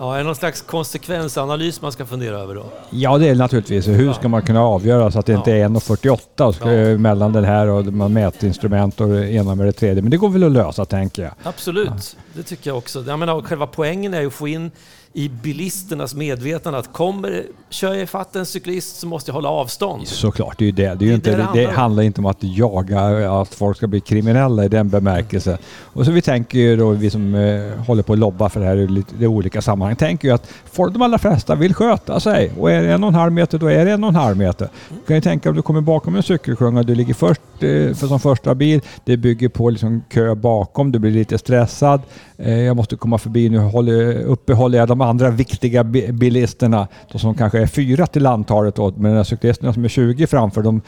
Ja, 0.00 0.14
är 0.14 0.18
det 0.18 0.24
någon 0.24 0.34
slags 0.36 0.62
konsekvensanalys 0.62 1.82
man 1.82 1.92
ska 1.92 2.06
fundera 2.06 2.36
över 2.38 2.54
då? 2.54 2.64
Ja, 2.90 3.18
det 3.18 3.28
är 3.28 3.34
naturligtvis. 3.34 3.88
Hur 3.88 4.12
ska 4.12 4.28
man 4.28 4.42
kunna 4.42 4.62
avgöra 4.62 5.10
så 5.10 5.18
att 5.18 5.26
det 5.26 5.32
inte 5.32 5.52
är 5.52 5.64
1,48 5.68 6.44
och 6.44 6.54
ska- 6.54 6.72
Ja. 6.72 6.98
mellan 6.98 7.32
den 7.32 7.44
här 7.44 7.66
och 7.68 7.84
mätinstrument 8.10 9.00
och 9.00 9.08
det 9.08 9.30
ena 9.32 9.54
med 9.54 9.66
det 9.66 9.72
tredje. 9.72 10.02
Men 10.02 10.10
det 10.10 10.16
går 10.16 10.28
väl 10.28 10.44
att 10.44 10.52
lösa 10.52 10.84
tänker 10.84 11.22
jag. 11.22 11.32
Absolut, 11.42 12.16
det 12.34 12.42
tycker 12.42 12.70
jag 12.70 12.78
också. 12.78 13.04
Jag 13.06 13.18
menar, 13.18 13.42
själva 13.42 13.66
poängen 13.66 14.14
är 14.14 14.20
ju 14.20 14.26
att 14.26 14.32
få 14.32 14.48
in 14.48 14.70
i 15.12 15.28
bilisternas 15.28 16.14
medvetande 16.14 16.78
att 16.78 16.92
kommer, 16.92 17.44
kör 17.70 17.94
jag 17.94 18.02
ifatt 18.02 18.36
en 18.36 18.46
cyklist 18.46 18.96
så 18.96 19.06
måste 19.06 19.28
jag 19.28 19.34
hålla 19.34 19.48
avstånd. 19.48 20.06
Såklart, 20.06 20.58
det 20.58 20.64
är 20.64 20.66
ju 20.66 20.72
det. 20.72 20.82
Det, 20.82 20.88
är 20.88 20.92
ju 20.92 20.96
Det 20.98 21.10
är 21.10 21.14
inte, 21.14 21.30
det 21.30 21.36
det, 21.36 21.48
det 21.54 21.66
det 21.66 21.72
handlar 21.72 22.02
inte 22.02 22.20
om 22.20 22.26
att 22.26 22.36
jaga, 22.40 23.32
att 23.40 23.54
folk 23.54 23.76
ska 23.76 23.86
bli 23.86 24.00
kriminella 24.00 24.64
i 24.64 24.68
den 24.68 24.88
bemärkelsen. 24.88 25.58
Och 25.92 26.04
så 26.04 26.12
vi 26.12 26.22
tänker 26.22 26.58
ju 26.58 26.76
då, 26.76 26.90
vi 26.90 27.10
som 27.10 27.34
eh, 27.34 27.84
håller 27.86 28.02
på 28.02 28.12
att 28.12 28.18
lobba 28.18 28.48
för 28.48 28.60
det 28.60 28.66
här 28.66 28.76
i 28.76 28.86
lite 28.86 29.26
olika 29.26 29.62
sammanhang, 29.62 29.96
tänker 29.96 30.28
ju 30.28 30.34
att 30.34 30.50
folk, 30.72 30.92
de 30.92 31.02
allra 31.02 31.18
flesta 31.18 31.54
vill 31.54 31.74
sköta 31.74 32.20
sig. 32.20 32.52
Och 32.58 32.70
är 32.70 32.82
det 32.82 32.92
en 32.92 33.04
och 33.04 33.08
en 33.08 33.14
halv 33.14 33.32
meter, 33.32 33.58
då 33.58 33.66
är 33.66 33.84
det 33.84 33.92
en 33.92 34.04
och 34.04 34.08
en 34.08 34.16
halv 34.16 34.36
meter. 34.36 34.68
Du 34.88 35.06
kan 35.06 35.16
ju 35.16 35.22
tänka 35.22 35.48
om 35.50 35.56
du 35.56 35.62
kommer 35.62 35.80
bakom 35.80 36.16
en 36.16 36.22
cykelklunga, 36.22 36.82
du 36.82 36.94
ligger 36.94 37.14
först 37.14 37.40
eh, 37.54 37.94
för 37.94 38.06
som 38.06 38.20
första 38.20 38.54
bil, 38.54 38.80
det 39.04 39.16
bygger 39.16 39.48
på 39.48 39.70
liksom 39.70 40.02
kö 40.08 40.34
bakom, 40.34 40.92
du 40.92 40.98
blir 40.98 41.10
lite 41.10 41.38
stressad. 41.38 42.00
Eh, 42.36 42.58
jag 42.60 42.76
måste 42.76 42.96
komma 42.96 43.18
förbi, 43.18 43.48
nu 43.48 43.58
håller, 43.58 44.22
uppehåller 44.22 44.78
jag 44.78 44.88
de 44.88 44.97
andra 45.00 45.30
viktiga 45.30 45.84
bilisterna, 45.84 46.88
de 47.12 47.18
som 47.18 47.34
kanske 47.34 47.58
är 47.58 47.66
fyra 47.66 48.06
till 48.06 48.26
antalet 48.26 48.74
då, 48.74 48.92
men 48.96 49.14
de 49.14 49.24
cyklisterna 49.24 49.72
som 49.72 49.84
är 49.84 49.88
20 49.88 50.26
framför, 50.26 50.62
de 50.62 50.80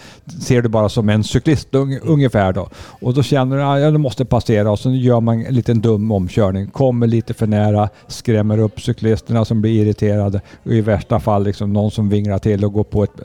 ser 0.42 0.62
du 0.62 0.68
bara 0.68 0.88
som 0.88 1.08
en 1.08 1.24
cyklist 1.24 1.68
ungefär 2.02 2.52
då. 2.52 2.68
Och 3.00 3.14
då 3.14 3.22
känner 3.22 3.56
du 3.56 3.62
att 3.62 3.80
ja, 3.80 3.90
du 3.90 3.98
måste 3.98 4.24
passera. 4.24 4.70
Och 4.70 4.78
så 4.78 4.90
gör 4.90 5.20
man 5.20 5.46
en 5.46 5.54
liten 5.54 5.80
dum 5.80 6.12
omkörning, 6.12 6.66
kommer 6.66 7.06
lite 7.06 7.34
för 7.34 7.46
nära, 7.46 7.88
skrämmer 8.06 8.58
upp 8.58 8.80
cyklisterna 8.80 9.44
som 9.44 9.60
blir 9.60 9.82
irriterade. 9.82 10.40
Och 10.62 10.72
i 10.72 10.80
värsta 10.80 11.20
fall 11.20 11.44
liksom 11.44 11.72
någon 11.72 11.90
som 11.90 12.08
vinglar 12.08 12.38
till 12.38 12.64
och 12.64 12.72
går 12.72 12.84
på 12.84 13.04
ett, 13.04 13.20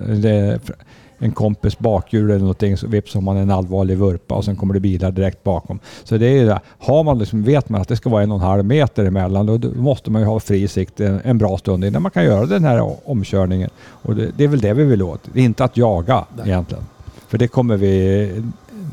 en 1.26 1.32
kompis 1.32 1.80
bakhjul 1.80 2.30
eller 2.30 2.40
någonting 2.40 2.78
så 2.78 2.88
vips 2.88 3.14
har 3.14 3.22
man 3.22 3.38
en 3.38 3.52
allvarlig 3.52 3.98
vurpa 3.98 4.36
och 4.36 4.46
sen 4.46 4.56
kommer 4.56 4.74
det 4.74 4.80
bilar 4.80 5.12
direkt 5.12 5.44
bakom. 5.44 5.80
Så 6.04 6.18
det 6.18 6.40
är. 6.40 6.60
Har 6.80 7.04
man 7.04 7.20
liksom, 7.20 7.44
vet 7.44 7.70
man 7.70 7.82
att 7.82 7.88
det 7.88 7.96
ska 7.96 8.10
vara 8.10 8.24
en 8.24 8.32
och 8.32 8.38
en 8.38 8.44
halv 8.44 8.66
meter 8.66 9.06
emellan 9.06 9.46
då 9.46 9.70
måste 9.76 10.12
man 10.12 10.22
ju 10.22 10.28
ha 10.28 10.40
fri 10.40 10.68
sikt 10.68 11.00
en, 11.00 11.22
en 11.24 11.38
bra 11.38 11.58
stund 11.58 11.86
innan 11.86 12.02
man 12.02 12.12
kan 12.12 12.26
göra 12.26 12.46
den 12.46 12.64
här 12.64 13.10
omkörningen. 13.10 13.70
Och 13.78 14.16
det, 14.16 14.32
det 14.38 14.44
är 14.44 14.48
väl 14.48 14.60
det 14.60 14.74
vi 14.74 14.84
vill 14.84 15.04
åt. 15.04 15.22
Det 15.34 15.40
är 15.40 15.44
inte 15.44 15.64
att 15.64 15.78
jaga 15.78 16.26
egentligen. 16.46 16.84
För 17.28 17.38
det 17.38 17.48
kommer 17.48 17.78
vi... 17.78 18.44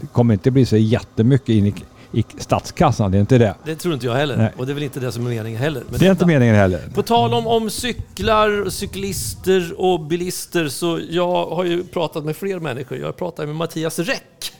Det 0.00 0.06
kommer 0.06 0.34
inte 0.34 0.50
bli 0.50 0.66
så 0.66 0.76
jättemycket 0.76 1.48
in 1.48 1.66
i, 1.66 1.74
i 2.12 2.24
statskassan, 2.38 3.10
det 3.10 3.18
är 3.18 3.20
inte 3.20 3.38
det. 3.38 3.54
Det 3.64 3.74
tror 3.76 3.94
inte 3.94 4.06
jag 4.06 4.14
heller. 4.14 4.36
Nej. 4.36 4.52
Och 4.56 4.66
det 4.66 4.72
är 4.72 4.74
väl 4.74 4.82
inte 4.82 5.00
det 5.00 5.12
som 5.12 5.26
är 5.26 5.30
meningen 5.30 5.60
heller. 5.60 5.82
Men 5.90 5.98
Det 5.98 6.06
är 6.06 6.10
inte 6.10 6.26
meningen 6.26 6.54
heller. 6.54 6.80
På 6.94 7.02
tal 7.02 7.34
om, 7.34 7.46
om 7.46 7.70
cyklar, 7.70 8.70
cyklister 8.70 9.74
och 9.76 10.00
bilister 10.00 10.68
så 10.68 11.00
jag 11.10 11.46
har 11.46 11.64
ju 11.64 11.84
pratat 11.84 12.24
med 12.24 12.36
fler 12.36 12.58
människor. 12.58 12.98
Jag 12.98 13.16
pratade 13.16 13.46
med 13.46 13.56
Mattias 13.56 13.98
Räck 13.98 14.52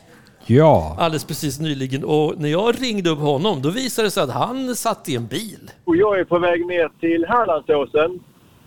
Ja, 0.46 0.96
alldeles 0.98 1.24
precis 1.24 1.60
nyligen 1.60 2.04
och 2.04 2.34
när 2.38 2.48
jag 2.48 2.82
ringde 2.82 3.10
upp 3.10 3.18
honom 3.18 3.62
då 3.62 3.70
visade 3.70 4.06
det 4.06 4.10
sig 4.10 4.22
att 4.22 4.30
han 4.30 4.74
satt 4.74 5.08
i 5.08 5.16
en 5.16 5.26
bil. 5.26 5.70
Och 5.84 5.96
jag 5.96 6.20
är 6.20 6.24
på 6.24 6.38
väg 6.38 6.66
ner 6.66 6.90
till 7.00 7.26
Hallandsåsen. 7.28 8.20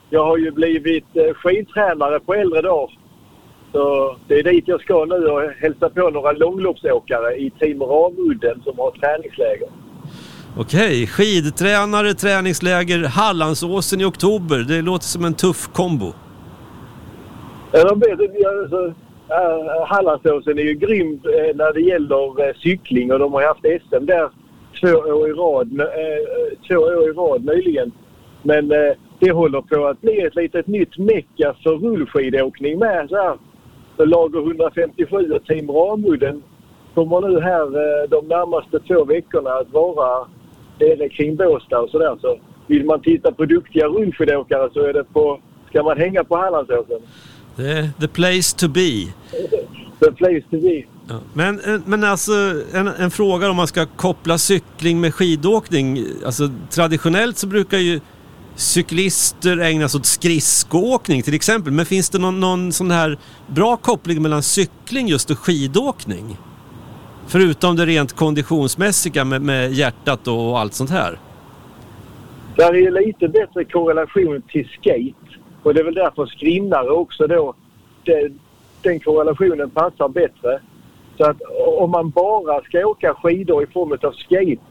Jag 0.10 0.26
har 0.26 0.38
ju 0.38 0.52
blivit 0.52 1.16
eh, 1.16 1.34
skidtränare 1.34 2.20
på 2.20 2.34
äldre 2.34 2.62
dagar. 2.62 2.98
Så 3.76 4.16
det 4.28 4.40
är 4.40 4.44
dit 4.44 4.68
jag 4.68 4.82
ska 4.82 5.06
nu 5.06 5.16
och 5.16 5.42
hälsa 5.42 5.90
på 5.90 6.10
några 6.10 6.32
långloppsåkare 6.32 7.36
i 7.36 7.50
Team 7.60 7.82
Ramudden 7.82 8.62
som 8.64 8.80
har 8.80 8.92
träningsläger. 8.92 9.68
Okej, 10.58 11.08
skidtränare, 11.08 12.14
träningsläger, 12.14 13.04
Hallandsåsen 13.04 14.02
i 14.02 14.06
oktober. 14.06 14.58
Det 14.58 14.82
låter 14.82 15.06
som 15.06 15.26
en 15.26 15.34
tuff 15.34 15.68
kombo. 15.74 16.14
Ja, 17.72 17.80
alltså, 17.80 18.94
äh, 19.30 19.88
Hallandsåsen 19.88 20.60
är 20.60 20.64
ju 20.64 20.74
grym 20.74 21.14
eh, 21.14 21.56
när 21.56 21.74
det 21.74 21.82
gäller 21.82 22.48
eh, 22.48 22.56
cykling 22.56 23.12
och 23.12 23.20
de 23.20 23.34
har 23.34 23.44
haft 23.44 23.66
SM 23.88 24.06
där 24.06 24.30
två 24.82 24.98
år 24.98 25.30
i 25.30 25.34
rad, 25.34 25.80
eh, 25.80 26.58
två 26.68 26.76
år 26.76 27.10
i 27.10 27.14
rad 27.14 27.46
nyligen. 27.46 27.92
Men 28.42 28.72
eh, 28.72 28.94
det 29.20 29.32
håller 29.32 29.62
på 29.62 29.86
att 29.86 30.02
bli 30.02 30.22
ett 30.22 30.36
litet 30.36 30.68
nytt 30.68 30.98
mecka 30.98 31.56
för 31.64 31.72
rullskidåkning 31.72 32.80
med. 32.80 33.10
Så 33.10 33.16
här. 33.16 33.38
Så 33.98 34.06
Lager 34.06 34.40
157 34.40 35.32
och 35.32 35.46
Team 35.46 35.70
Ramudden 35.72 36.44
kommer 36.94 37.22
nu 37.30 37.40
här 37.40 37.66
eh, 37.66 38.10
de 38.10 38.28
närmaste 38.28 38.80
två 38.80 39.04
veckorna 39.04 39.50
att 39.50 39.72
vara 39.72 40.28
nere 40.80 41.10
kring 41.10 41.36
Båstad 41.36 41.80
och 41.80 41.90
sådär. 41.90 42.18
Så 42.22 42.40
vill 42.68 42.86
man 42.86 43.02
titta 43.02 43.32
på 43.32 43.46
duktiga 43.46 43.88
rullskidåkare 43.88 44.70
så 44.74 44.80
är 44.80 44.94
det 44.94 45.04
på, 45.04 45.40
ska 45.70 45.84
man 45.84 45.98
hänga 45.98 46.24
på 46.24 46.38
Hallandsåsen. 46.38 47.00
Är 47.58 48.00
the 48.02 48.08
place 48.08 48.58
to 48.58 48.68
be. 48.68 48.90
The 50.00 50.12
place 50.12 50.42
to 50.52 50.58
be. 50.62 50.84
Ja. 51.08 51.20
Men, 51.34 51.60
eh, 51.60 51.82
men 51.86 52.04
alltså 52.04 52.32
en, 52.74 52.88
en 52.88 53.12
fråga 53.12 53.50
om 53.50 53.56
man 53.56 53.68
ska 53.68 53.86
koppla 53.86 54.38
cykling 54.38 55.02
med 55.02 55.14
skidåkning. 55.14 56.06
Alltså 56.26 56.50
traditionellt 56.70 57.38
så 57.38 57.48
brukar 57.48 57.78
ju 57.78 58.00
cyklister 58.56 59.58
ägnar 59.58 59.88
sig 59.88 60.00
åt 60.00 60.06
skridskoåkning 60.06 61.22
till 61.22 61.34
exempel. 61.34 61.74
Men 61.74 61.86
finns 61.86 62.10
det 62.10 62.20
någon, 62.20 62.40
någon 62.40 62.72
sån 62.72 62.92
här 62.92 63.18
bra 63.48 63.78
koppling 63.78 64.22
mellan 64.22 64.44
cykling 64.44 65.08
just 65.08 65.32
och 65.32 65.40
skidåkning? 65.40 66.38
Förutom 67.28 67.76
det 67.76 67.86
rent 67.86 68.14
konditionsmässiga 68.14 69.26
med, 69.26 69.42
med 69.42 69.74
hjärtat 69.74 70.28
och 70.28 70.60
allt 70.60 70.74
sånt 70.74 70.90
här. 70.90 71.20
Där 72.56 72.74
är 72.74 72.78
ju 72.78 72.92
lite 72.92 73.28
bättre 73.28 73.66
korrelation 73.66 74.42
till 74.52 74.68
skate. 74.68 75.40
Och 75.64 75.74
det 75.74 75.80
är 75.80 75.84
väl 75.84 75.94
därför 75.94 76.26
skrinnare 76.26 76.90
också 76.90 77.28
då, 77.28 77.54
det, 78.04 78.32
den 78.82 79.00
korrelationen 79.00 79.70
passar 79.70 80.10
bättre. 80.10 80.60
Så 81.18 81.24
att 81.24 81.42
om 81.78 81.92
man 81.92 82.10
bara 82.10 82.62
ska 82.62 82.86
åka 82.86 83.14
skidor 83.14 83.64
i 83.64 83.68
form 83.68 83.92
av 83.92 84.12
skate, 84.12 84.62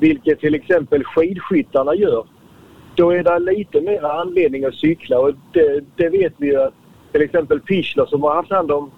vilket 0.00 0.40
till 0.40 0.54
exempel 0.54 1.04
skidskyttarna 1.04 1.94
gör, 1.94 2.24
då 2.96 3.10
är 3.10 3.22
det 3.22 3.38
lite 3.38 3.80
mer 3.80 4.04
anledning 4.04 4.64
att 4.64 4.74
cykla. 4.74 5.18
Och 5.18 5.34
det, 5.52 5.84
det 5.96 6.08
vet 6.08 6.32
vi 6.36 6.46
ju 6.46 6.60
att 6.60 6.74
till 7.12 7.22
exempel 7.22 7.60
Pichler 7.60 8.06
som 8.06 8.22
har 8.22 8.34
haft 8.34 8.50
hand 8.50 8.70
om, 8.70 8.90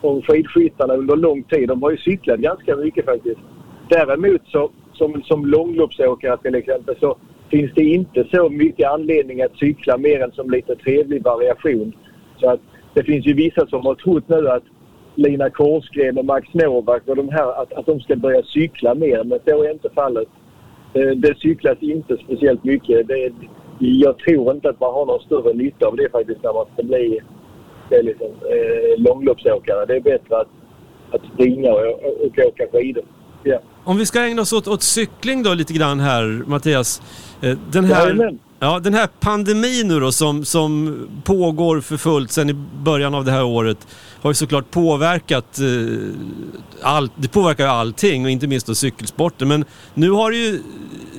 om 0.00 0.22
skidskyttarna 0.22 0.94
under 0.94 1.16
lång 1.16 1.42
tid, 1.42 1.68
de 1.68 1.82
har 1.82 1.90
ju 1.90 1.96
cyklat 1.96 2.40
ganska 2.40 2.76
mycket 2.76 3.04
faktiskt. 3.04 3.40
Däremot 3.88 4.40
så, 4.46 4.70
som, 4.92 5.22
som 5.22 5.46
långloppsåkare 5.46 6.36
till 6.36 6.54
exempel 6.54 6.96
så 7.00 7.16
finns 7.50 7.72
det 7.74 7.84
inte 7.84 8.24
så 8.30 8.48
mycket 8.48 8.90
anledning 8.90 9.42
att 9.42 9.56
cykla 9.56 9.98
mer 9.98 10.22
än 10.22 10.32
som 10.32 10.50
lite 10.50 10.76
trevlig 10.76 11.22
variation. 11.22 11.92
Så 12.40 12.50
att 12.50 12.60
det 12.94 13.04
finns 13.04 13.26
ju 13.26 13.34
vissa 13.34 13.66
som 13.66 13.86
har 13.86 13.94
trott 13.94 14.28
nu 14.28 14.48
att 14.48 14.62
Lina 15.14 15.50
Korsgren 15.50 16.18
och 16.18 16.24
Max 16.24 16.54
Novak 16.54 17.02
och 17.06 17.16
de 17.16 17.28
här 17.28 17.62
att, 17.62 17.72
att 17.72 17.86
de 17.86 18.00
ska 18.00 18.16
börja 18.16 18.42
cykla 18.42 18.94
mer, 18.94 19.24
men 19.24 19.38
så 19.44 19.64
är 19.64 19.70
inte 19.70 19.90
fallet. 19.94 20.28
Eh, 20.96 21.16
Det 21.16 21.38
cyklas 21.38 21.78
inte 21.80 22.16
speciellt 22.24 22.64
mycket. 22.64 23.08
Det, 23.08 23.32
jag 23.78 24.18
tror 24.18 24.54
inte 24.54 24.68
att 24.68 24.80
man 24.80 24.94
har 24.94 25.06
någon 25.06 25.20
större 25.20 25.52
nytta 25.54 25.86
av 25.86 25.96
det 25.96 26.10
faktiskt 26.12 26.42
när 26.42 26.52
man 26.52 26.66
ska 26.74 26.82
bli 26.82 27.20
det 27.88 27.96
är 27.96 28.02
liksom, 28.02 28.26
eh, 28.26 29.02
långloppsåkare. 29.02 29.86
Det 29.86 29.96
är 29.96 30.00
bättre 30.00 30.36
att, 30.40 30.48
att 31.10 31.20
springa 31.34 31.72
och, 31.72 31.80
och, 31.80 32.20
och 32.26 32.38
åka 32.46 32.64
skidor 32.72 33.04
Ja. 33.44 33.58
Om 33.84 33.96
vi 33.96 34.06
ska 34.06 34.20
ägna 34.20 34.42
oss 34.42 34.52
åt, 34.52 34.68
åt 34.68 34.82
cykling 34.82 35.42
då 35.42 35.54
lite 35.54 35.72
grann 35.72 36.00
här, 36.00 36.42
Mattias. 36.46 37.02
Eh, 37.42 37.58
Den 37.72 37.84
här, 37.84 38.02
Jajamän 38.02 38.38
ja, 38.58 38.78
den 38.78 38.94
här 38.94 39.08
pandemin 39.20 39.88
nu 39.88 40.00
då 40.00 40.12
som, 40.12 40.44
som 40.44 40.98
pågår 41.24 41.80
för 41.80 41.96
fullt 41.96 42.30
sedan 42.30 42.50
i 42.50 42.54
början 42.84 43.14
av 43.14 43.24
det 43.24 43.30
här 43.30 43.44
året 43.44 43.86
har 44.22 44.30
ju 44.30 44.34
såklart 44.34 44.70
påverkat 44.70 45.58
eh, 45.58 45.66
allt. 46.82 47.12
Det 47.16 47.28
påverkar 47.28 47.64
ju 47.64 47.70
allting 47.70 48.24
och 48.24 48.30
inte 48.30 48.46
minst 48.46 48.66
då 48.66 48.74
cykelsporten. 48.74 49.48
Men 49.48 49.64
nu 49.94 50.10
har 50.10 50.30
det 50.30 50.36
ju 50.36 50.62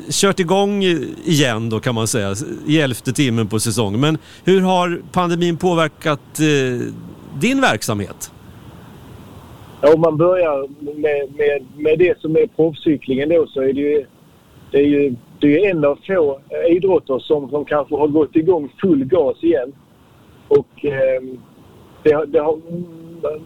kört 0.09 0.39
igång 0.39 0.83
igen 0.83 1.69
då 1.69 1.79
kan 1.79 1.95
man 1.95 2.07
säga 2.07 2.35
i 2.65 2.79
elfte 2.79 3.13
timmen 3.13 3.47
på 3.47 3.59
säsongen. 3.59 3.99
Men 3.99 4.17
hur 4.43 4.61
har 4.61 5.01
pandemin 5.11 5.57
påverkat 5.57 6.39
eh, 6.39 6.93
din 7.39 7.61
verksamhet? 7.61 8.31
Ja, 9.81 9.93
Om 9.93 10.01
man 10.01 10.17
börjar 10.17 10.67
med, 10.95 11.35
med, 11.35 11.65
med 11.75 11.99
det 11.99 12.21
som 12.21 12.35
är 12.35 12.47
proffscyklingen 12.47 13.29
då 13.29 13.47
så 13.47 13.61
är 13.61 13.73
det 13.73 13.81
ju, 13.81 14.05
det 14.71 14.77
är 14.77 14.85
ju 14.85 15.15
det 15.39 15.55
är 15.55 15.71
en 15.71 15.85
av 15.85 15.99
få 16.07 16.39
eh, 16.49 16.75
idrotter 16.75 17.19
som, 17.19 17.49
som 17.49 17.65
kanske 17.65 17.95
har 17.95 18.07
gått 18.07 18.35
igång 18.35 18.71
full 18.81 19.05
gas 19.05 19.43
igen. 19.43 19.73
Och 20.47 20.85
eh, 20.85 21.21
det, 22.03 22.25
det 22.25 22.39
har, 22.39 22.59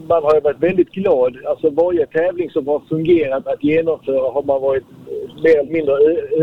man 0.07 0.23
har 0.23 0.35
ju 0.35 0.41
varit 0.41 0.63
väldigt 0.63 0.91
glad. 0.91 1.37
Alltså 1.45 1.69
varje 1.69 2.05
tävling 2.05 2.49
som 2.49 2.67
har 2.67 2.79
fungerat 2.79 3.47
att 3.47 3.63
genomföra 3.63 4.31
har 4.31 4.43
man 4.43 4.61
varit 4.61 4.83
eh, 4.83 5.43
mer 5.43 5.59
eller 5.59 5.71
mindre 5.71 5.93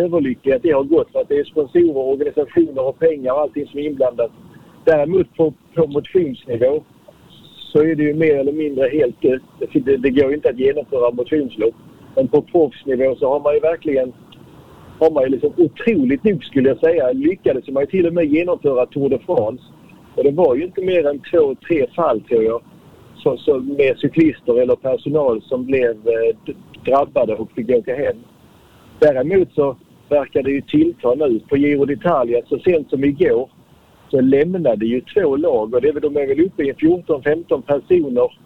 överlycklig 0.03 0.53
att 0.53 0.63
det 0.63 0.71
har 0.71 0.85
gått. 0.85 1.13
För 1.13 1.21
att 1.21 1.29
det 1.29 1.39
är 1.39 1.45
sponsorer, 1.45 1.97
organisationer 1.97 2.83
och 2.85 2.99
pengar 2.99 3.33
och 3.33 3.41
allting 3.41 3.67
som 3.67 3.79
är 3.79 3.85
inblandat. 3.85 4.31
Däremot 4.85 5.37
på, 5.37 5.55
på 5.75 5.87
motionsnivå 5.87 6.83
så 7.73 7.79
är 7.83 7.95
det 7.95 8.03
ju 8.03 8.15
mer 8.15 8.39
eller 8.39 8.53
mindre 8.53 8.89
helt 8.89 9.23
dött. 9.23 9.43
Det, 9.59 9.81
det, 9.81 9.97
det 9.97 10.11
går 10.11 10.29
ju 10.29 10.35
inte 10.35 10.51
att 10.51 10.59
genomföra 10.59 11.11
motionslopp. 11.11 11.75
Men 12.17 12.29
på 12.29 12.43
proffsnivå 12.43 13.17
så 13.17 13.29
har 13.29 13.41
man 13.41 13.55
ju 13.55 13.61
verkligen 13.61 14.13
har 14.99 15.11
man 15.11 15.23
ju 15.23 15.29
liksom 15.29 15.53
otroligt 15.57 16.25
nog 16.25 16.45
skulle 16.45 16.69
jag 16.69 16.79
säga 16.79 17.13
lyckades 17.13 17.69
man 17.69 17.83
ju 17.83 17.87
till 17.87 18.07
och 18.07 18.15
med 18.15 18.25
genomföra 18.25 18.87
Tour 18.87 19.09
de 19.09 19.19
France. 19.19 19.63
Och 20.15 20.25
det 20.25 20.31
var 20.31 20.55
ju 20.55 20.65
inte 20.65 20.81
mer 20.81 21.07
än 21.07 21.21
två, 21.31 21.55
tre 21.69 21.87
fall 21.97 22.21
tror 22.21 22.45
jag 22.45 22.63
så, 23.17 23.37
så 23.37 23.59
med 23.59 23.99
cyklister 23.99 24.61
eller 24.61 24.77
personal 24.77 25.43
som 25.43 25.65
blev 25.65 25.91
eh, 25.91 26.55
drabbade 26.85 27.35
och 27.35 27.53
fick 27.53 27.71
åka 27.71 27.97
hem. 27.97 28.17
Däremot 28.99 29.55
så 29.55 29.77
verkar 30.09 30.43
det 30.43 30.51
ju 30.51 30.61
tillta 30.61 31.15
nu. 31.15 31.41
På 31.49 31.57
Giro 31.57 31.85
d'Italia 31.85 32.43
så 32.49 32.59
sent 32.59 32.91
som 32.91 33.05
igår 33.05 33.51
så 34.11 34.21
lämnade 34.21 34.87
ju 34.87 35.01
två 35.01 35.37
lag 35.37 35.75
och 35.75 35.81
det 35.81 35.89
är 35.89 35.93
väl, 35.93 36.03
de 36.03 36.17
är 36.17 36.27
väl 36.27 36.41
uppe 36.41 36.63
i 36.63 36.73
14-15 36.73 37.63
personer. 37.63 38.39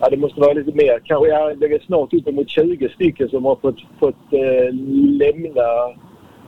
Ja, 0.00 0.08
det 0.10 0.16
måste 0.16 0.40
vara 0.40 0.52
lite 0.52 0.72
mer. 0.72 1.00
Kanske 1.04 1.28
ja, 1.28 1.54
det 1.54 1.66
är 1.66 1.86
snart 1.86 2.14
uppemot 2.14 2.50
20 2.50 2.88
stycken 2.88 3.28
som 3.28 3.44
har 3.44 3.56
fått, 3.56 3.80
fått 3.98 4.32
eh, 4.32 4.74
lämna 5.22 5.68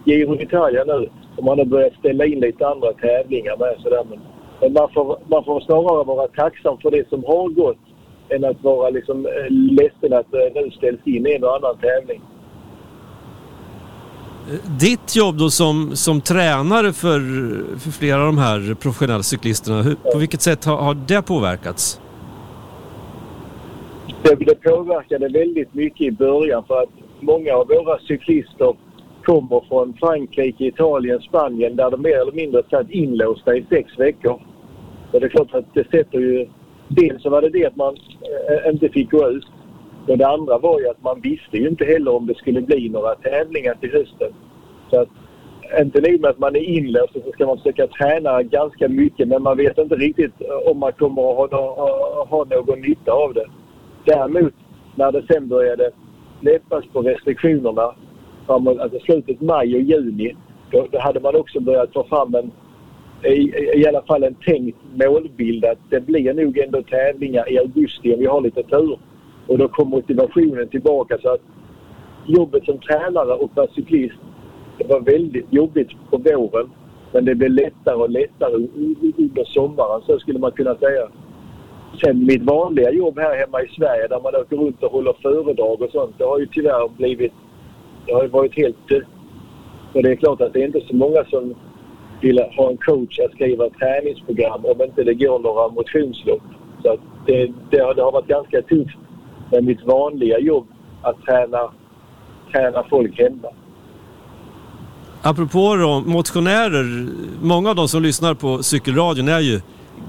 Giro 0.05 0.35
d'Italia 0.35 0.85
nu. 0.87 1.09
Man 1.43 1.59
har 1.59 1.65
börjat 1.65 1.95
ställa 1.99 2.27
in 2.27 2.41
lite 2.41 2.69
andra 2.69 2.93
tävlingar 2.93 3.57
med. 3.57 3.75
Sådär. 3.79 4.05
Men, 4.11 4.19
men 4.61 4.73
man, 4.73 4.89
får, 4.95 5.19
man 5.27 5.45
får 5.45 5.61
snarare 5.61 6.05
vara 6.05 6.29
tacksam 6.29 6.79
för 6.79 6.91
det 6.91 7.09
som 7.09 7.25
har 7.25 7.49
gått 7.49 7.79
än 8.29 8.45
att 8.45 8.63
vara 8.63 8.91
liksom, 8.91 9.27
eh, 9.27 9.51
ledsen 9.51 10.13
att 10.13 10.35
eh, 10.35 10.41
nu 10.55 10.71
ställs 10.71 11.01
in 11.05 11.27
en 11.27 11.45
och 11.45 11.57
annan 11.57 11.77
tävling. 11.77 12.23
Ditt 14.81 15.17
jobb 15.17 15.39
då 15.39 15.51
som, 15.51 15.97
som 15.97 16.21
tränare 16.21 16.93
för, 16.93 17.21
för 17.79 17.91
flera 17.91 18.21
av 18.21 18.27
de 18.27 18.39
här 18.39 18.75
professionella 18.75 19.23
cyklisterna, 19.23 19.83
hur, 19.83 19.95
på 19.95 20.19
vilket 20.19 20.43
sätt 20.43 20.65
har, 20.65 20.77
har 20.77 20.95
det 20.95 21.23
påverkats? 21.23 22.01
Det, 24.23 24.45
det 24.45 24.55
påverkade 24.55 25.29
väldigt 25.29 25.75
mycket 25.75 26.01
i 26.01 26.11
början 26.11 26.65
för 26.65 26.83
att 26.83 26.89
många 27.21 27.55
av 27.55 27.69
våra 27.69 27.99
cyklister 27.99 28.75
kommer 29.25 29.69
från 29.69 29.95
Frankrike, 30.01 30.65
Italien, 30.65 31.21
Spanien 31.21 31.77
där 31.77 31.91
de 31.91 32.03
mer 32.03 32.21
eller 32.21 32.33
mindre 32.33 32.63
satt 32.71 32.91
inlåsta 32.91 33.57
i 33.57 33.65
sex 33.71 33.99
veckor. 33.99 34.43
Och 35.13 35.21
det 35.21 35.27
är 35.27 35.29
klart 35.29 35.55
att 35.55 35.75
det 35.75 35.91
sätter 35.91 36.19
ju... 36.19 36.49
Dels 36.89 37.23
så 37.23 37.31
var 37.31 37.43
det 37.43 37.49
det 37.49 37.67
att 37.67 37.77
man 37.77 37.97
eh, 38.51 38.73
inte 38.73 38.89
fick 38.89 39.11
gå 39.11 39.31
ut. 39.31 39.47
Och 40.09 40.19
det 40.19 40.29
andra 40.29 40.59
var 40.59 40.81
ju 40.81 40.89
att 40.89 41.03
man 41.03 41.21
visste 41.21 41.57
ju 41.57 41.69
inte 41.69 41.85
heller 41.85 42.15
om 42.15 42.27
det 42.27 42.35
skulle 42.35 42.61
bli 42.61 42.89
några 42.89 43.15
tävlingar 43.15 43.75
till 43.75 43.93
hösten. 43.93 44.33
Så 44.91 45.01
att 45.01 45.09
inte 45.81 46.01
nog 46.01 46.21
med 46.21 46.31
att 46.31 46.39
man 46.39 46.57
är 46.57 46.61
inlåst 46.61 47.13
så 47.13 47.33
ska 47.33 47.47
man 47.47 47.57
försöka 47.57 47.87
träna 47.87 48.43
ganska 48.43 48.89
mycket 48.89 49.29
men 49.29 49.43
man 49.43 49.57
vet 49.57 49.79
inte 49.79 49.95
riktigt 49.95 50.41
eh, 50.41 50.71
om 50.71 50.79
man 50.79 50.93
kommer 50.93 51.45
att 51.45 51.53
ha, 51.53 51.75
ha, 51.75 52.27
ha 52.29 52.45
någon 52.45 52.81
nytta 52.81 53.13
av 53.13 53.35
det. 53.35 53.47
Däremot 54.05 54.53
när 54.95 55.13
det 55.13 55.23
sen 55.33 55.49
började 55.49 55.91
släppas 56.41 56.85
på 56.93 57.03
restriktionerna 57.03 57.95
framåt 58.47 58.79
alltså 58.79 58.99
slutet 58.99 59.41
maj 59.41 59.75
och 59.75 59.83
juni 59.83 60.37
då, 60.71 60.87
då 60.91 60.99
hade 60.99 61.21
man 61.21 61.37
också 61.37 61.61
börjat 61.61 61.93
ta 61.93 62.05
fram 62.05 62.35
en 62.35 62.51
i, 63.23 63.55
i 63.75 63.87
alla 63.87 64.03
fall 64.03 64.25
en 64.25 64.35
tänkt 64.35 64.79
målbild 64.95 65.65
att 65.65 65.79
det 65.91 66.01
blir 66.01 66.35
nog 66.35 66.59
ändå 66.59 66.83
tävlingar 66.83 67.53
i 67.53 67.59
augusti 67.59 68.15
om 68.15 68.21
vi 68.21 68.27
har 68.27 68.41
lite 68.41 68.63
tur. 68.63 68.99
Och 69.47 69.59
då 69.59 69.69
kom 69.69 69.89
motivationen 69.89 70.69
tillbaka 70.69 71.19
så 71.23 71.29
att 71.35 71.41
jobbet 72.27 72.65
som 72.65 72.79
tränare 72.79 73.33
och 73.33 73.51
vara 73.55 73.67
cyklist 73.75 74.19
det 74.79 74.85
var 74.87 75.01
väldigt 75.01 75.47
jobbigt 75.51 75.89
på 76.11 76.17
våren 76.17 76.71
men 77.13 77.25
det 77.25 77.35
blev 77.35 77.51
lättare 77.51 77.95
och 77.95 78.11
lättare 78.11 78.55
under 79.17 79.45
sommaren 79.45 80.03
så 80.07 80.19
skulle 80.19 80.39
man 80.39 80.53
kunna 80.53 80.75
säga. 80.75 81.09
Sen 82.01 82.27
mitt 82.27 82.43
vanliga 82.43 82.91
jobb 82.91 83.19
här 83.19 83.37
hemma 83.37 83.63
i 83.63 83.69
Sverige 83.69 84.09
där 84.09 84.21
man 84.21 84.35
åker 84.35 84.57
runt 84.57 84.83
och 84.83 84.93
håller 84.93 85.13
föredrag 85.23 85.83
och 85.83 85.91
sånt 85.91 86.15
det 86.19 86.25
har 86.25 86.39
ju 86.39 86.47
tyvärr 86.47 86.89
blivit 86.89 87.33
det 88.07 88.13
har 88.13 88.23
ju 88.23 88.29
varit 88.29 88.57
helt 88.57 88.89
dött. 88.89 89.03
Och 89.95 90.03
det 90.03 90.11
är 90.11 90.17
klart 90.17 90.41
att 90.41 90.53
det 90.53 90.63
är 90.63 90.67
inte 90.67 90.81
så 90.89 90.97
många 90.97 91.25
som 91.25 91.55
vill 92.21 92.39
ha 92.57 92.71
en 92.71 92.77
coach 92.77 93.19
att 93.19 93.33
skriva 93.33 93.71
träningsprogram 93.71 94.65
om 94.65 94.83
inte 94.83 95.05
det 95.05 95.15
går 95.15 95.39
några 95.39 95.69
motionslopp. 95.69 96.43
Så 96.83 96.93
att 96.93 97.01
det, 97.27 97.53
det, 97.71 97.79
har, 97.79 97.95
det 97.95 98.03
har 98.03 98.13
varit 98.13 98.27
ganska 98.27 98.63
tufft 98.63 98.99
med 99.53 99.65
mitt 99.65 99.83
vanliga 99.85 100.39
jobb 100.39 100.67
att 101.03 101.23
träna, 101.23 101.73
träna 102.53 102.85
folk 102.91 103.19
hemma. 103.19 103.49
Apropå 105.23 105.77
då, 105.77 106.03
motionärer, 106.07 107.09
många 107.43 107.71
av 107.71 107.77
de 107.77 107.89
som 107.89 108.03
lyssnar 108.03 108.35
på 108.35 108.63
cykelradion 108.63 109.29
är 109.29 109.41
ju 109.41 109.61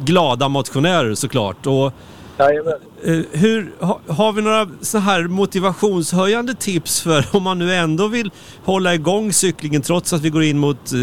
glada 0.03 0.49
motionärer 0.49 1.15
såklart. 1.15 1.67
Och 1.67 1.93
Jajamän. 2.37 2.73
Eh, 3.03 3.39
Hur, 3.41 3.71
ha, 3.79 3.99
har 4.07 4.33
vi 4.33 4.41
några 4.41 4.67
så 4.81 4.97
här 4.97 5.23
motivationshöjande 5.23 6.53
tips 6.53 7.01
för 7.01 7.25
om 7.35 7.43
man 7.43 7.59
nu 7.59 7.73
ändå 7.73 8.07
vill 8.07 8.31
hålla 8.63 8.93
igång 8.93 9.33
cyklingen 9.33 9.81
trots 9.81 10.13
att 10.13 10.21
vi 10.21 10.29
går 10.29 10.43
in 10.43 10.57
mot 10.57 10.93
eh, 10.93 10.99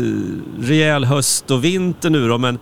rejäl 0.61 1.05
höst 1.05 1.51
och 1.51 1.65
vinter 1.65 2.11
nu 2.11 2.29
då 2.29 2.39
men 2.39 2.59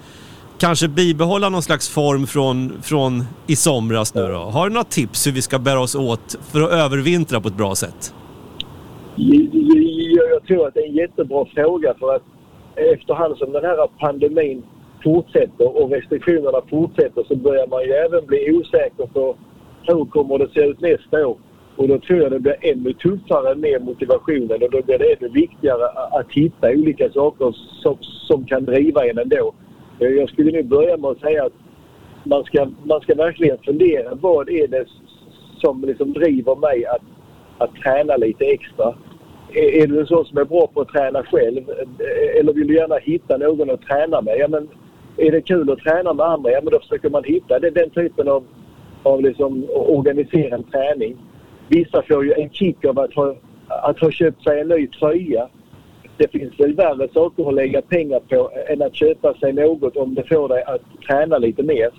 kanske 0.59 0.89
bibehålla 0.89 1.49
någon 1.49 1.63
slags 1.63 1.89
form 1.89 2.27
från, 2.27 2.73
från 2.83 3.25
i 3.47 3.57
somras 3.57 4.15
nu 4.15 4.29
då? 4.29 4.39
Har 4.39 4.69
du 4.69 4.75
några 4.75 4.85
tips 4.85 5.27
hur 5.27 5.33
vi 5.33 5.43
ska 5.43 5.59
bära 5.59 5.81
oss 5.81 5.95
åt 5.95 6.37
för 6.51 6.63
att 6.63 6.71
övervintra 6.71 7.41
på 7.41 7.49
ett 7.49 7.57
bra 7.57 7.75
sätt? 7.75 8.15
Jag 9.17 10.45
tror 10.47 10.69
att 10.69 10.75
det 10.75 10.81
är 10.81 10.89
en 10.89 10.95
jättebra 10.95 11.45
fråga 11.55 11.95
för 12.01 12.15
att 12.15 12.23
efterhand 12.77 13.37
som 13.37 13.53
den 13.53 13.65
här 13.65 13.87
pandemin 13.99 14.63
fortsätter 15.07 15.83
och 15.83 15.91
restriktionerna 15.91 16.61
fortsätter 16.71 17.23
så 17.29 17.37
börjar 17.37 17.67
man 17.67 17.83
ju 17.83 17.91
även 17.91 18.27
bli 18.27 18.53
osäker 18.53 19.07
på 19.07 19.37
hur 19.83 20.05
kommer 20.05 20.39
det 20.39 20.49
se 20.55 20.61
ut 20.61 20.81
nästa 20.81 21.27
år. 21.27 21.37
Och 21.77 21.89
då 21.89 21.99
tror 21.99 22.23
jag 22.23 22.33
det 22.33 22.41
blir 22.41 22.57
ännu 22.61 22.93
tuffare 22.93 23.55
med 23.55 23.85
motivationen 23.85 24.63
och 24.63 24.71
då 24.71 24.83
blir 24.83 24.99
det 24.99 25.13
ännu 25.13 25.29
viktigare 25.29 25.87
att 26.19 26.33
hitta 26.33 26.71
olika 26.71 27.11
saker 27.11 27.53
som, 27.83 27.97
som 28.01 28.45
kan 28.45 28.65
driva 28.65 29.07
en 29.07 29.19
ändå. 29.19 29.55
Eh, 30.01 30.09
jag 30.09 30.29
skulle 30.29 30.53
nu 30.53 30.63
börja 30.63 30.97
med 30.97 31.11
att 31.11 31.21
säga 31.21 31.45
att 31.45 31.53
man 32.25 32.45
ska, 32.45 32.69
man 32.85 33.01
ska 33.01 33.15
verkligen 33.15 33.59
fundera 33.59 34.15
vad 34.15 34.49
är 34.49 34.69
det 34.69 34.87
som 35.59 35.85
liksom 35.85 36.13
driver 36.13 36.57
mig 36.57 36.87
att, 36.87 37.03
att 37.59 37.75
träna 37.75 38.17
lite 38.17 38.45
extra. 38.45 38.95
Är, 39.53 39.83
är 39.83 39.87
du 39.87 40.01
en 40.01 40.07
sån 40.07 40.25
som 40.25 40.39
är 40.39 40.45
bra 40.45 40.67
på 40.67 40.81
att 40.81 40.89
träna 40.89 41.23
själv 41.23 41.71
eh, 41.71 42.39
eller 42.39 42.53
vill 42.53 42.67
du 42.67 42.75
gärna 42.75 42.97
hitta 42.97 43.37
någon 43.37 43.71
att 43.71 43.83
träna 43.83 44.21
med? 44.21 44.37
Ja, 44.39 44.49
men 44.49 44.69
är 45.17 45.31
det 45.33 45.41
kul 45.41 45.71
att 45.71 45.79
träna 45.79 46.13
med 46.13 46.27
andra? 46.27 46.51
Ja, 46.51 46.61
men 46.63 46.73
då 46.73 46.81
försöker 46.81 47.11
man 47.11 47.25
hitta 47.25 47.59
det, 47.59 47.71
den 47.71 47.91
typen 47.91 48.29
av, 48.29 48.45
av 49.03 49.23
liksom 49.23 49.67
organiserad 49.71 50.65
träning. 50.73 51.17
Vissa 51.69 52.03
får 52.03 52.25
ju 52.25 52.33
en 52.33 52.51
kick 52.51 52.85
av 52.85 52.99
att 52.99 53.15
ha, 53.15 53.35
att 53.69 54.01
ha 54.01 54.11
köpt 54.11 54.43
sig 54.43 54.61
en 54.61 54.69
ny 54.69 54.87
tröja. 54.87 55.49
Det 56.17 56.33
finns 56.33 56.61
väl 56.61 56.75
värre 56.75 57.09
saker 57.09 57.49
att 57.49 57.55
lägga 57.55 57.83
pengar 57.83 58.21
på 58.21 58.51
än 58.69 58.83
att 58.83 58.95
köpa 58.95 59.35
sig 59.35 59.53
något 59.53 59.97
om 59.97 60.15
det 60.15 60.29
får 60.29 60.49
dig 60.49 60.63
att 60.63 60.83
träna 61.09 61.39
lite 61.39 61.63
mer. 61.63 61.91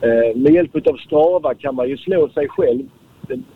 Eh, 0.00 0.36
med 0.36 0.52
hjälp 0.52 0.86
av 0.86 0.96
Strava 0.96 1.54
kan 1.54 1.74
man 1.74 1.88
ju 1.88 1.96
slå 1.96 2.28
sig 2.28 2.48
själv. 2.48 2.82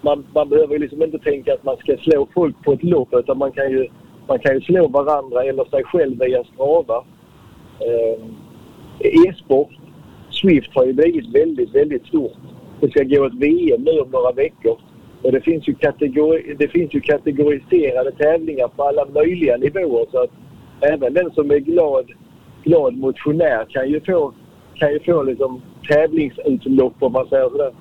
Man, 0.01 0.27
man 0.35 0.49
behöver 0.49 0.72
ju 0.72 0.79
liksom 0.79 1.03
inte 1.03 1.18
tänka 1.18 1.55
att 1.55 1.64
man 1.64 1.77
ska 1.77 1.97
slå 1.97 2.29
folk 2.35 2.64
på 2.64 2.72
ett 2.72 2.83
lopp 2.83 3.09
utan 3.12 3.39
man 3.39 3.53
kan 3.53 3.70
ju, 3.70 3.89
man 4.29 4.39
kan 4.39 4.55
ju 4.55 4.61
slå 4.61 4.89
varandra 4.89 5.45
eller 5.45 5.64
sig 5.64 5.85
själv 5.85 6.18
via 6.18 6.45
Strava. 6.45 7.05
Eh, 7.81 8.25
E-sport, 9.09 9.70
Swift 10.30 10.70
har 10.74 10.84
ju 10.84 10.92
blivit 10.92 11.34
väldigt, 11.34 11.74
väldigt 11.74 12.07
stort. 12.07 12.32
Det 12.80 12.90
ska 12.90 13.02
gå 13.02 13.24
ett 13.26 13.34
VM 13.34 13.82
nu 13.82 14.00
om 14.00 14.11
några 14.11 14.32
veckor. 14.32 14.78
Och 15.22 15.32
det 15.32 15.40
finns, 15.40 15.68
ju 15.68 15.74
kategori, 15.74 16.55
det 16.59 16.68
finns 16.68 16.94
ju 16.94 17.00
kategoriserade 17.00 18.12
tävlingar 18.12 18.68
på 18.68 18.82
alla 18.82 19.05
möjliga 19.14 19.57
nivåer 19.57 20.07
så 20.11 20.18
att 20.22 20.30
även 20.80 21.14
den 21.14 21.30
som 21.30 21.50
är 21.50 21.59
glad, 21.59 22.07
glad 22.64 22.96
motionär 22.96 23.66
kan 23.70 23.88
ju 23.90 24.00
få, 24.00 24.32
kan 24.74 24.92
ju 24.92 25.00
få 25.00 25.22
liksom 25.22 25.62
tävlingsutlopp 25.88 26.94
om 27.00 27.12
man 27.12 27.26
säger 27.28 27.48
sådär. 27.50 27.72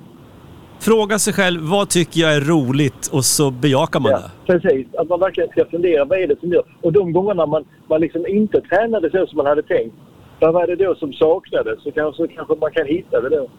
Fråga 0.80 1.19
sig 1.19 1.34
själv, 1.34 1.61
vad 1.61 1.89
tycker 1.89 2.21
jag 2.21 2.36
är 2.36 2.41
roligt? 2.41 3.07
Och 3.11 3.26
så 3.26 3.51
bejakar 3.51 3.99
man 3.99 4.11
Ja, 4.11 4.19
det. 4.19 4.59
precis. 4.59 4.88
Att 4.95 5.09
man 5.09 5.19
verkligen 5.19 5.49
ska 5.49 5.65
fundera, 5.65 6.05
vad 6.05 6.19
är 6.19 6.28
det 6.28 6.39
som 6.39 6.49
gör? 6.49 6.63
Och 6.82 6.93
de 6.93 7.13
gångerna 7.13 7.45
man, 7.45 7.65
man 7.89 8.01
liksom 8.01 8.28
inte 8.28 8.61
tränade 8.61 9.09
så 9.11 9.28
som 9.28 9.38
man 9.38 9.45
hade 9.45 9.63
tänkt, 9.63 9.95
vad 10.44 10.54
var 10.54 10.68
det 10.68 10.76
då 10.76 10.96
som 10.96 11.14
saknades? 11.14 11.84
Så 11.84 11.91
kanske, 11.91 12.28
kanske 12.28 12.56
man 12.56 12.72
kan 12.72 12.86
hitta 12.88 13.22
det 13.22 13.30
då. 13.30 13.50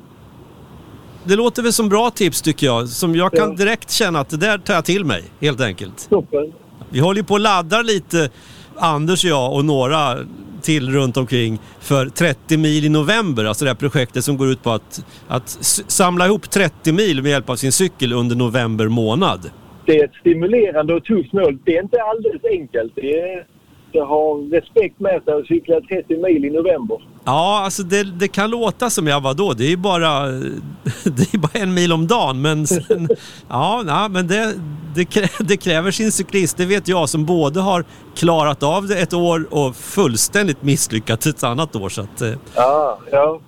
Det 1.24 1.36
låter 1.36 1.62
väl 1.62 1.72
som 1.72 1.88
bra 1.88 2.10
tips 2.10 2.42
tycker 2.42 2.66
jag. 2.66 2.88
Som 2.88 3.14
jag 3.14 3.32
kan 3.32 3.56
direkt 3.56 3.90
känna 3.90 4.20
att 4.20 4.30
det 4.30 4.36
där 4.36 4.58
tar 4.58 4.74
jag 4.74 4.84
till 4.84 5.04
mig, 5.04 5.22
helt 5.40 5.60
enkelt. 5.60 6.10
Toppen. 6.10 6.52
Vi 6.90 7.00
håller 7.00 7.20
ju 7.20 7.24
på 7.24 7.34
och 7.34 7.40
laddar 7.40 7.82
lite, 7.82 8.30
Anders 8.76 9.24
och 9.24 9.30
jag 9.30 9.54
och 9.54 9.64
några 9.64 10.18
till 10.62 10.90
runt 10.90 11.16
omkring 11.16 11.58
för 11.80 12.06
30 12.06 12.56
mil 12.56 12.84
i 12.84 12.88
november. 12.88 13.44
Alltså 13.44 13.64
det 13.64 13.70
här 13.70 13.76
projektet 13.76 14.24
som 14.24 14.36
går 14.36 14.48
ut 14.48 14.62
på 14.62 14.70
att, 14.70 15.06
att 15.28 15.48
samla 15.88 16.26
ihop 16.26 16.50
30 16.50 16.92
mil 16.92 17.22
med 17.22 17.30
hjälp 17.30 17.50
av 17.50 17.56
sin 17.56 17.72
cykel 17.72 18.12
under 18.12 18.36
november 18.36 18.88
månad. 18.88 19.50
Det 19.86 19.98
är 19.98 20.04
ett 20.04 20.14
stimulerande 20.20 20.94
och 20.94 21.04
tufft 21.04 21.32
mål. 21.32 21.58
Det 21.64 21.76
är 21.76 21.82
inte 21.82 22.02
alldeles 22.02 22.44
enkelt. 22.44 22.92
Det, 22.94 23.20
är, 23.20 23.46
det 23.94 24.04
har 24.04 24.50
respekt 24.50 25.00
med 25.00 25.22
sig 25.24 25.34
att 25.34 25.46
cykla 25.46 25.80
30 25.80 26.16
mil 26.22 26.44
i 26.44 26.50
november. 26.50 26.96
Ja, 27.24 27.60
alltså 27.64 27.82
det, 27.82 28.02
det 28.18 28.28
kan 28.28 28.50
låta 28.50 28.90
som 28.90 29.06
jag 29.06 29.20
var 29.20 29.34
då. 29.34 29.52
Det 29.52 29.64
är 29.64 29.68
ju 29.68 29.76
bara, 29.76 30.26
det 31.04 31.34
är 31.34 31.38
bara 31.38 31.62
en 31.62 31.74
mil 31.74 31.92
om 31.92 32.06
dagen. 32.06 32.42
Men, 32.42 32.66
sen, 32.66 33.08
ja, 33.48 33.84
ja, 33.86 34.08
men 34.08 34.26
det, 34.26 34.54
det, 34.94 35.02
krä- 35.02 35.42
det 35.48 35.56
kräver 35.56 35.90
sin 35.90 36.12
cyklist. 36.12 36.56
Det 36.56 36.66
vet 36.66 36.88
jag 36.88 37.08
som 37.08 37.24
både 37.24 37.60
har 37.60 37.84
klarat 38.14 38.62
av 38.62 38.86
det 38.86 38.98
ett 38.98 39.12
år 39.14 39.46
och 39.50 39.76
fullständigt 39.76 40.62
misslyckats 40.62 41.26
ett 41.26 41.44
annat 41.44 41.76
år. 41.76 41.88
Så 41.88 42.00
att, 42.02 42.20
eh, 42.22 42.30
Ja, 42.54 42.98
ja. 43.12 43.40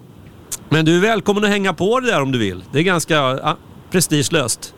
men 0.69 0.85
du 0.85 0.97
är 0.97 1.01
välkommen 1.01 1.45
att 1.45 1.51
hänga 1.51 1.73
på 1.75 2.01
det 2.01 2.07
där 2.07 2.23
om 2.23 2.33
du 2.33 2.39
vill. 2.39 2.65
Det 2.73 2.79
är 2.79 2.83
ganska 2.83 3.15
ja, 3.15 3.57
prestigelöst. 3.91 4.75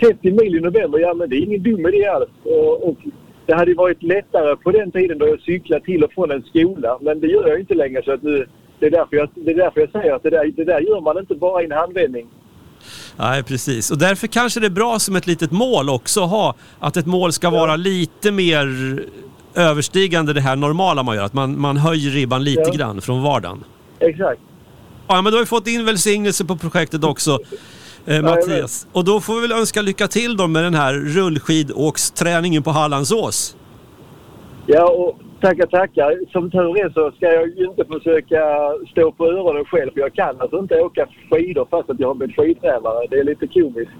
30 0.00 0.30
mil 0.30 0.56
i 0.56 0.60
november, 0.60 0.98
ja 0.98 1.14
men 1.14 1.30
det 1.30 1.36
är 1.36 1.40
ingen 1.46 1.62
dum 1.62 1.86
idé 1.86 2.06
alls. 2.06 2.28
Och, 2.44 2.88
och 2.88 2.96
det 3.50 3.56
hade 3.56 3.74
varit 3.74 4.02
lättare 4.02 4.56
på 4.56 4.70
den 4.70 4.90
tiden 4.92 5.18
då 5.18 5.26
jag 5.28 5.40
cyklade 5.40 5.84
till 5.84 6.04
och 6.04 6.12
från 6.12 6.30
en 6.30 6.42
skola. 6.42 6.98
Men 7.00 7.20
det 7.20 7.26
gör 7.26 7.48
jag 7.48 7.60
inte 7.60 7.74
längre 7.74 8.02
så 8.04 8.12
att 8.12 8.22
nu, 8.22 8.46
det, 8.78 8.86
är 8.86 8.90
därför 8.90 9.16
jag, 9.16 9.28
det 9.34 9.50
är 9.50 9.54
därför 9.54 9.80
jag 9.80 9.90
säger 9.90 10.14
att 10.14 10.22
det 10.22 10.30
där, 10.30 10.52
det 10.56 10.64
där 10.64 10.80
gör 10.80 11.00
man 11.00 11.18
inte 11.18 11.34
bara 11.34 11.62
i 11.62 11.64
en 11.64 11.72
handvändning. 11.72 12.26
Nej, 13.16 13.42
precis. 13.42 13.90
Och 13.90 13.98
därför 13.98 14.26
kanske 14.26 14.60
det 14.60 14.66
är 14.66 14.70
bra 14.70 14.98
som 14.98 15.16
ett 15.16 15.26
litet 15.26 15.50
mål 15.52 15.90
också 15.90 16.20
att 16.24 16.30
ha 16.30 16.54
att 16.78 16.96
ett 16.96 17.06
mål 17.06 17.32
ska 17.32 17.50
vara 17.50 17.76
lite 17.76 18.30
mer 18.32 18.66
överstigande 19.54 20.32
det 20.32 20.40
här 20.40 20.56
normala 20.56 21.02
man 21.02 21.16
gör. 21.16 21.24
Att 21.24 21.34
man, 21.34 21.60
man 21.60 21.76
höjer 21.76 22.10
ribban 22.10 22.44
lite 22.44 22.62
Ja. 22.66 22.72
grann 22.72 23.00
från 23.00 23.22
vardagen. 23.22 23.64
Exakt. 23.98 24.40
Ja, 25.08 25.22
men 25.22 25.32
då 25.32 25.38
har 25.38 25.42
vi 25.42 25.46
fått 25.46 25.66
in 25.66 25.84
välsignelse 25.84 26.44
på 26.44 26.56
projektet 26.56 27.04
också, 27.04 27.38
eh, 28.06 28.22
Mattias. 28.22 28.86
Och 28.92 29.04
då 29.04 29.20
får 29.20 29.34
vi 29.34 29.40
väl 29.40 29.52
önska 29.52 29.82
lycka 29.82 30.08
till 30.08 30.36
då 30.36 30.46
med 30.46 30.64
den 30.64 30.74
här 30.74 30.94
rullskidåksträningen 30.94 32.62
på 32.62 32.70
Hallandsås. 32.70 33.56
Ja, 34.66 34.90
och 34.90 35.18
tackar, 35.40 35.66
tackar. 35.66 36.32
Som 36.32 36.50
tur 36.50 36.84
är 36.84 36.90
så 36.90 37.10
ska 37.16 37.26
jag 37.32 37.48
ju 37.48 37.64
inte 37.64 37.84
försöka 37.84 38.42
stå 38.90 39.12
på 39.12 39.26
öronen 39.26 39.64
själv. 39.64 39.90
Jag 39.94 40.14
kan 40.14 40.40
alltså 40.40 40.58
inte 40.58 40.80
åka 40.80 41.08
skidor 41.30 41.66
fast 41.70 41.90
att 41.90 42.00
jag 42.00 42.08
har 42.08 42.14
blivit 42.14 42.36
skidtränare. 42.36 43.06
Det 43.10 43.18
är 43.18 43.24
lite 43.24 43.46
komiskt. 43.46 43.92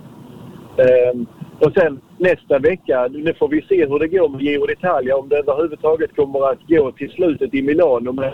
Ehm, 0.77 1.27
och 1.59 1.73
sen 1.75 2.01
nästa 2.19 2.59
vecka, 2.59 3.09
nu 3.11 3.35
får 3.35 3.49
vi 3.49 3.63
se 3.69 3.87
hur 3.87 3.99
det 3.99 4.09
går 4.09 4.29
med 4.29 4.41
Giro 4.41 4.67
d'Italia. 4.67 5.13
Om 5.13 5.29
det 5.29 5.37
överhuvudtaget 5.37 6.17
kommer 6.17 6.51
att 6.51 6.59
gå 6.69 6.93
till 6.93 7.11
slutet 7.11 7.55
i 7.55 7.63
Milano. 7.63 8.13
Men 8.13 8.33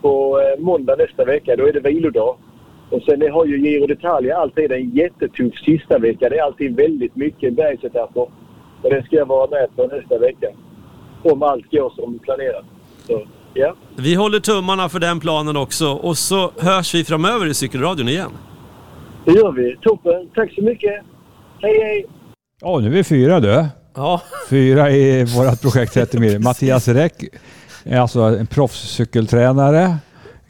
på 0.00 0.40
eh, 0.40 0.64
måndag 0.64 0.96
nästa 0.96 1.24
vecka, 1.24 1.56
då 1.56 1.68
är 1.68 1.72
det 1.72 1.80
vilodag. 1.80 2.36
Och 2.94 3.02
sen 3.02 3.32
har 3.32 3.46
ju 3.46 3.58
Giro 3.58 3.86
d'Italia 3.86 4.34
alltid 4.34 4.72
en 4.72 4.90
jättetuff 4.90 5.54
sista 5.64 5.98
vecka. 5.98 6.28
Det 6.28 6.38
är 6.38 6.42
alltid 6.42 6.76
väldigt 6.76 7.16
mycket 7.16 7.56
bergsetapper. 7.56 8.26
Och 8.82 8.90
det 8.90 9.02
ska 9.06 9.16
jag 9.16 9.26
vara 9.26 9.50
med 9.50 9.76
på 9.76 9.96
nästa 9.96 10.18
vecka 10.18 10.46
om 11.22 11.42
allt 11.42 11.70
går 11.70 11.92
som 11.96 12.18
planerat. 12.18 12.64
Så, 13.06 13.22
ja. 13.54 13.74
Vi 13.96 14.14
håller 14.14 14.40
tummarna 14.40 14.88
för 14.88 14.98
den 14.98 15.20
planen 15.20 15.56
också 15.56 15.86
och 15.86 16.18
så 16.18 16.50
hörs 16.58 16.94
vi 16.94 17.04
framöver 17.04 17.46
i 17.46 17.54
cykelradion 17.54 18.08
igen. 18.08 18.30
Det 19.24 19.32
gör 19.32 19.52
vi. 19.52 19.76
Toppen. 19.82 20.28
Tack 20.34 20.54
så 20.54 20.62
mycket. 20.62 20.92
Hej, 21.62 21.78
hej! 21.82 22.06
Ja, 22.60 22.78
nu 22.78 22.86
är 22.86 22.90
vi 22.90 23.04
fyra 23.04 23.40
du. 23.40 23.66
Ja, 23.94 24.22
Fyra 24.50 24.90
i 24.90 25.24
vårt 25.24 25.62
projekt 25.62 25.94
30 25.94 26.18
mil. 26.18 26.40
Mattias 26.40 26.88
Räck 26.88 27.24
är 27.84 28.00
alltså 28.00 28.20
en 28.20 28.46
proffscykeltränare. 28.46 29.96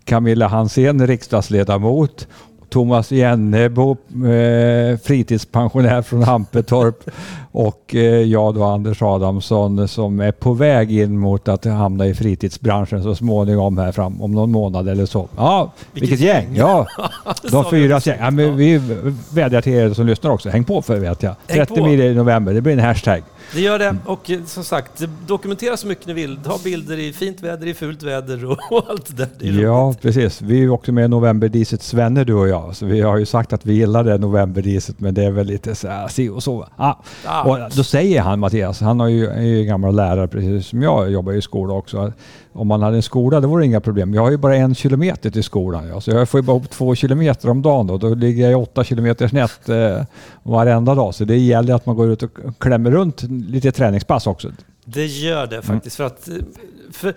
Camilla 0.04 0.46
Hansén, 0.46 1.06
riksdagsledamot. 1.06 2.26
Thomas 2.74 3.12
Jennebo, 3.12 3.96
eh, 4.10 4.98
fritidspensionär 4.98 6.02
från 6.02 6.22
Hampetorp. 6.22 7.10
Och 7.52 7.94
eh, 7.94 8.00
jag 8.02 8.54
då, 8.54 8.64
Anders 8.64 9.02
Adamsson, 9.02 9.88
som 9.88 10.20
är 10.20 10.32
på 10.32 10.52
väg 10.52 10.92
in 10.92 11.18
mot 11.18 11.48
att 11.48 11.64
hamna 11.64 12.06
i 12.06 12.14
fritidsbranschen 12.14 13.02
så 13.02 13.14
småningom 13.14 13.78
här 13.78 13.92
fram 13.92 14.22
om 14.22 14.32
någon 14.32 14.52
månad 14.52 14.88
eller 14.88 15.06
så. 15.06 15.28
Ja, 15.36 15.72
vilket, 15.92 16.10
Vilket 16.10 16.26
gäng! 16.26 16.44
gäng. 16.44 16.56
Ja, 16.56 16.86
de 17.50 17.64
fyra 17.70 18.00
gäng. 18.00 18.18
Ja, 18.20 18.30
men 18.30 18.56
vi 18.56 18.80
vädjar 19.32 19.60
till 19.60 19.72
er 19.72 19.94
som 19.94 20.06
lyssnar 20.06 20.30
också. 20.30 20.48
Häng 20.48 20.64
på 20.64 20.82
för 20.82 20.96
vet 20.98 21.22
jag. 21.22 21.34
Häng 21.48 21.58
30 21.58 21.74
på. 21.74 21.84
mil 21.86 22.00
i 22.00 22.14
november, 22.14 22.54
det 22.54 22.60
blir 22.60 22.72
en 22.72 22.78
hashtag. 22.78 23.22
Det 23.52 23.60
gör 23.60 23.78
det. 23.78 23.96
Och 24.04 24.30
eh, 24.30 24.44
som 24.44 24.64
sagt, 24.64 25.02
dokumentera 25.26 25.76
så 25.76 25.86
mycket 25.86 26.06
ni 26.06 26.12
vill. 26.12 26.36
Ta 26.44 26.58
bilder 26.64 26.98
i 26.98 27.12
fint 27.12 27.40
väder, 27.40 27.66
i 27.66 27.74
fult 27.74 28.02
väder 28.02 28.44
och, 28.44 28.58
allt 28.90 29.16
det 29.16 29.28
där. 29.38 29.62
Ja, 29.62 29.70
roligt. 29.70 30.00
precis. 30.00 30.42
Vi 30.42 30.54
är 30.54 30.60
ju 30.60 30.70
också 30.70 30.92
med 30.92 31.04
i 31.04 31.08
Novemberdisets 31.08 31.94
vänner 31.94 32.24
du 32.24 32.34
och 32.34 32.48
jag. 32.48 32.76
Så 32.76 32.86
vi 32.86 33.00
har 33.00 33.18
ju 33.18 33.26
sagt 33.26 33.52
att 33.52 33.66
vi 33.66 33.74
gillar 33.74 34.04
det 34.04 34.18
Novemberdiset 34.18 35.00
men 35.00 35.14
det 35.14 35.24
är 35.24 35.30
väl 35.30 35.46
lite 35.46 35.74
så 35.74 35.88
här, 35.88 36.08
si 36.08 36.28
och 36.28 36.42
så. 36.42 36.68
Ah. 36.76 36.94
Ah. 37.24 37.42
Och 37.42 37.58
då 37.76 37.84
säger 37.84 38.20
han 38.20 38.40
Mattias, 38.40 38.80
han 38.80 39.00
har 39.00 39.08
ju, 39.08 39.26
är 39.26 39.42
ju 39.42 39.64
gammal 39.64 39.96
lärare 39.96 40.28
precis 40.28 40.66
som 40.66 40.82
jag, 40.82 41.10
jobbar 41.10 41.32
i 41.32 41.42
skola 41.42 41.74
också. 41.74 42.12
Om 42.56 42.66
man 42.66 42.82
hade 42.82 42.96
en 42.96 43.02
skola 43.02 43.40
då 43.40 43.48
vore 43.48 43.62
det 43.62 43.66
inga 43.66 43.80
problem. 43.80 44.14
Jag 44.14 44.22
har 44.22 44.30
ju 44.30 44.36
bara 44.36 44.56
en 44.56 44.74
kilometer 44.74 45.30
till 45.30 45.44
skolan. 45.44 45.88
Ja. 45.88 46.00
Så 46.00 46.10
jag 46.10 46.28
får 46.28 46.40
ju 46.40 46.44
bara 46.44 46.56
upp 46.56 46.70
två 46.70 46.94
kilometer 46.94 47.48
om 47.50 47.62
dagen 47.62 47.86
då. 47.86 47.98
Då 47.98 48.14
ligger 48.14 48.50
jag 48.50 48.62
åtta 48.62 48.84
kilometer 48.84 49.28
snett 49.28 49.68
eh, 49.68 50.02
varenda 50.42 50.94
dag. 50.94 51.14
Så 51.14 51.24
det 51.24 51.36
gäller 51.36 51.74
att 51.74 51.86
man 51.86 51.96
går 51.96 52.10
ut 52.10 52.22
och 52.22 52.30
klämmer 52.58 52.90
runt 52.90 53.22
lite 53.22 53.72
träningspass 53.72 54.26
också. 54.26 54.50
Det 54.84 55.06
gör 55.06 55.46
det 55.46 55.62
faktiskt. 55.62 55.96
För 55.96 56.04
att, 56.04 56.28
eh, 56.28 56.34
för, 56.92 57.14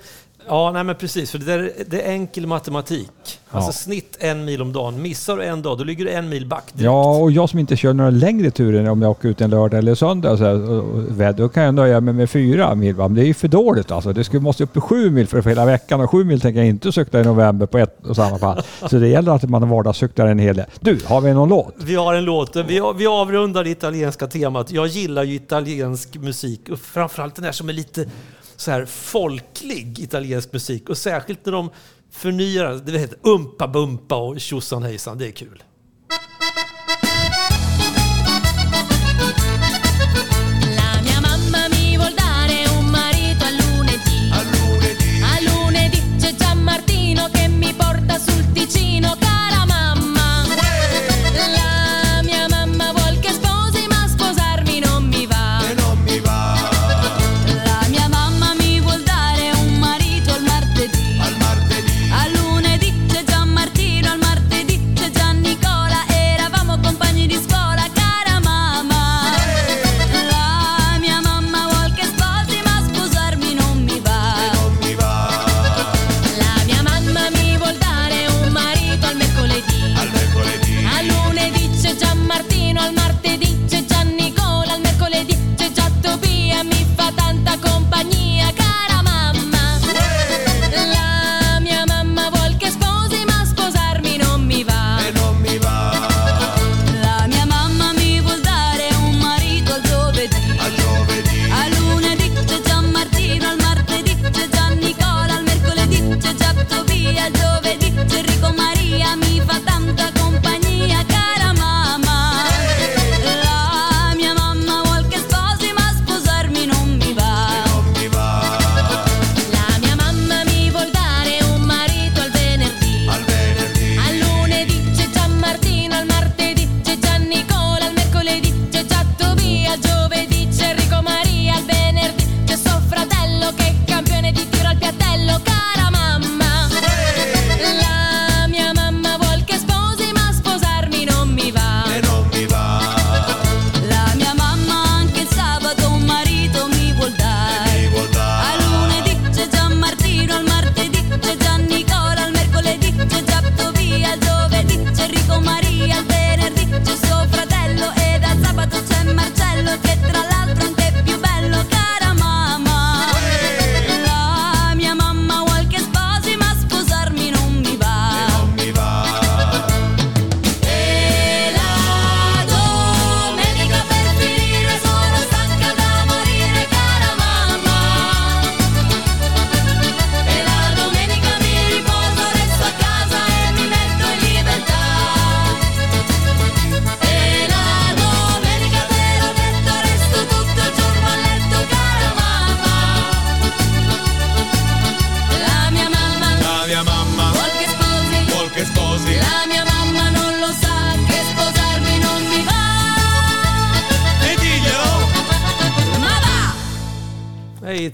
ja, 0.48 0.72
nej 0.72 0.84
men 0.84 0.96
precis. 0.96 1.32
För 1.32 1.38
det, 1.38 1.46
där, 1.46 1.72
det 1.88 2.02
är 2.02 2.12
enkel 2.12 2.48
matematik. 2.48 3.10
Alltså 3.50 3.70
Ja. 3.70 3.74
snitt 3.74 4.18
en 4.20 4.46
mil 4.46 4.62
om 4.62 4.74
dagen. 4.74 5.02
Missar 5.02 5.38
du 5.38 5.44
en 5.44 5.62
dag, 5.62 5.78
då 5.78 5.84
ligger 5.84 6.06
du 6.06 6.12
en 6.12 6.30
mil 6.30 6.48
back 6.48 6.64
direkt. 6.74 6.84
Ja, 6.86 7.16
och 7.18 7.32
jag 7.32 7.50
som 7.50 7.60
inte 7.60 7.76
kör 7.78 7.94
några 7.94 8.10
längre 8.10 8.52
turer 8.52 8.90
om 8.90 9.02
jag 9.02 9.12
åker 9.12 9.30
ut 9.30 9.42
en 9.42 9.50
lördag 9.50 9.78
eller 9.78 9.96
söndag, 9.96 10.38
så 10.38 10.44
här, 10.44 11.34
då 11.34 11.50
kan 11.50 11.64
jag 11.64 11.74
nöja 11.76 12.02
mig 12.02 12.14
med 12.14 12.30
fyra 12.30 12.76
mil. 12.76 12.96
Men 12.96 13.14
det 13.16 13.22
är 13.22 13.26
ju 13.26 13.34
för 13.34 13.48
dåligt 13.48 13.92
alltså. 13.92 14.14
Det 14.14 14.24
skulle, 14.24 14.40
måste 14.42 14.64
upp 14.64 14.78
i 14.78 14.80
sju 14.80 15.10
mil 15.12 15.28
för 15.28 15.42
hela 15.42 15.66
veckan 15.66 16.02
och 16.02 16.12
sju 16.12 16.24
mil 16.24 16.42
tänker 16.42 16.60
jag 16.60 16.68
inte 16.68 16.92
cykla 16.92 17.20
i 17.20 17.24
november 17.24 17.66
på 17.66 17.78
ett 17.78 18.06
och 18.06 18.16
samma 18.16 18.38
fall. 18.38 18.62
Så 18.90 18.98
det 18.98 19.08
gäller 19.08 19.32
att 19.32 19.50
man 19.50 19.70
vardagscyklar 19.70 20.28
en 20.28 20.40
hel 20.40 20.56
del. 20.56 20.66
Du, 20.80 21.00
har 21.06 21.22
vi 21.22 21.34
någon 21.34 21.50
låt? 21.50 21.74
Vi 21.78 21.96
har 21.96 22.14
en 22.14 22.26
låt. 22.26 22.56
Vi, 22.56 22.82
vi 22.98 23.08
avrundar 23.08 23.64
det 23.64 23.70
italienska 23.70 24.28
temat. 24.28 24.72
Jag 24.72 24.88
gillar 24.88 25.24
ju 25.24 25.36
italiensk 25.36 26.16
musik 26.16 26.70
och 26.72 26.80
framförallt 26.80 27.36
den 27.36 27.46
där 27.46 27.52
som 27.52 27.70
är 27.70 27.74
lite 27.74 28.06
så 28.58 28.72
här 28.72 28.86
folklig 28.86 30.00
italiensk 30.00 30.54
musik 30.54 30.90
och 30.90 30.98
särskilt 30.98 31.46
när 31.46 31.54
de 31.54 31.70
förnyar, 32.12 32.82
det 32.86 33.00
heter 33.00 33.20
Umpa 33.24 33.68
Bumpa 33.68 34.16
och 34.16 34.42
tjosan 34.42 34.84
hejsan. 34.84 35.18
Det 35.18 35.28
är 35.28 35.32
kul. 35.32 35.64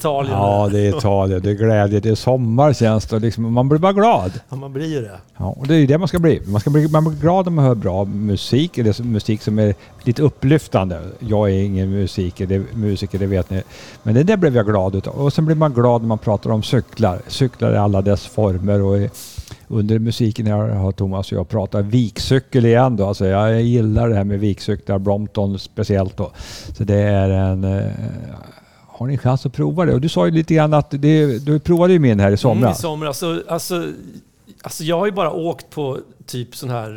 Italien. 0.04 0.38
Ja, 0.38 0.70
det 0.72 0.80
är 0.80 0.98
Italien, 0.98 1.42
det 1.44 1.50
är 1.50 1.54
glädje, 1.54 2.00
det 2.00 2.10
är 2.10 2.16
sommar 2.16 2.74
känns 2.74 3.06
det. 3.06 3.20
Liksom, 3.20 3.54
man 3.54 3.70
blir 3.70 3.80
bara 3.80 3.94
glad. 3.94 4.32
Ja, 4.50 4.56
man 4.56 4.74
blir 4.74 4.88
ju 4.88 5.02
det. 5.02 5.18
Ja, 5.38 5.46
och 5.46 5.68
det 5.68 5.76
är 5.76 5.80
ju 5.80 5.88
det 5.88 5.98
man 5.98 6.08
ska 6.08 6.20
bli. 6.20 6.42
Man 6.46 6.62
ska 6.62 6.70
bli 6.70 6.88
man 6.88 7.04
blir 7.04 7.20
glad 7.20 7.48
om 7.48 7.56
man 7.56 7.66
hör 7.66 7.76
bra 7.76 8.06
musik, 8.06 8.78
eller 8.78 9.04
musik 9.04 9.42
som 9.42 9.60
är 9.60 9.76
lite 10.04 10.22
upplyftande. 10.22 11.00
Jag 11.20 11.52
är 11.52 11.64
ingen 11.64 11.90
musiker, 11.90 12.46
det, 12.46 12.64
musiker, 12.74 13.20
det 13.20 13.26
vet 13.26 13.50
ni. 13.50 13.62
Men 14.04 14.14
det 14.16 14.24
där 14.24 14.38
blev 14.38 14.56
jag 14.56 14.66
glad 14.66 14.96
utav. 14.96 15.14
Och 15.14 15.34
sen 15.34 15.46
blir 15.46 15.56
man 15.56 15.74
glad 15.74 16.02
när 16.02 16.08
man 16.08 16.18
pratar 16.18 16.50
om 16.50 16.64
cyklar. 16.64 17.22
Cyklar 17.28 17.74
i 17.74 17.78
alla 17.78 18.02
dess 18.02 18.26
former 18.26 18.82
och 18.82 19.10
under 19.68 20.00
musiken 20.00 20.48
här 20.48 20.70
har 20.70 20.92
Thomas 20.92 21.32
och 21.32 21.38
jag 21.38 21.50
pratat 21.50 21.86
vikcykel 21.86 22.66
igen 22.66 22.96
då. 22.96 23.08
Alltså 23.08 23.26
jag 23.26 23.62
gillar 23.62 24.10
det 24.10 24.16
här 24.16 24.24
med 24.24 24.40
vikcyklar, 24.40 25.00
Brompton 25.00 25.60
speciellt 25.60 26.18
då. 26.18 26.32
Så 26.78 26.84
det 26.84 26.96
är 26.96 27.30
en... 27.30 27.84
Har 28.94 29.08
ni 29.08 29.14
en 29.14 29.20
chans 29.20 29.46
att 29.46 29.54
prova 29.54 29.86
det? 29.86 29.94
Och 29.94 30.02
du 30.02 30.10
sa 30.10 30.26
ju 30.26 30.32
lite 30.32 30.54
grann 30.54 30.74
att 30.74 30.92
det, 30.92 31.46
du 31.46 31.60
provade 31.60 31.94
ju 31.94 32.00
min 32.00 32.20
här 32.20 32.26
i 32.26 32.28
Mm, 32.28 32.34
I 32.34 32.38
somras. 32.38 32.82
somras. 32.82 33.24
Alltså, 33.48 33.92
alltså, 34.62 34.84
jag 34.84 35.00
har 35.00 35.06
ju 35.06 35.12
bara 35.12 35.32
åkt 35.32 35.70
på 35.70 36.00
typ 36.26 36.56
sån 36.56 36.70
här, 36.70 36.90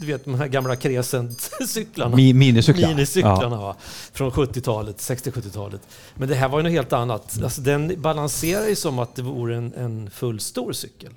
du 0.00 0.06
vet 0.06 0.24
de 0.24 0.34
här 0.34 0.46
gamla 0.48 0.74
Crescent-cyklarna. 0.76 2.16
Mi, 2.16 2.32
minicyklar. 2.32 2.88
Minicyklarna 2.88 3.56
Ja. 3.56 3.62
va? 3.62 3.76
Från 4.12 4.30
70-talet, 4.30 4.96
60-70-talet. 4.96 5.80
Men 6.14 6.28
det 6.28 6.34
här 6.34 6.48
var 6.48 6.58
ju 6.58 6.62
något 6.62 6.72
helt 6.72 6.92
annat. 6.92 7.38
Alltså, 7.42 7.60
den 7.60 7.92
balanserar 8.02 8.66
ju 8.66 8.76
som 8.76 8.98
att 8.98 9.16
det 9.16 9.22
vore 9.22 9.56
en, 9.56 9.72
en 9.76 10.10
fullstor 10.10 10.72
cykel. 10.72 11.10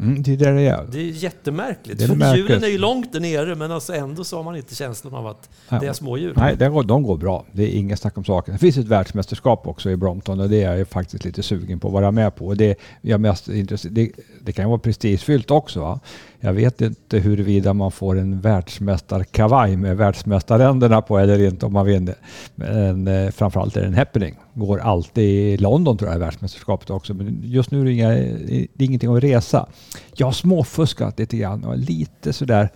Mm, 0.00 0.22
det 0.22 0.32
är 0.32 0.36
det 0.36 0.52
det 0.52 0.66
är. 0.66 0.86
Det 0.92 0.98
är 0.98 1.04
jättemärkligt. 1.04 1.98
Det 1.98 2.04
är 2.04 2.08
För 2.08 2.36
hjulen 2.36 2.64
är 2.64 2.68
ju 2.68 2.78
långt 2.78 3.12
där 3.12 3.20
nere 3.20 3.54
men 3.54 3.72
alltså 3.72 3.94
ändå 3.94 4.24
så 4.24 4.36
har 4.36 4.44
man 4.44 4.56
inte 4.56 4.74
känslan 4.74 5.14
av 5.14 5.26
att 5.26 5.50
det 5.68 5.86
är 5.86 5.92
småhjul. 5.92 6.34
Nej, 6.36 6.56
det 6.56 6.68
går, 6.68 6.82
de 6.82 7.02
går 7.02 7.16
bra. 7.16 7.44
Det 7.52 7.62
är 7.62 7.78
inget 7.78 7.98
snack 7.98 8.18
om 8.18 8.24
saken. 8.24 8.54
Det 8.54 8.58
finns 8.58 8.76
ett 8.76 8.86
världsmästerskap 8.86 9.66
också 9.66 9.90
i 9.90 9.96
Brompton 9.96 10.40
och 10.40 10.48
det 10.48 10.62
är 10.62 10.76
jag 10.76 10.88
faktiskt 10.88 11.24
lite 11.24 11.42
sugen 11.42 11.80
på 11.80 11.88
att 11.88 11.94
vara 11.94 12.10
med 12.10 12.34
på. 12.34 12.54
Det, 12.54 12.78
jag 13.00 13.20
mest 13.20 13.48
intresserad, 13.48 13.94
det, 13.94 14.10
det 14.40 14.52
kan 14.52 14.68
vara 14.68 14.78
prestigefyllt 14.78 15.50
också. 15.50 15.80
Va? 15.80 16.00
Jag 16.40 16.52
vet 16.52 16.80
inte 16.80 17.18
huruvida 17.18 17.74
man 17.74 17.92
får 17.92 18.18
en 18.18 18.40
världsmästarkavaj 18.40 19.76
med 19.76 19.96
världsmästarränderna 19.96 21.02
på 21.02 21.18
eller 21.18 21.38
inte 21.48 21.66
om 21.66 21.72
man 21.72 21.86
vinner. 21.86 22.14
Men 22.54 23.08
eh, 23.08 23.30
framförallt 23.30 23.76
är 23.76 23.80
det 23.80 23.86
en 23.86 23.94
happening. 23.94 24.34
Går 24.54 24.78
alltid 24.78 25.24
i 25.24 25.56
London 25.56 25.98
tror 25.98 26.10
jag, 26.10 26.18
världsmästerskapet 26.18 26.90
också. 26.90 27.14
Men 27.14 27.40
just 27.44 27.70
nu 27.70 27.80
är 27.80 27.84
det, 27.84 27.92
inga, 27.92 28.08
det 28.08 28.84
är 28.84 28.86
ingenting 28.86 29.16
att 29.16 29.22
resa. 29.22 29.66
Jag 30.14 30.26
har 30.26 30.32
småfuskat 30.32 31.18
lite 31.18 31.36
grann 31.36 31.64
och 31.64 31.78
lite 31.78 32.32
sådär 32.32 32.70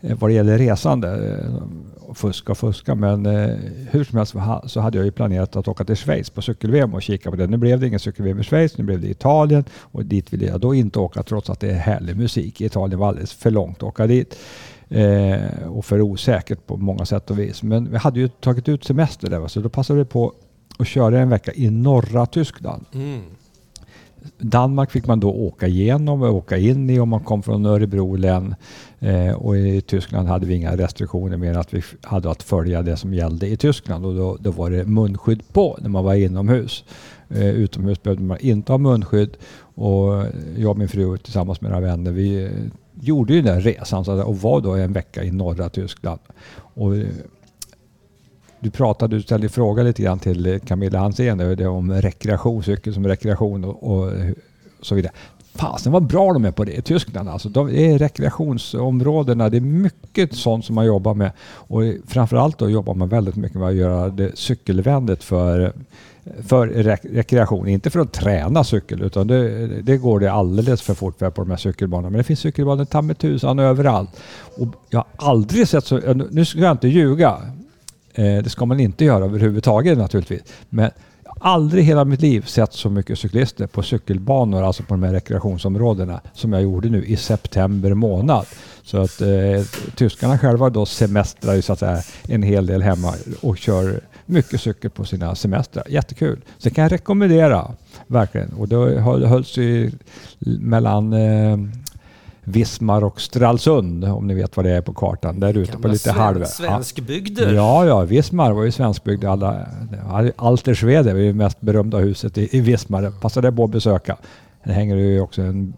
Eh, 0.00 0.16
vad 0.18 0.30
det 0.30 0.34
gäller 0.34 0.58
resande. 0.58 1.38
och 2.00 2.16
Fuska 2.16 2.52
och 2.52 2.58
fuska 2.58 2.94
men 2.94 3.26
eh, 3.26 3.56
hur 3.90 4.04
som 4.04 4.18
helst 4.18 4.34
så 4.72 4.80
hade 4.80 4.98
jag 4.98 5.04
ju 5.04 5.12
planerat 5.12 5.56
att 5.56 5.68
åka 5.68 5.84
till 5.84 5.96
Schweiz 5.96 6.30
på 6.30 6.42
cykel-VM 6.42 6.94
och 6.94 7.02
kika 7.02 7.30
på 7.30 7.36
det. 7.36 7.46
Nu 7.46 7.56
blev 7.56 7.80
det 7.80 7.86
ingen 7.86 8.00
cykel-VM 8.00 8.40
i 8.40 8.42
Schweiz, 8.42 8.78
nu 8.78 8.84
blev 8.84 9.00
det 9.00 9.08
Italien 9.08 9.64
och 9.72 10.04
dit 10.04 10.32
ville 10.32 10.46
jag 10.46 10.60
då 10.60 10.74
inte 10.74 10.98
åka 10.98 11.22
trots 11.22 11.50
att 11.50 11.60
det 11.60 11.70
är 11.70 11.78
härlig 11.78 12.16
musik. 12.16 12.60
Italien 12.60 12.98
var 12.98 13.08
alldeles 13.08 13.32
för 13.32 13.50
långt 13.50 13.76
att 13.76 13.82
åka 13.82 14.06
dit 14.06 14.38
eh, 14.88 15.68
och 15.68 15.84
för 15.84 16.00
osäkert 16.00 16.66
på 16.66 16.76
många 16.76 17.04
sätt 17.04 17.30
och 17.30 17.38
vis. 17.38 17.62
Men 17.62 17.90
vi 17.90 17.96
hade 17.96 18.20
ju 18.20 18.28
tagit 18.28 18.68
ut 18.68 18.84
semester 18.84 19.30
där 19.30 19.48
så 19.48 19.60
då 19.60 19.68
passade 19.68 19.98
vi 19.98 20.04
på 20.04 20.32
att 20.78 20.86
köra 20.86 21.18
en 21.18 21.30
vecka 21.30 21.52
i 21.54 21.70
norra 21.70 22.26
Tyskland. 22.26 22.84
Mm. 22.94 23.22
Danmark 24.38 24.90
fick 24.90 25.06
man 25.06 25.20
då 25.20 25.30
åka 25.30 25.66
igenom 25.66 26.22
och 26.22 26.34
åka 26.34 26.56
in 26.56 26.90
i 26.90 27.00
om 27.00 27.08
man 27.08 27.20
kom 27.20 27.42
från 27.42 27.66
Örebro 27.66 28.16
län. 28.16 28.54
Eh, 28.98 29.32
och 29.32 29.56
i 29.58 29.80
Tyskland 29.80 30.28
hade 30.28 30.46
vi 30.46 30.54
inga 30.54 30.76
restriktioner 30.76 31.36
mer 31.36 31.50
än 31.50 31.56
att 31.60 31.74
vi 31.74 31.82
hade 32.02 32.30
att 32.30 32.42
följa 32.42 32.82
det 32.82 32.96
som 32.96 33.14
gällde 33.14 33.46
i 33.48 33.56
Tyskland. 33.56 34.06
Och 34.06 34.14
då, 34.14 34.36
då 34.40 34.50
var 34.50 34.70
det 34.70 34.84
munskydd 34.84 35.42
på 35.52 35.78
när 35.82 35.88
man 35.88 36.04
var 36.04 36.14
inomhus. 36.14 36.84
Eh, 37.28 37.48
utomhus 37.48 38.02
behövde 38.02 38.22
man 38.24 38.38
inte 38.40 38.72
ha 38.72 38.78
munskydd. 38.78 39.30
Och 39.74 40.24
jag 40.56 40.70
och 40.70 40.78
min 40.78 40.88
fru 40.88 41.18
tillsammans 41.18 41.60
med 41.60 41.70
några 41.70 41.86
vänner, 41.86 42.10
vi 42.10 42.44
eh, 42.44 42.50
gjorde 43.00 43.34
ju 43.34 43.42
den 43.42 43.60
resan 43.60 44.04
så 44.04 44.12
att- 44.12 44.26
och 44.26 44.36
var 44.40 44.60
då 44.60 44.74
en 44.74 44.92
vecka 44.92 45.24
i 45.24 45.30
norra 45.30 45.68
Tyskland. 45.68 46.20
Och, 46.74 46.96
eh, 46.96 47.06
du 48.60 48.70
pratade, 48.70 49.16
du 49.16 49.22
ställde 49.22 49.48
fråga 49.48 49.82
lite 49.82 50.02
grann 50.02 50.18
till 50.18 50.60
Camilla 50.66 50.98
Hansén 50.98 51.66
om 51.66 51.92
rekreation, 51.92 52.62
cykel 52.62 52.94
som 52.94 53.06
rekreation 53.06 53.64
och, 53.64 54.02
och 54.02 54.12
så 54.82 54.94
vidare. 54.94 55.12
Fasen 55.54 55.92
vad 55.92 56.06
bra 56.06 56.32
de 56.32 56.44
är 56.44 56.50
på 56.50 56.64
det 56.64 56.72
i 56.72 56.82
Tyskland. 56.82 57.28
Alltså, 57.28 57.48
de 57.48 57.68
är 57.68 57.98
rekreationsområdena. 57.98 59.48
Det 59.48 59.56
är 59.56 59.60
mycket 59.60 60.34
sånt 60.34 60.64
som 60.64 60.74
man 60.74 60.86
jobbar 60.86 61.14
med. 61.14 61.32
Och 61.40 61.82
framförallt 62.06 62.58
då 62.58 62.70
jobbar 62.70 62.94
man 62.94 63.08
väldigt 63.08 63.36
mycket 63.36 63.58
med 63.58 63.68
att 63.68 63.74
göra 63.74 64.08
det 64.08 64.38
cykelvänligt 64.38 65.24
för, 65.24 65.72
för 66.46 66.68
rek- 66.68 67.14
rekreation. 67.14 67.68
Inte 67.68 67.90
för 67.90 68.00
att 68.00 68.12
träna 68.12 68.64
cykel 68.64 69.02
utan 69.02 69.26
det, 69.26 69.66
det 69.82 69.96
går 69.96 70.20
det 70.20 70.32
alldeles 70.32 70.82
för 70.82 70.94
fort 70.94 71.18
på 71.18 71.30
de 71.30 71.50
här 71.50 71.56
cykelbanorna. 71.56 72.10
Men 72.10 72.18
det 72.18 72.24
finns 72.24 72.40
cykelbanor 72.40 72.84
ta 72.84 73.02
med 73.02 73.18
tusan 73.18 73.58
överallt. 73.58 74.10
Och 74.56 74.68
jag 74.90 74.98
har 74.98 75.28
aldrig 75.30 75.68
sett 75.68 75.84
så... 75.84 75.98
Nu 76.30 76.44
ska 76.44 76.58
jag 76.58 76.72
inte 76.72 76.88
ljuga. 76.88 77.38
Eh, 78.18 78.42
det 78.42 78.50
ska 78.50 78.66
man 78.66 78.80
inte 78.80 79.04
göra 79.04 79.24
överhuvudtaget 79.24 79.98
naturligtvis. 79.98 80.42
Men 80.68 80.90
jag 81.24 81.30
har 81.30 81.52
aldrig 81.52 81.82
i 81.84 81.86
hela 81.86 82.04
mitt 82.04 82.20
liv 82.20 82.42
sett 82.46 82.72
så 82.72 82.90
mycket 82.90 83.18
cyklister 83.18 83.66
på 83.66 83.82
cykelbanor, 83.82 84.62
alltså 84.62 84.82
på 84.82 84.94
de 84.94 85.02
här 85.02 85.12
rekreationsområdena, 85.12 86.20
som 86.32 86.52
jag 86.52 86.62
gjorde 86.62 86.88
nu 86.88 87.04
i 87.04 87.16
september 87.16 87.94
månad. 87.94 88.46
Så 88.82 88.98
att 88.98 89.20
eh, 89.20 89.62
tyskarna 89.94 90.38
själva 90.38 90.70
då 90.70 90.86
semestrar 90.86 91.54
ju 91.54 91.62
så 91.62 91.72
att 91.72 91.78
säga 91.78 92.02
en 92.28 92.42
hel 92.42 92.66
del 92.66 92.82
hemma 92.82 93.14
och 93.40 93.58
kör 93.58 94.00
mycket 94.26 94.60
cykel 94.60 94.90
på 94.90 95.04
sina 95.04 95.34
semestrar. 95.34 95.84
Jättekul. 95.88 96.40
Så 96.58 96.70
kan 96.70 96.82
jag 96.82 96.92
rekommendera, 96.92 97.70
verkligen. 98.06 98.52
Och 98.52 98.68
det 98.68 98.94
det 98.94 99.28
hölls 99.28 99.56
ju 99.56 99.90
mellan 100.60 101.12
eh, 101.12 101.58
Vismar 102.48 103.04
och 103.04 103.20
Stralsund, 103.20 104.04
om 104.04 104.26
ni 104.26 104.34
vet 104.34 104.56
vad 104.56 104.66
det 104.66 104.70
är 104.70 104.80
på 104.82 104.94
kartan, 104.94 105.40
där 105.40 105.56
ute 105.56 105.78
på 105.78 105.88
lite 105.88 105.98
sven- 106.04 106.14
halv... 106.14 106.44
Svenskbygder. 106.44 107.52
Ja, 107.54 107.86
ja, 107.86 108.00
Vismar 108.00 108.52
var 108.52 108.64
ju 108.64 108.72
svenskbyggd. 108.72 109.24
Alla, 109.24 109.66
Altersvede 110.36 111.12
var 111.12 111.20
ju 111.20 111.26
det 111.26 111.34
mest 111.34 111.60
berömda 111.60 111.98
huset 111.98 112.38
i, 112.38 112.56
i 112.56 112.60
Vismar. 112.60 113.02
Det 113.02 113.10
passade 113.20 113.52
på 113.52 113.64
att 113.64 113.70
besöka. 113.70 114.16
Det 114.64 114.72
hänger 114.72 114.96
ju 114.96 115.20
också 115.20 115.42
en, 115.42 115.74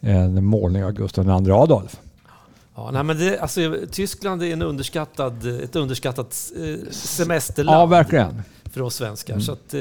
en 0.00 0.44
målning 0.44 0.84
av 0.84 0.92
Gustav 0.92 1.26
II 1.46 1.50
Adolf. 1.52 1.96
Ja, 2.76 2.90
nej, 2.92 3.02
men 3.02 3.18
det, 3.18 3.38
alltså, 3.38 3.60
Tyskland 3.90 4.42
är 4.42 4.52
en 4.52 4.62
underskattad, 4.62 5.46
ett 5.64 5.76
underskattat 5.76 6.52
eh, 6.56 6.90
semesterland 6.90 7.80
Ja, 7.80 7.86
verkligen. 7.86 8.42
för 8.72 8.82
oss 8.82 8.94
svenskar. 8.94 9.34
Mm. 9.34 9.42
Så 9.42 9.52
att, 9.52 9.74
eh, 9.74 9.80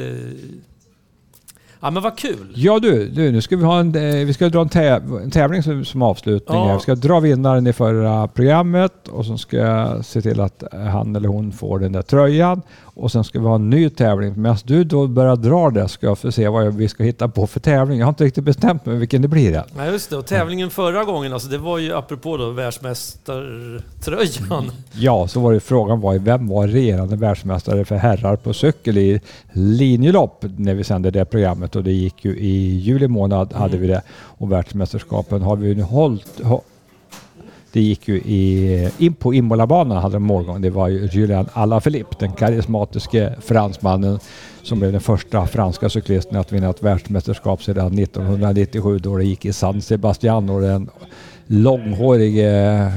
ja, 1.83 1.89
men 1.89 2.03
vad 2.03 2.17
kul. 2.17 2.53
Ja 2.55 2.79
du, 2.79 3.09
du 3.09 3.31
nu 3.31 3.41
ska 3.41 3.57
vi 3.57 3.63
ha 3.63 3.79
en, 3.79 3.95
eh, 3.95 4.25
vi 4.25 4.33
ska 4.33 4.49
dra 4.49 4.61
en, 4.61 4.69
täv, 4.69 5.19
en 5.23 5.31
tävling 5.31 5.63
som, 5.63 5.85
som 5.85 6.01
avslutning. 6.01 6.57
Ja. 6.57 6.73
Vi 6.73 6.79
ska 6.79 6.95
dra 6.95 7.19
vinnaren 7.19 7.67
i 7.67 7.73
förra 7.73 8.27
programmet 8.27 9.07
och 9.07 9.25
så 9.25 9.37
ska 9.37 9.57
jag 9.57 10.05
se 10.05 10.21
till 10.21 10.39
att 10.39 10.63
han 10.71 11.15
eller 11.15 11.29
hon 11.29 11.51
får 11.51 11.79
den 11.79 11.91
där 11.91 12.01
tröjan. 12.01 12.61
Och 12.95 13.11
sen 13.11 13.23
ska 13.23 13.39
vi 13.39 13.45
ha 13.45 13.55
en 13.55 13.69
ny 13.69 13.89
tävling. 13.89 14.33
Medan 14.35 14.57
du 14.63 14.83
då 14.83 15.07
börjar 15.07 15.35
dra 15.35 15.69
det 15.69 15.87
ska 15.87 16.05
jag 16.05 16.19
få 16.19 16.31
se 16.31 16.47
vad 16.47 16.73
vi 16.73 16.87
ska 16.87 17.03
hitta 17.03 17.27
på 17.27 17.47
för 17.47 17.59
tävling. 17.59 17.99
Jag 17.99 18.05
har 18.05 18.11
inte 18.11 18.23
riktigt 18.23 18.43
bestämt 18.43 18.85
mig 18.85 18.97
vilken 18.97 19.21
det 19.21 19.27
blir 19.27 19.55
än. 19.55 19.63
Ja, 19.77 19.85
just 19.85 20.09
det. 20.09 20.17
Och 20.17 20.25
tävlingen 20.25 20.69
förra 20.69 21.03
gången, 21.03 21.33
alltså, 21.33 21.47
det 21.47 21.57
var 21.57 21.77
ju 21.77 21.93
apropå 21.93 22.37
då 22.37 22.49
världsmästartröjan. 22.49 24.71
Ja, 24.93 25.27
så 25.27 25.39
var 25.39 25.53
det 25.53 25.59
frågan 25.59 26.01
var 26.01 26.15
vem 26.15 26.47
var 26.47 26.67
regerande 26.67 27.15
världsmästare 27.15 27.85
för 27.85 27.95
herrar 27.95 28.35
på 28.35 28.53
cykel 28.53 28.97
i 28.97 29.21
linjelopp 29.51 30.45
när 30.57 30.73
vi 30.73 30.83
sände 30.83 31.11
det 31.11 31.25
programmet 31.25 31.72
och 31.75 31.83
det 31.83 31.91
gick 31.91 32.25
ju 32.25 32.37
i 32.37 32.75
juli 32.77 33.07
månad 33.07 33.53
hade 33.53 33.77
vi 33.77 33.87
det 33.87 34.01
och 34.11 34.51
världsmästerskapen 34.51 35.41
har 35.41 35.55
vi 35.55 35.75
nu 35.75 35.81
hållit. 35.83 36.39
hå- 36.41 36.61
Det 37.71 37.81
gick 37.81 38.07
ju 38.07 38.15
i, 38.15 38.89
in 38.97 39.13
på 39.13 39.33
Imolabanan 39.33 39.97
hade 39.97 40.15
de 40.15 40.23
målgång. 40.23 40.61
Det 40.61 40.69
var 40.69 40.87
ju 40.87 41.09
Julian 41.11 41.45
Alaphilippe, 41.53 42.15
den 42.19 42.31
karismatiske 42.31 43.33
fransmannen 43.41 44.19
som 44.63 44.79
blev 44.79 44.91
den 44.91 45.01
första 45.01 45.47
franska 45.47 45.89
cyklisten 45.89 46.37
att 46.39 46.51
vinna 46.51 46.69
ett 46.69 46.83
världsmästerskap 46.83 47.63
sedan 47.63 47.99
1997 47.99 48.99
då 48.99 49.17
det 49.17 49.23
gick 49.25 49.45
i 49.45 49.53
San 49.53 49.81
Sebastian 49.81 50.49
och 50.49 50.61
den 50.61 50.89
långhårige 51.47 52.91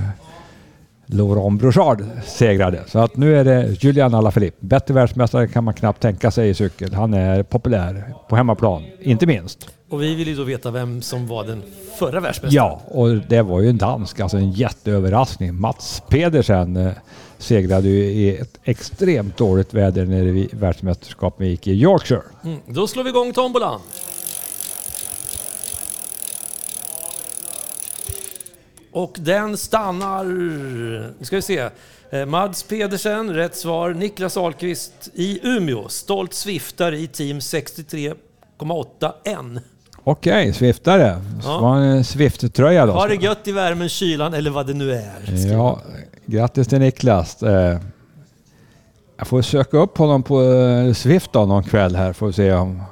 Laurent 1.07 1.61
Brochard 1.61 2.05
segrade. 2.25 2.85
Så 2.87 2.99
att 2.99 3.17
nu 3.17 3.37
är 3.37 3.45
det 3.45 3.85
Julian 3.85 4.15
Alaphilippe. 4.15 4.57
Bättre 4.61 4.95
världsmästare 4.95 5.49
kan 5.49 5.65
man 5.65 5.75
knappt 5.75 6.03
tänka 6.03 6.31
sig 6.31 6.49
i 6.49 6.55
cykel. 6.55 6.95
Han 6.95 7.15
är 7.15 7.43
populär 7.43 8.15
på 8.29 8.37
hemmaplan, 8.37 8.83
inte 9.01 9.27
minst. 9.27 9.69
Och 9.91 10.03
vi 10.03 10.15
vill 10.15 10.29
ju 10.29 10.35
då 10.35 10.45
veta 10.45 10.71
vem 10.71 11.03
som 11.03 11.27
var 11.27 11.45
den 11.45 11.63
förra 11.99 12.21
världsmästaren. 12.21 12.53
Ja, 12.53 12.81
och 12.87 13.09
det 13.09 13.43
var 13.43 13.61
ju 13.61 13.69
en 13.69 13.79
dansk, 13.79 14.21
alltså 14.21 14.37
en 14.37 14.51
jätteöverraskning. 14.51 15.61
Mats 15.61 16.03
Pedersen 16.09 16.77
eh, 16.77 16.93
segrade 17.39 17.89
ju 17.89 18.05
i 18.05 18.37
ett 18.37 18.59
extremt 18.65 19.37
dåligt 19.37 19.75
väder 19.75 20.07
när 20.07 20.23
vi 20.23 20.49
världsmästerskapet 20.53 21.47
gick 21.47 21.67
i 21.67 21.73
Yorkshire. 21.73 22.23
Mm, 22.45 22.59
då 22.67 22.87
slår 22.87 23.05
vi 23.05 23.11
igång 23.11 23.33
tombolan. 23.33 23.81
Och 28.97 29.17
den 29.19 29.57
stannar... 29.57 30.25
Nu 30.25 31.25
ska 31.25 31.37
vi 31.37 31.43
se. 31.43 31.69
Eh, 32.11 32.27
Mads 32.27 32.63
Pedersen, 32.63 33.35
rätt 33.35 33.57
svar. 33.57 33.91
Niklas 33.95 34.37
Ahlqvist 34.37 35.09
i 35.15 35.41
Umeå. 35.43 35.89
Stolt 35.89 36.35
sviftare 36.35 36.99
i 36.99 37.07
team 37.07 37.39
63,8 37.39 39.13
N. 39.25 39.61
Okej, 40.05 40.53
Swiftare. 40.53 41.23
Ja. 41.45 41.59
Ja. 41.61 41.79
en 41.79 42.05
Swift-tröja 42.05 42.87
då. 42.87 42.93
Ha 42.93 43.07
det 43.07 43.15
gött 43.15 43.49
i 43.49 43.53
värmen, 43.53 43.89
kylan 43.89 44.35
eller 44.35 44.51
vad 44.51 44.67
det 44.67 44.75
nu 44.75 44.93
är. 44.93 45.13
Ja, 45.53 45.81
grattis 46.27 46.69
till 46.69 46.79
Niklas. 46.79 47.43
Eh, 47.43 47.79
Jag 49.17 49.27
får 49.27 49.43
söka 49.43 49.77
upp 49.79 49.99
honom 49.99 50.23
på 50.23 50.43
eh, 50.43 50.93
Swift 50.93 51.33
då 51.33 51.47
någon 51.47 51.65
kväll 51.65 51.97
här 51.97 52.13
får 52.13 52.27
vi 52.27 52.33
se 52.33 52.53
om, 52.53 52.83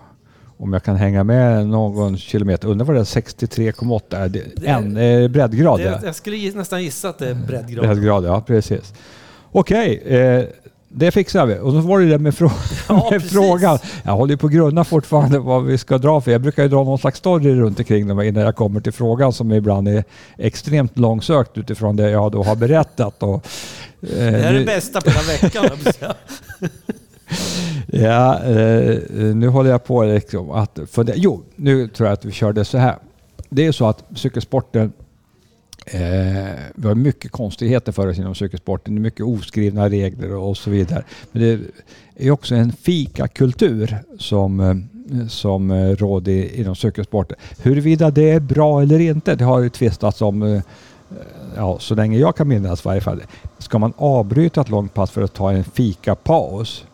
om 0.64 0.72
jag 0.72 0.82
kan 0.82 0.96
hänga 0.96 1.24
med 1.24 1.66
någon 1.66 2.18
kilometer. 2.18 2.68
Undrar 2.68 2.86
vad 2.86 2.96
det 2.96 3.00
är 3.00 3.04
63,8 3.04 4.16
är. 4.16 4.28
Det, 4.28 4.66
en 4.66 4.96
eh, 4.96 5.28
breddgrad. 5.28 5.80
Det, 5.80 5.84
ja. 5.84 5.98
jag 6.04 6.14
skulle 6.14 6.52
nästan 6.52 6.82
gissa 6.82 7.08
att 7.08 7.18
det 7.18 7.28
är 7.28 7.34
breddgrad. 7.34 7.86
Breddgrad, 7.86 8.24
ja 8.24 8.40
precis. 8.40 8.94
Okej, 9.52 10.02
eh, 10.06 10.44
det 10.88 11.10
fixar 11.10 11.46
vi. 11.46 11.58
Och 11.58 11.72
så 11.72 11.78
var 11.80 12.00
det 12.00 12.06
det 12.06 12.18
med, 12.18 12.34
frå- 12.34 12.84
Ja, 12.88 13.08
med 13.10 13.22
frågan. 13.30 13.78
Jag 14.02 14.12
håller 14.12 14.36
på 14.36 14.46
att 14.46 14.52
grunna 14.52 14.84
fortfarande 14.84 15.38
vad 15.38 15.64
vi 15.64 15.78
ska 15.78 15.98
dra 15.98 16.20
för. 16.20 16.30
Jag 16.30 16.40
brukar 16.40 16.62
ju 16.62 16.68
dra 16.68 16.84
någon 16.84 16.98
slags 16.98 17.18
story 17.18 17.54
runt 17.54 17.78
omkring 17.78 18.06
dem 18.08 18.20
innan 18.20 18.42
jag 18.42 18.56
kommer 18.56 18.80
till 18.80 18.92
frågan 18.92 19.32
som 19.32 19.52
ibland 19.52 19.88
är 19.88 20.04
extremt 20.38 20.98
långsökt 20.98 21.58
utifrån 21.58 21.96
det 21.96 22.10
jag 22.10 22.32
då 22.32 22.42
har 22.42 22.56
berättat. 22.56 23.22
Och, 23.22 23.34
eh, 23.34 24.08
Det 24.16 24.20
här 24.20 24.54
är 24.54 24.58
det 24.58 24.64
bästa 24.64 25.00
på 25.00 25.10
hela 25.10 25.22
veckan. 25.74 26.14
Ja, 27.87 28.43
eh, 28.43 28.99
nu 29.35 29.49
håller 29.49 29.70
jag 29.70 29.85
på 29.85 30.05
liksom 30.05 30.51
att... 30.51 30.79
fundera. 30.91 31.16
jo, 31.16 31.43
nu 31.57 31.89
tror 31.89 32.09
jag 32.09 32.12
att 32.14 32.25
vi 32.25 32.33
körde 32.33 32.64
så 32.64 32.79
här. 32.79 32.97
Det 33.49 33.66
är 33.66 33.72
så 33.72 33.87
att 33.87 34.05
cykelsporten... 34.14 34.93
Eh, 35.87 36.01
vi 36.75 36.89
har 36.89 36.95
mycket 36.95 37.31
konstigheter 37.31 37.93
för 37.93 38.07
oss 38.07 38.18
inom 38.18 38.35
cykelsporten. 38.35 39.03
Mycket 39.03 39.27
oskrivna 39.27 39.89
regler 39.89 40.35
och 40.35 40.57
så 40.57 40.70
vidare. 40.70 41.05
Men 41.33 41.43
det 41.43 41.61
är 42.27 42.31
också 42.31 42.55
en 42.55 42.72
fikakultur 42.72 43.99
som, 44.18 44.61
eh, 44.61 45.29
som 45.29 45.70
eh, 45.70 45.97
råder 45.97 46.61
inom 46.61 46.77
cykelsporten. 46.77 47.37
Huruvida 47.62 48.11
det 48.11 48.31
är 48.31 48.41
bra 48.41 48.83
eller 48.83 49.01
inte, 49.01 49.35
det 49.35 49.45
har 49.45 49.61
ju 49.61 49.68
tvistats 49.68 50.22
om 50.22 50.43
eh, 50.43 50.53
eh, 50.53 50.62
ja, 51.57 51.79
så 51.81 51.95
länge 51.95 52.18
jag 52.18 52.37
kan 52.37 52.49
minnas 52.49 52.81
i 52.81 52.89
varje 52.89 53.01
fall. 53.01 53.22
Ska 53.59 53.79
man 53.79 53.93
avbryta 53.97 54.61
ett 54.61 54.68
långt 54.68 54.95
pass 54.95 55.11
för 55.11 55.22
att 55.22 55.35
ta 55.35 55.53
en 55.53 55.64
fikapaus 55.64 56.85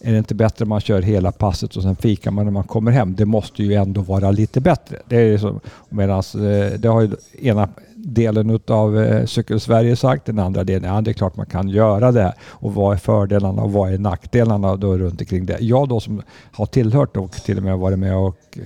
är 0.00 0.12
det 0.12 0.18
inte 0.18 0.34
bättre 0.34 0.62
om 0.62 0.68
man 0.68 0.80
kör 0.80 1.02
hela 1.02 1.32
passet 1.32 1.76
och 1.76 1.82
sen 1.82 1.96
fikar 1.96 2.30
man 2.30 2.44
när 2.44 2.52
man 2.52 2.64
kommer 2.64 2.90
hem? 2.90 3.14
Det 3.14 3.24
måste 3.24 3.62
ju 3.62 3.74
ändå 3.74 4.00
vara 4.00 4.30
lite 4.30 4.60
bättre. 4.60 4.96
Det, 5.08 5.16
är 5.16 5.38
så, 5.38 5.60
medans, 5.88 6.34
eh, 6.34 6.72
det 6.78 6.88
har 6.88 7.00
ju 7.00 7.10
ena 7.40 7.68
delen 7.94 8.60
av 8.66 8.98
eh, 8.98 9.26
Cykelsverige 9.26 9.96
sagt, 9.96 10.26
den 10.26 10.38
andra 10.38 10.64
delen, 10.64 10.94
ja 10.94 11.00
det 11.00 11.10
är 11.10 11.12
klart 11.12 11.36
man 11.36 11.46
kan 11.46 11.68
göra 11.68 12.12
det. 12.12 12.34
Och 12.42 12.74
vad 12.74 12.94
är 12.94 12.98
fördelarna 12.98 13.62
och 13.62 13.72
vad 13.72 13.92
är 13.92 13.98
nackdelarna 13.98 14.76
då 14.76 14.98
runt 14.98 15.20
omkring 15.20 15.46
det? 15.46 15.58
Jag 15.60 15.88
då 15.88 16.00
som 16.00 16.22
har 16.52 16.66
tillhört 16.66 17.16
och 17.16 17.32
till 17.32 17.56
och 17.56 17.62
med 17.62 17.78
varit 17.78 17.98
med 17.98 18.16
och 18.16 18.58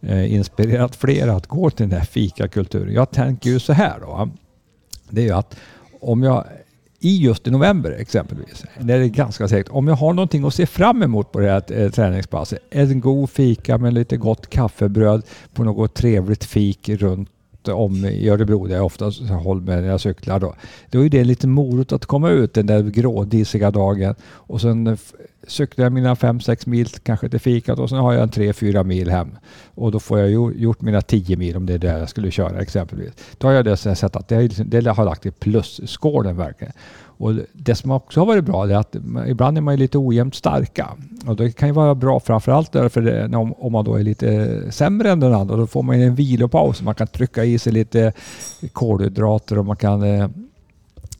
eh, 0.00 0.34
inspirerat 0.34 0.96
flera 0.96 1.36
att 1.36 1.46
gå 1.46 1.70
till 1.70 1.88
den 1.88 1.98
här 1.98 2.06
fikakulturen. 2.06 2.94
Jag 2.94 3.10
tänker 3.10 3.50
ju 3.50 3.58
så 3.58 3.72
här 3.72 4.00
då. 4.00 4.28
Det 5.10 5.20
är 5.20 5.26
ju 5.26 5.32
att 5.32 5.56
om 6.00 6.22
jag 6.22 6.44
i 7.00 7.16
just 7.16 7.46
i 7.46 7.50
november 7.50 7.90
exempelvis, 7.90 8.64
när 8.78 8.98
det 8.98 9.04
är 9.04 9.08
ganska 9.08 9.48
säkert, 9.48 9.72
om 9.72 9.88
jag 9.88 9.94
har 9.94 10.12
någonting 10.12 10.44
att 10.44 10.54
se 10.54 10.66
fram 10.66 11.02
emot 11.02 11.32
på 11.32 11.40
det 11.40 11.50
här 11.50 11.62
eh, 11.72 11.90
träningspasset, 11.90 12.58
en 12.70 13.00
god 13.00 13.30
fika 13.30 13.78
med 13.78 13.94
lite 13.94 14.16
gott 14.16 14.50
kaffebröd 14.50 15.22
på 15.54 15.64
något 15.64 15.94
trevligt 15.94 16.44
fik 16.44 16.88
runt 16.88 17.28
om 17.66 18.04
i 18.04 18.28
Örebro 18.28 18.66
där 18.66 18.76
jag 18.76 18.86
ofta 18.86 19.04
håller 19.44 19.62
med 19.62 19.82
när 19.82 19.88
jag 19.90 20.00
cyklar 20.00 20.40
då. 20.40 20.54
Då 20.90 21.04
är 21.04 21.08
det 21.08 21.24
lite 21.24 21.46
morot 21.46 21.92
att 21.92 22.06
komma 22.06 22.30
ut 22.30 22.54
den 22.54 22.66
där 22.66 22.82
grådisiga 22.82 23.70
dagen 23.70 24.14
och 24.22 24.60
sen 24.60 24.98
cyklar 25.46 25.84
jag 25.84 25.92
mina 25.92 26.14
5-6 26.14 26.68
mil 26.68 26.88
kanske 26.88 27.28
till 27.28 27.40
fikat 27.40 27.78
och 27.78 27.88
sen 27.88 27.98
har 27.98 28.12
jag 28.12 28.22
en 28.22 28.28
3-4 28.30 28.84
mil 28.84 29.10
hem. 29.10 29.38
Och 29.74 29.92
då 29.92 30.00
får 30.00 30.18
jag 30.18 30.28
ju 30.28 30.52
gjort 30.52 30.80
mina 30.80 31.00
10 31.00 31.36
mil 31.36 31.56
om 31.56 31.66
det 31.66 31.74
är 31.74 31.78
där 31.78 31.98
jag 31.98 32.08
skulle 32.08 32.30
köra 32.30 32.60
exempelvis. 32.60 33.12
Då 33.38 33.46
har 33.48 33.54
jag 33.54 33.64
det 33.64 33.76
sett 33.76 34.16
att 34.16 34.28
det, 34.28 34.40
liksom- 34.42 34.70
det 34.70 34.86
har 34.86 35.04
lagt 35.04 35.26
i 35.26 35.30
plusskålen 35.30 36.36
verkligen. 36.36 36.72
Och 37.18 37.34
det 37.52 37.74
som 37.74 37.90
också 37.90 38.20
har 38.20 38.26
varit 38.26 38.44
bra 38.44 38.70
är 38.70 38.74
att 38.74 38.96
ibland 39.26 39.56
är 39.56 39.62
man 39.62 39.74
ju 39.74 39.78
lite 39.78 39.98
ojämnt 39.98 40.34
starka. 40.34 40.88
Och 41.26 41.36
det 41.36 41.52
kan 41.52 41.68
ju 41.68 41.74
vara 41.74 41.94
bra 41.94 42.20
framförallt 42.20 42.72
därför 42.72 43.00
det, 43.00 43.36
om, 43.36 43.52
om 43.52 43.72
man 43.72 43.84
då 43.84 43.94
är 43.94 44.02
lite 44.02 44.72
sämre 44.72 45.10
än 45.10 45.20
den 45.20 45.34
andra. 45.34 45.56
Då 45.56 45.66
får 45.66 45.82
man 45.82 46.00
ju 46.00 46.06
en 46.06 46.14
vilopaus. 46.14 46.82
Man 46.82 46.94
kan 46.94 47.06
trycka 47.06 47.44
i 47.44 47.58
sig 47.58 47.72
lite 47.72 48.12
kolhydrater 48.72 49.58
och 49.58 49.66
man 49.66 49.76
kan 49.76 50.02
eh, 50.02 50.28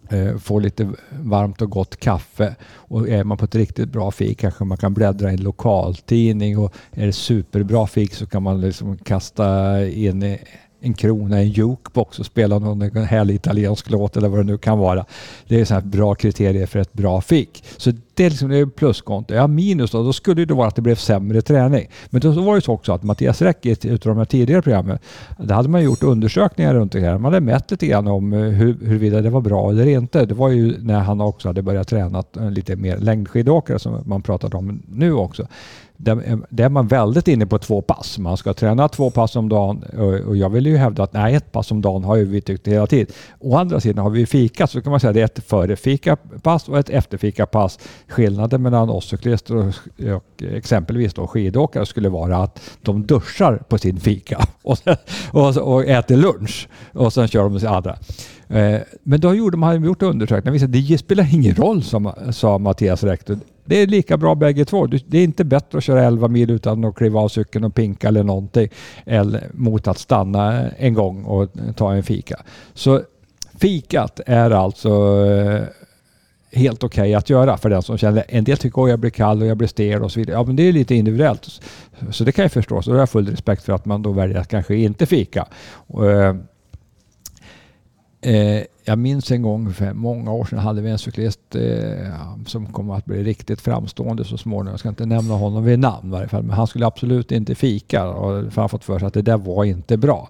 eh, 0.09 0.37
få 0.37 0.59
lite 0.59 0.89
varmt 1.11 1.63
och 1.63 1.71
gott 1.71 1.97
kaffe. 1.97 2.55
Och 2.73 3.09
är 3.09 3.25
man 3.25 3.39
på 3.39 3.45
ett 3.45 3.55
riktigt 3.55 3.89
bra 3.89 4.11
fik 4.11 4.39
kanske 4.39 4.65
man 4.65 4.79
kan 4.79 4.95
bläddra 4.95 5.31
i 5.31 5.35
en 5.35 5.43
lokaltidning 5.43 6.59
och 6.59 6.75
är 6.91 7.07
det 7.07 7.13
superbra 7.13 7.87
fik 7.87 8.15
så 8.15 8.27
kan 8.27 8.43
man 8.43 8.61
liksom 8.61 8.97
kasta 8.97 9.87
in 9.87 10.39
en 10.81 10.95
krona 10.95 11.43
i 11.43 11.45
en 11.45 11.51
jukebox 11.51 12.19
och 12.19 12.27
spela 12.27 12.59
någon 12.59 13.05
härlig 13.05 13.35
italiensk 13.35 13.91
låt 13.91 14.17
eller 14.17 14.29
vad 14.29 14.41
det 14.41 14.45
nu 14.45 14.59
kan 14.59 14.79
vara. 14.79 15.05
Det 15.49 15.61
är 15.61 15.65
så 15.65 15.75
här 15.75 15.81
bra 15.81 16.15
kriterier 16.15 16.67
för 16.67 16.79
ett 16.79 16.93
bra 16.93 17.21
fik. 17.21 17.65
Så 17.77 17.93
det 18.15 18.25
är 18.25 18.31
liksom 18.31 18.49
det 18.49 18.59
är 18.59 18.67
pluskonto. 18.67 19.35
Ja, 19.35 19.47
minus 19.47 19.91
då, 19.91 20.03
då 20.03 20.13
skulle 20.13 20.45
det 20.45 20.55
vara 20.55 20.69
att 20.69 20.77
det 20.77 20.83
blev 20.83 20.95
sämre 20.95 21.43
träning. 21.43 21.89
Men 22.11 22.21
då 22.21 22.31
var 22.31 22.55
det 22.55 22.61
så 22.61 22.73
också 22.73 22.93
att 22.93 23.03
Mattias 23.03 23.43
Räck 23.43 23.67
i 23.67 23.71
ett 23.71 23.85
av 23.85 23.99
de 23.99 24.19
här 24.19 24.25
tidigare 24.25 24.63
programmen, 24.63 24.99
där 25.39 25.55
hade 25.55 25.69
man 25.69 25.83
gjort 25.83 26.03
undersökningar 26.03 26.75
runt 26.75 26.93
det 26.93 27.01
här. 27.01 27.19
Man 27.19 27.25
hade 27.33 27.47
mätt 27.47 27.71
lite 27.71 27.87
grann 27.87 28.07
om 28.07 28.33
eh, 28.33 28.41
hur, 28.41 28.77
huruvida 28.83 29.21
det 29.21 29.31
var 29.31 29.41
bra 29.41 29.71
eller 29.71 29.87
inte. 29.87 30.25
Det 30.25 30.35
var 30.35 30.49
ju 30.49 30.83
när 30.83 31.01
han 31.01 31.21
också 31.21 31.49
hade 31.49 31.63
börjat 31.63 31.89
träna 31.89 32.25
eh, 32.37 32.51
lite 32.51 32.77
mer 32.77 32.99
längdskidåkare 32.99 33.79
som 33.79 34.03
man 34.07 34.23
pratade 34.23 34.57
om 34.57 34.83
nu 34.89 35.13
också. 35.13 35.47
Där, 36.01 36.17
är- 36.17 36.39
där 36.51 36.65
är 36.65 36.69
man 36.69 36.87
väldigt 36.87 37.29
inne 37.29 37.47
på 37.47 37.59
två 37.59 37.83
pass. 37.83 38.19
Man 38.19 38.37
ska 38.37 38.55
träna 38.55 38.89
två 38.89 39.11
pass 39.11 39.37
om 39.37 39.49
dagen 39.49 39.85
och, 40.27 40.37
jag 40.37 40.51
vill 40.51 40.67
ju 40.67 40.77
hävda 40.77 41.03
att 41.03 41.13
nej, 41.13 41.35
ett 41.35 41.53
pass 41.53 41.71
om 41.71 41.81
dagen 41.81 42.05
har 42.05 42.17
ju 42.17 42.25
vi 42.25 42.41
tyckt 42.41 42.69
hela 42.69 42.87
tiden. 42.87 43.15
Å 43.39 43.57
andra 43.57 43.81
sidan 43.81 44.03
har 44.03 44.11
vi 44.11 44.27
fika 44.27 44.67
så 44.67 44.81
kan 44.83 44.91
man 44.91 45.01
säga 45.01 45.09
att 45.09 45.15
det 45.15 45.21
är 45.21 45.25
ett 45.25 45.45
före 45.45 45.77
och 46.69 46.79
ett 46.79 46.91
efter 46.91 47.19
fikapass. 47.19 47.79
Skillnaden 48.09 48.63
mellan 48.63 48.91
oss 48.91 49.05
cyklister 49.05 49.57
och, 49.57 49.67
och 50.17 50.43
exempelvis 50.43 51.15
då 51.15 51.27
skidåkare 51.27 51.87
skulle 51.87 52.09
vara 52.09 52.37
att 52.37 52.61
de 52.83 53.07
duschar 53.07 53.57
på 53.69 53.79
sin 53.79 54.01
fika 54.01 54.47
och, 54.63 54.79
och, 55.33 55.57
och 55.57 55.85
äter 55.85 56.17
lunch 56.17 56.69
och 56.93 57.13
sen 57.13 57.29
kör 57.29 57.43
de 57.43 57.61
sin 57.61 57.69
andra. 57.69 57.97
Eh, 58.49 58.81
men 59.03 59.21
då 59.21 59.35
gjorde 59.35 59.57
man 59.57 59.85
gjort 59.85 60.03
undersökningar 60.03 60.65
att 60.65 60.73
det 60.73 60.99
spelar 60.99 61.35
ingen 61.35 61.55
roll 61.55 61.83
sa 62.33 62.59
Mattias 62.59 63.05
Rektor. 63.05 63.39
Det 63.69 63.77
är 63.83 63.87
lika 63.87 64.17
bra 64.17 64.35
bägge 64.35 64.65
två. 64.65 64.87
Det 64.87 65.19
är 65.19 65.25
inte 65.25 65.45
bättre 65.45 65.79
att 65.79 65.85
köra 65.85 66.05
11 66.05 66.29
mil 66.29 66.51
utan 66.51 66.85
att 66.85 66.95
kliva 66.95 67.21
av 67.21 67.29
cykeln 67.29 67.65
och 67.65 67.75
pinka 67.75 68.09
eller 68.09 68.23
någonting 68.23 68.69
eller 69.07 69.51
mot 69.55 69.89
att 69.89 69.99
stanna 69.99 70.71
en 70.71 70.95
gång 70.95 71.25
och 71.25 71.51
ta 71.77 71.95
en 71.95 72.03
fika. 72.03 72.43
Så 72.75 73.03
fikat 73.59 74.21
är 74.27 74.51
alltså 74.51 74.91
eh, 75.27 75.63
helt 76.53 76.85
okej 76.85 77.15
att 77.15 77.31
göra 77.31 77.57
för 77.57 77.71
den 77.71 77.83
som 77.83 77.99
känner. 77.99 78.25
En 78.29 78.45
del 78.45 78.57
tycker 78.57 78.83
att 78.83 78.91
jag 78.91 78.99
blir 78.99 79.11
kall 79.11 79.43
och 79.43 79.49
jag 79.49 79.57
blir 79.57 79.69
stel 79.69 80.03
och 80.03 80.13
så 80.13 80.21
vidare. 80.21 80.37
Ja, 80.37 80.43
men 80.43 80.57
det 80.57 80.63
är 80.63 80.73
lite 80.73 80.95
individuellt. 80.95 81.61
Så 82.11 82.25
det 82.25 82.33
kan 82.33 82.43
jag 82.43 82.53
förstå. 82.53 82.83
Så 82.83 82.91
då 82.91 82.97
har 82.97 83.01
jag 83.01 83.11
full 83.11 83.29
respekt 83.29 83.63
för 83.63 83.73
att 83.73 83.85
man 83.85 84.03
då 84.03 84.13
väljer 84.13 84.39
att 84.39 84.49
kanske 84.49 84.77
inte 84.77 85.07
fika. 85.07 85.47
Och, 85.73 86.11
Eh, 88.21 88.35
eh 88.35 88.63
jag 88.89 88.99
minns 88.99 89.31
en 89.31 89.43
gång 89.43 89.73
för 89.73 89.93
många 89.93 90.33
år 90.33 90.45
sedan 90.45 90.59
hade 90.59 90.81
vi 90.81 90.91
en 90.91 90.99
cyklist 90.99 91.55
eh, 91.55 92.13
som 92.47 92.67
kom 92.67 92.91
att 92.91 93.05
bli 93.05 93.25
riktigt 93.25 93.61
framstående 93.61 94.25
så 94.25 94.39
småningom. 94.39 94.71
Jag 94.71 94.81
ska 94.81 94.89
inte 94.89 95.07
nämna 95.07 95.35
honom 95.35 95.65
vid 95.65 95.79
namn 95.79 96.09
i 96.09 96.13
varje 96.13 96.29
fall. 96.29 96.43
Men 96.43 96.57
han 96.57 96.67
skulle 96.67 96.87
absolut 96.87 97.33
inte 97.33 97.55
fika 97.55 98.09
och 98.09 98.53
för 98.53 98.61
han 98.61 98.69
fått 98.69 98.85
för 98.85 98.99
sig 98.99 99.07
att 99.07 99.15
det 99.15 99.23
där 99.23 99.39
var 99.39 99.65
inte 99.65 99.97
bra. 99.97 100.29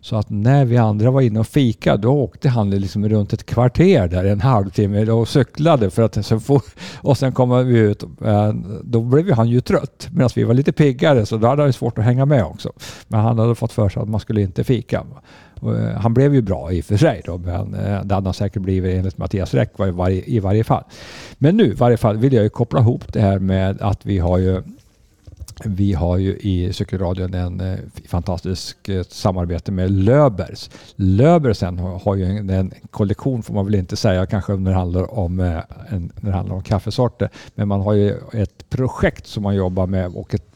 Så 0.00 0.16
att 0.16 0.30
när 0.30 0.64
vi 0.64 0.76
andra 0.76 1.10
var 1.10 1.20
inne 1.20 1.40
och 1.40 1.46
fika 1.46 1.96
då 1.96 2.12
åkte 2.12 2.48
han 2.48 2.70
liksom 2.70 3.08
runt 3.08 3.32
ett 3.32 3.46
kvarter 3.46 4.08
där 4.08 4.24
en 4.24 4.40
halvtimme 4.40 5.10
och 5.10 5.28
cyklade 5.28 5.90
för 5.90 6.02
att 6.02 6.26
så 6.26 6.40
få, 6.40 6.60
och 6.96 7.18
sen 7.18 7.32
kom 7.32 7.66
vi 7.66 7.78
ut. 7.78 8.02
Eh, 8.02 8.52
då 8.84 9.00
blev 9.00 9.32
han 9.32 9.48
ju 9.48 9.60
trött 9.60 10.08
medan 10.12 10.30
vi 10.34 10.44
var 10.44 10.54
lite 10.54 10.72
piggare 10.72 11.26
så 11.26 11.36
då 11.36 11.48
hade 11.48 11.62
han 11.62 11.68
ju 11.68 11.72
svårt 11.72 11.98
att 11.98 12.04
hänga 12.04 12.26
med 12.26 12.44
också. 12.44 12.72
Men 13.08 13.20
han 13.20 13.38
hade 13.38 13.54
fått 13.54 13.72
för 13.72 13.88
sig 13.88 14.02
att 14.02 14.08
man 14.08 14.20
skulle 14.20 14.40
inte 14.40 14.64
fika. 14.64 15.04
Eh, 15.62 16.00
han 16.00 16.14
blev 16.14 16.34
ju 16.34 16.42
bra 16.42 16.72
i 16.72 16.80
och 16.80 16.84
för 16.84 16.96
sig 16.96 17.22
då, 17.24 17.38
men 17.38 17.74
eh, 17.74 18.04
det 18.04 18.14
hade 18.14 18.26
han 18.26 18.34
säkert 18.34 18.62
blivit 18.62 18.96
enligt 18.98 19.18
Mattias 19.18 19.54
Räck 19.54 19.78
var 19.78 19.86
i 19.86 19.90
varje, 19.90 20.22
i 20.24 20.40
varje 20.40 20.64
fall. 20.64 20.84
Men 21.38 21.56
nu 21.56 21.64
i 21.64 21.74
varje 21.74 21.96
fall 21.96 22.16
vill 22.16 22.32
jag 22.32 22.42
ju 22.42 22.50
koppla 22.50 22.80
ihop 22.80 23.12
det 23.12 23.20
här 23.20 23.38
med 23.38 23.82
att 23.82 24.06
vi 24.06 24.18
har 24.18 24.38
ju 24.38 24.62
vi 25.64 25.92
har 25.92 26.16
ju 26.16 26.36
i 26.36 26.72
Cykelradion 26.72 27.34
en 27.34 27.60
eh, 27.60 27.78
fantastisk 28.08 28.88
eh, 28.88 29.02
samarbete 29.02 29.72
med 29.72 29.90
Löbers. 29.90 30.70
Löbers 30.96 31.56
sen 31.56 31.78
har, 31.78 32.14
ju 32.14 32.24
en, 32.24 32.50
en 32.50 32.72
kollektion 32.90 33.42
får 33.42 33.54
man 33.54 33.64
väl 33.64 33.74
inte 33.74 33.96
säga 33.96 34.26
kanske 34.26 34.52
när 34.52 34.70
det 34.70 34.76
handlar 34.76 35.18
om, 35.18 35.40
eh, 35.40 35.58
en, 35.88 36.12
när 36.20 36.30
det 36.30 36.36
handlar 36.36 36.56
om 36.56 36.62
kaffesorter. 36.62 37.30
Men 37.54 37.68
man 37.68 37.80
har 37.80 37.92
ju 37.92 38.14
ett 38.32 38.70
projekt 38.70 39.26
som 39.26 39.42
man 39.42 39.54
jobbar 39.54 39.86
med 39.86 40.14
och 40.14 40.34
ett 40.34 40.50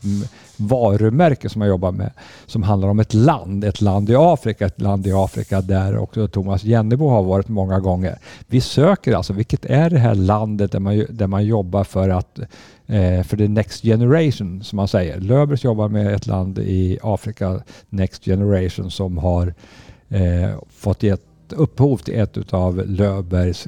varumärke 0.57 1.49
som 1.49 1.59
man 1.59 1.69
jobbar 1.69 1.93
med 1.93 2.11
som 2.47 2.63
handlar 2.63 2.89
om 2.89 3.01
ett 3.01 3.15
land, 3.15 3.65
ett 3.65 3.81
land 3.81 4.11
i 4.11 4.15
Afrika, 4.17 4.67
ett 4.67 4.81
land 4.81 5.07
i 5.07 5.13
Afrika 5.13 5.61
där 5.61 5.99
också 5.99 6.29
Thomas 6.29 6.65
Jennebo 6.65 7.09
har 7.09 7.23
varit 7.23 7.49
många 7.49 7.81
gånger. 7.81 8.19
Vi 8.47 8.61
söker 8.61 9.15
alltså, 9.15 9.33
vilket 9.33 9.65
är 9.65 9.91
det 9.91 9.99
här 9.99 10.15
landet 10.15 10.73
där 10.73 10.81
man, 10.81 11.07
där 11.11 11.27
man 11.27 11.47
jobbar 11.47 11.85
för 11.85 12.09
att 12.09 12.41
eh, 12.87 13.22
för 13.22 13.37
the 13.37 13.49
next 13.49 13.82
generation 13.82 14.64
som 14.64 14.76
man 14.76 14.89
säger. 14.89 15.20
Löbers 15.20 15.64
jobbar 15.64 15.89
med 15.89 16.14
ett 16.14 16.26
land 16.26 16.59
i 16.59 16.99
Afrika, 17.03 17.61
Next 17.89 18.24
Generation, 18.24 18.91
som 18.91 19.18
har 19.18 19.55
eh, 20.09 20.51
fått 20.68 21.03
gett 21.03 21.20
upphov 21.49 21.97
till 21.97 22.14
ett 22.14 22.55
av 22.55 22.87
Löbers, 22.87 23.66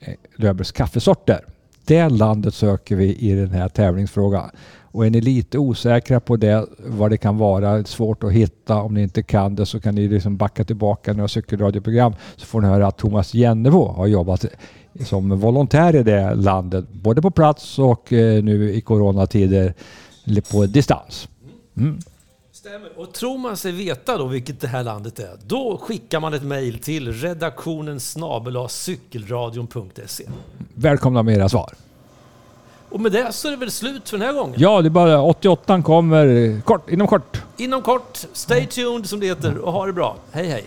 eh, 0.00 0.14
Löbers 0.36 0.72
kaffesorter. 0.72 1.40
Det 1.84 2.08
landet 2.08 2.54
söker 2.54 2.96
vi 2.96 3.16
i 3.16 3.32
den 3.32 3.50
här 3.50 3.68
tävlingsfrågan. 3.68 4.50
Och 4.96 5.06
är 5.06 5.10
ni 5.10 5.20
lite 5.20 5.58
osäkra 5.58 6.20
på 6.20 6.36
det, 6.36 6.66
vad 6.78 7.10
det 7.10 7.16
kan 7.16 7.38
vara, 7.38 7.84
svårt 7.84 8.24
att 8.24 8.32
hitta, 8.32 8.76
om 8.82 8.94
ni 8.94 9.02
inte 9.02 9.22
kan 9.22 9.54
det 9.54 9.66
så 9.66 9.80
kan 9.80 9.94
ni 9.94 10.08
liksom 10.08 10.36
backa 10.36 10.64
tillbaka 10.64 11.12
några 11.12 11.28
cykelradioprogram 11.28 12.14
så 12.36 12.46
får 12.46 12.60
ni 12.60 12.68
höra 12.68 12.86
att 12.86 12.98
Thomas 12.98 13.34
Jennevo 13.34 13.92
har 13.92 14.06
jobbat 14.06 14.44
som 15.04 15.40
volontär 15.40 15.96
i 15.96 16.02
det 16.02 16.34
landet, 16.34 16.84
både 16.92 17.22
på 17.22 17.30
plats 17.30 17.78
och 17.78 18.12
eh, 18.12 18.42
nu 18.42 18.72
i 18.72 18.80
coronatider 18.80 19.74
på 20.52 20.66
distans. 20.66 21.28
Mm. 21.76 21.98
Stämmer. 22.52 22.90
Och 22.96 23.12
tror 23.12 23.38
man 23.38 23.56
sig 23.56 23.72
veta 23.72 24.18
då 24.18 24.26
vilket 24.26 24.60
det 24.60 24.68
här 24.68 24.82
landet 24.82 25.18
är, 25.18 25.30
då 25.46 25.80
skickar 25.82 26.20
man 26.20 26.34
ett 26.34 26.42
mejl 26.42 26.78
till 26.78 27.12
redaktionen 27.12 28.00
cykelradion.se. 28.68 30.24
Välkomna 30.74 31.22
med 31.22 31.36
era 31.36 31.48
svar. 31.48 31.74
Och 32.88 33.00
med 33.00 33.12
det 33.12 33.32
så 33.32 33.48
är 33.48 33.52
det 33.52 33.56
väl 33.56 33.70
slut 33.70 34.08
för 34.08 34.18
den 34.18 34.26
här 34.26 34.34
gången. 34.34 34.54
Ja, 34.58 34.82
det 34.82 34.88
är 34.88 34.90
bara 34.90 35.22
88 35.22 35.82
kommer 35.82 36.60
kort, 36.60 36.90
inom 36.90 37.06
kort. 37.06 37.42
Inom 37.56 37.82
kort, 37.82 38.26
stay 38.32 38.66
tuned 38.66 39.06
som 39.06 39.20
det 39.20 39.26
heter 39.26 39.58
och 39.58 39.72
ha 39.72 39.86
det 39.86 39.92
bra. 39.92 40.16
Hej 40.32 40.46
hej! 40.46 40.64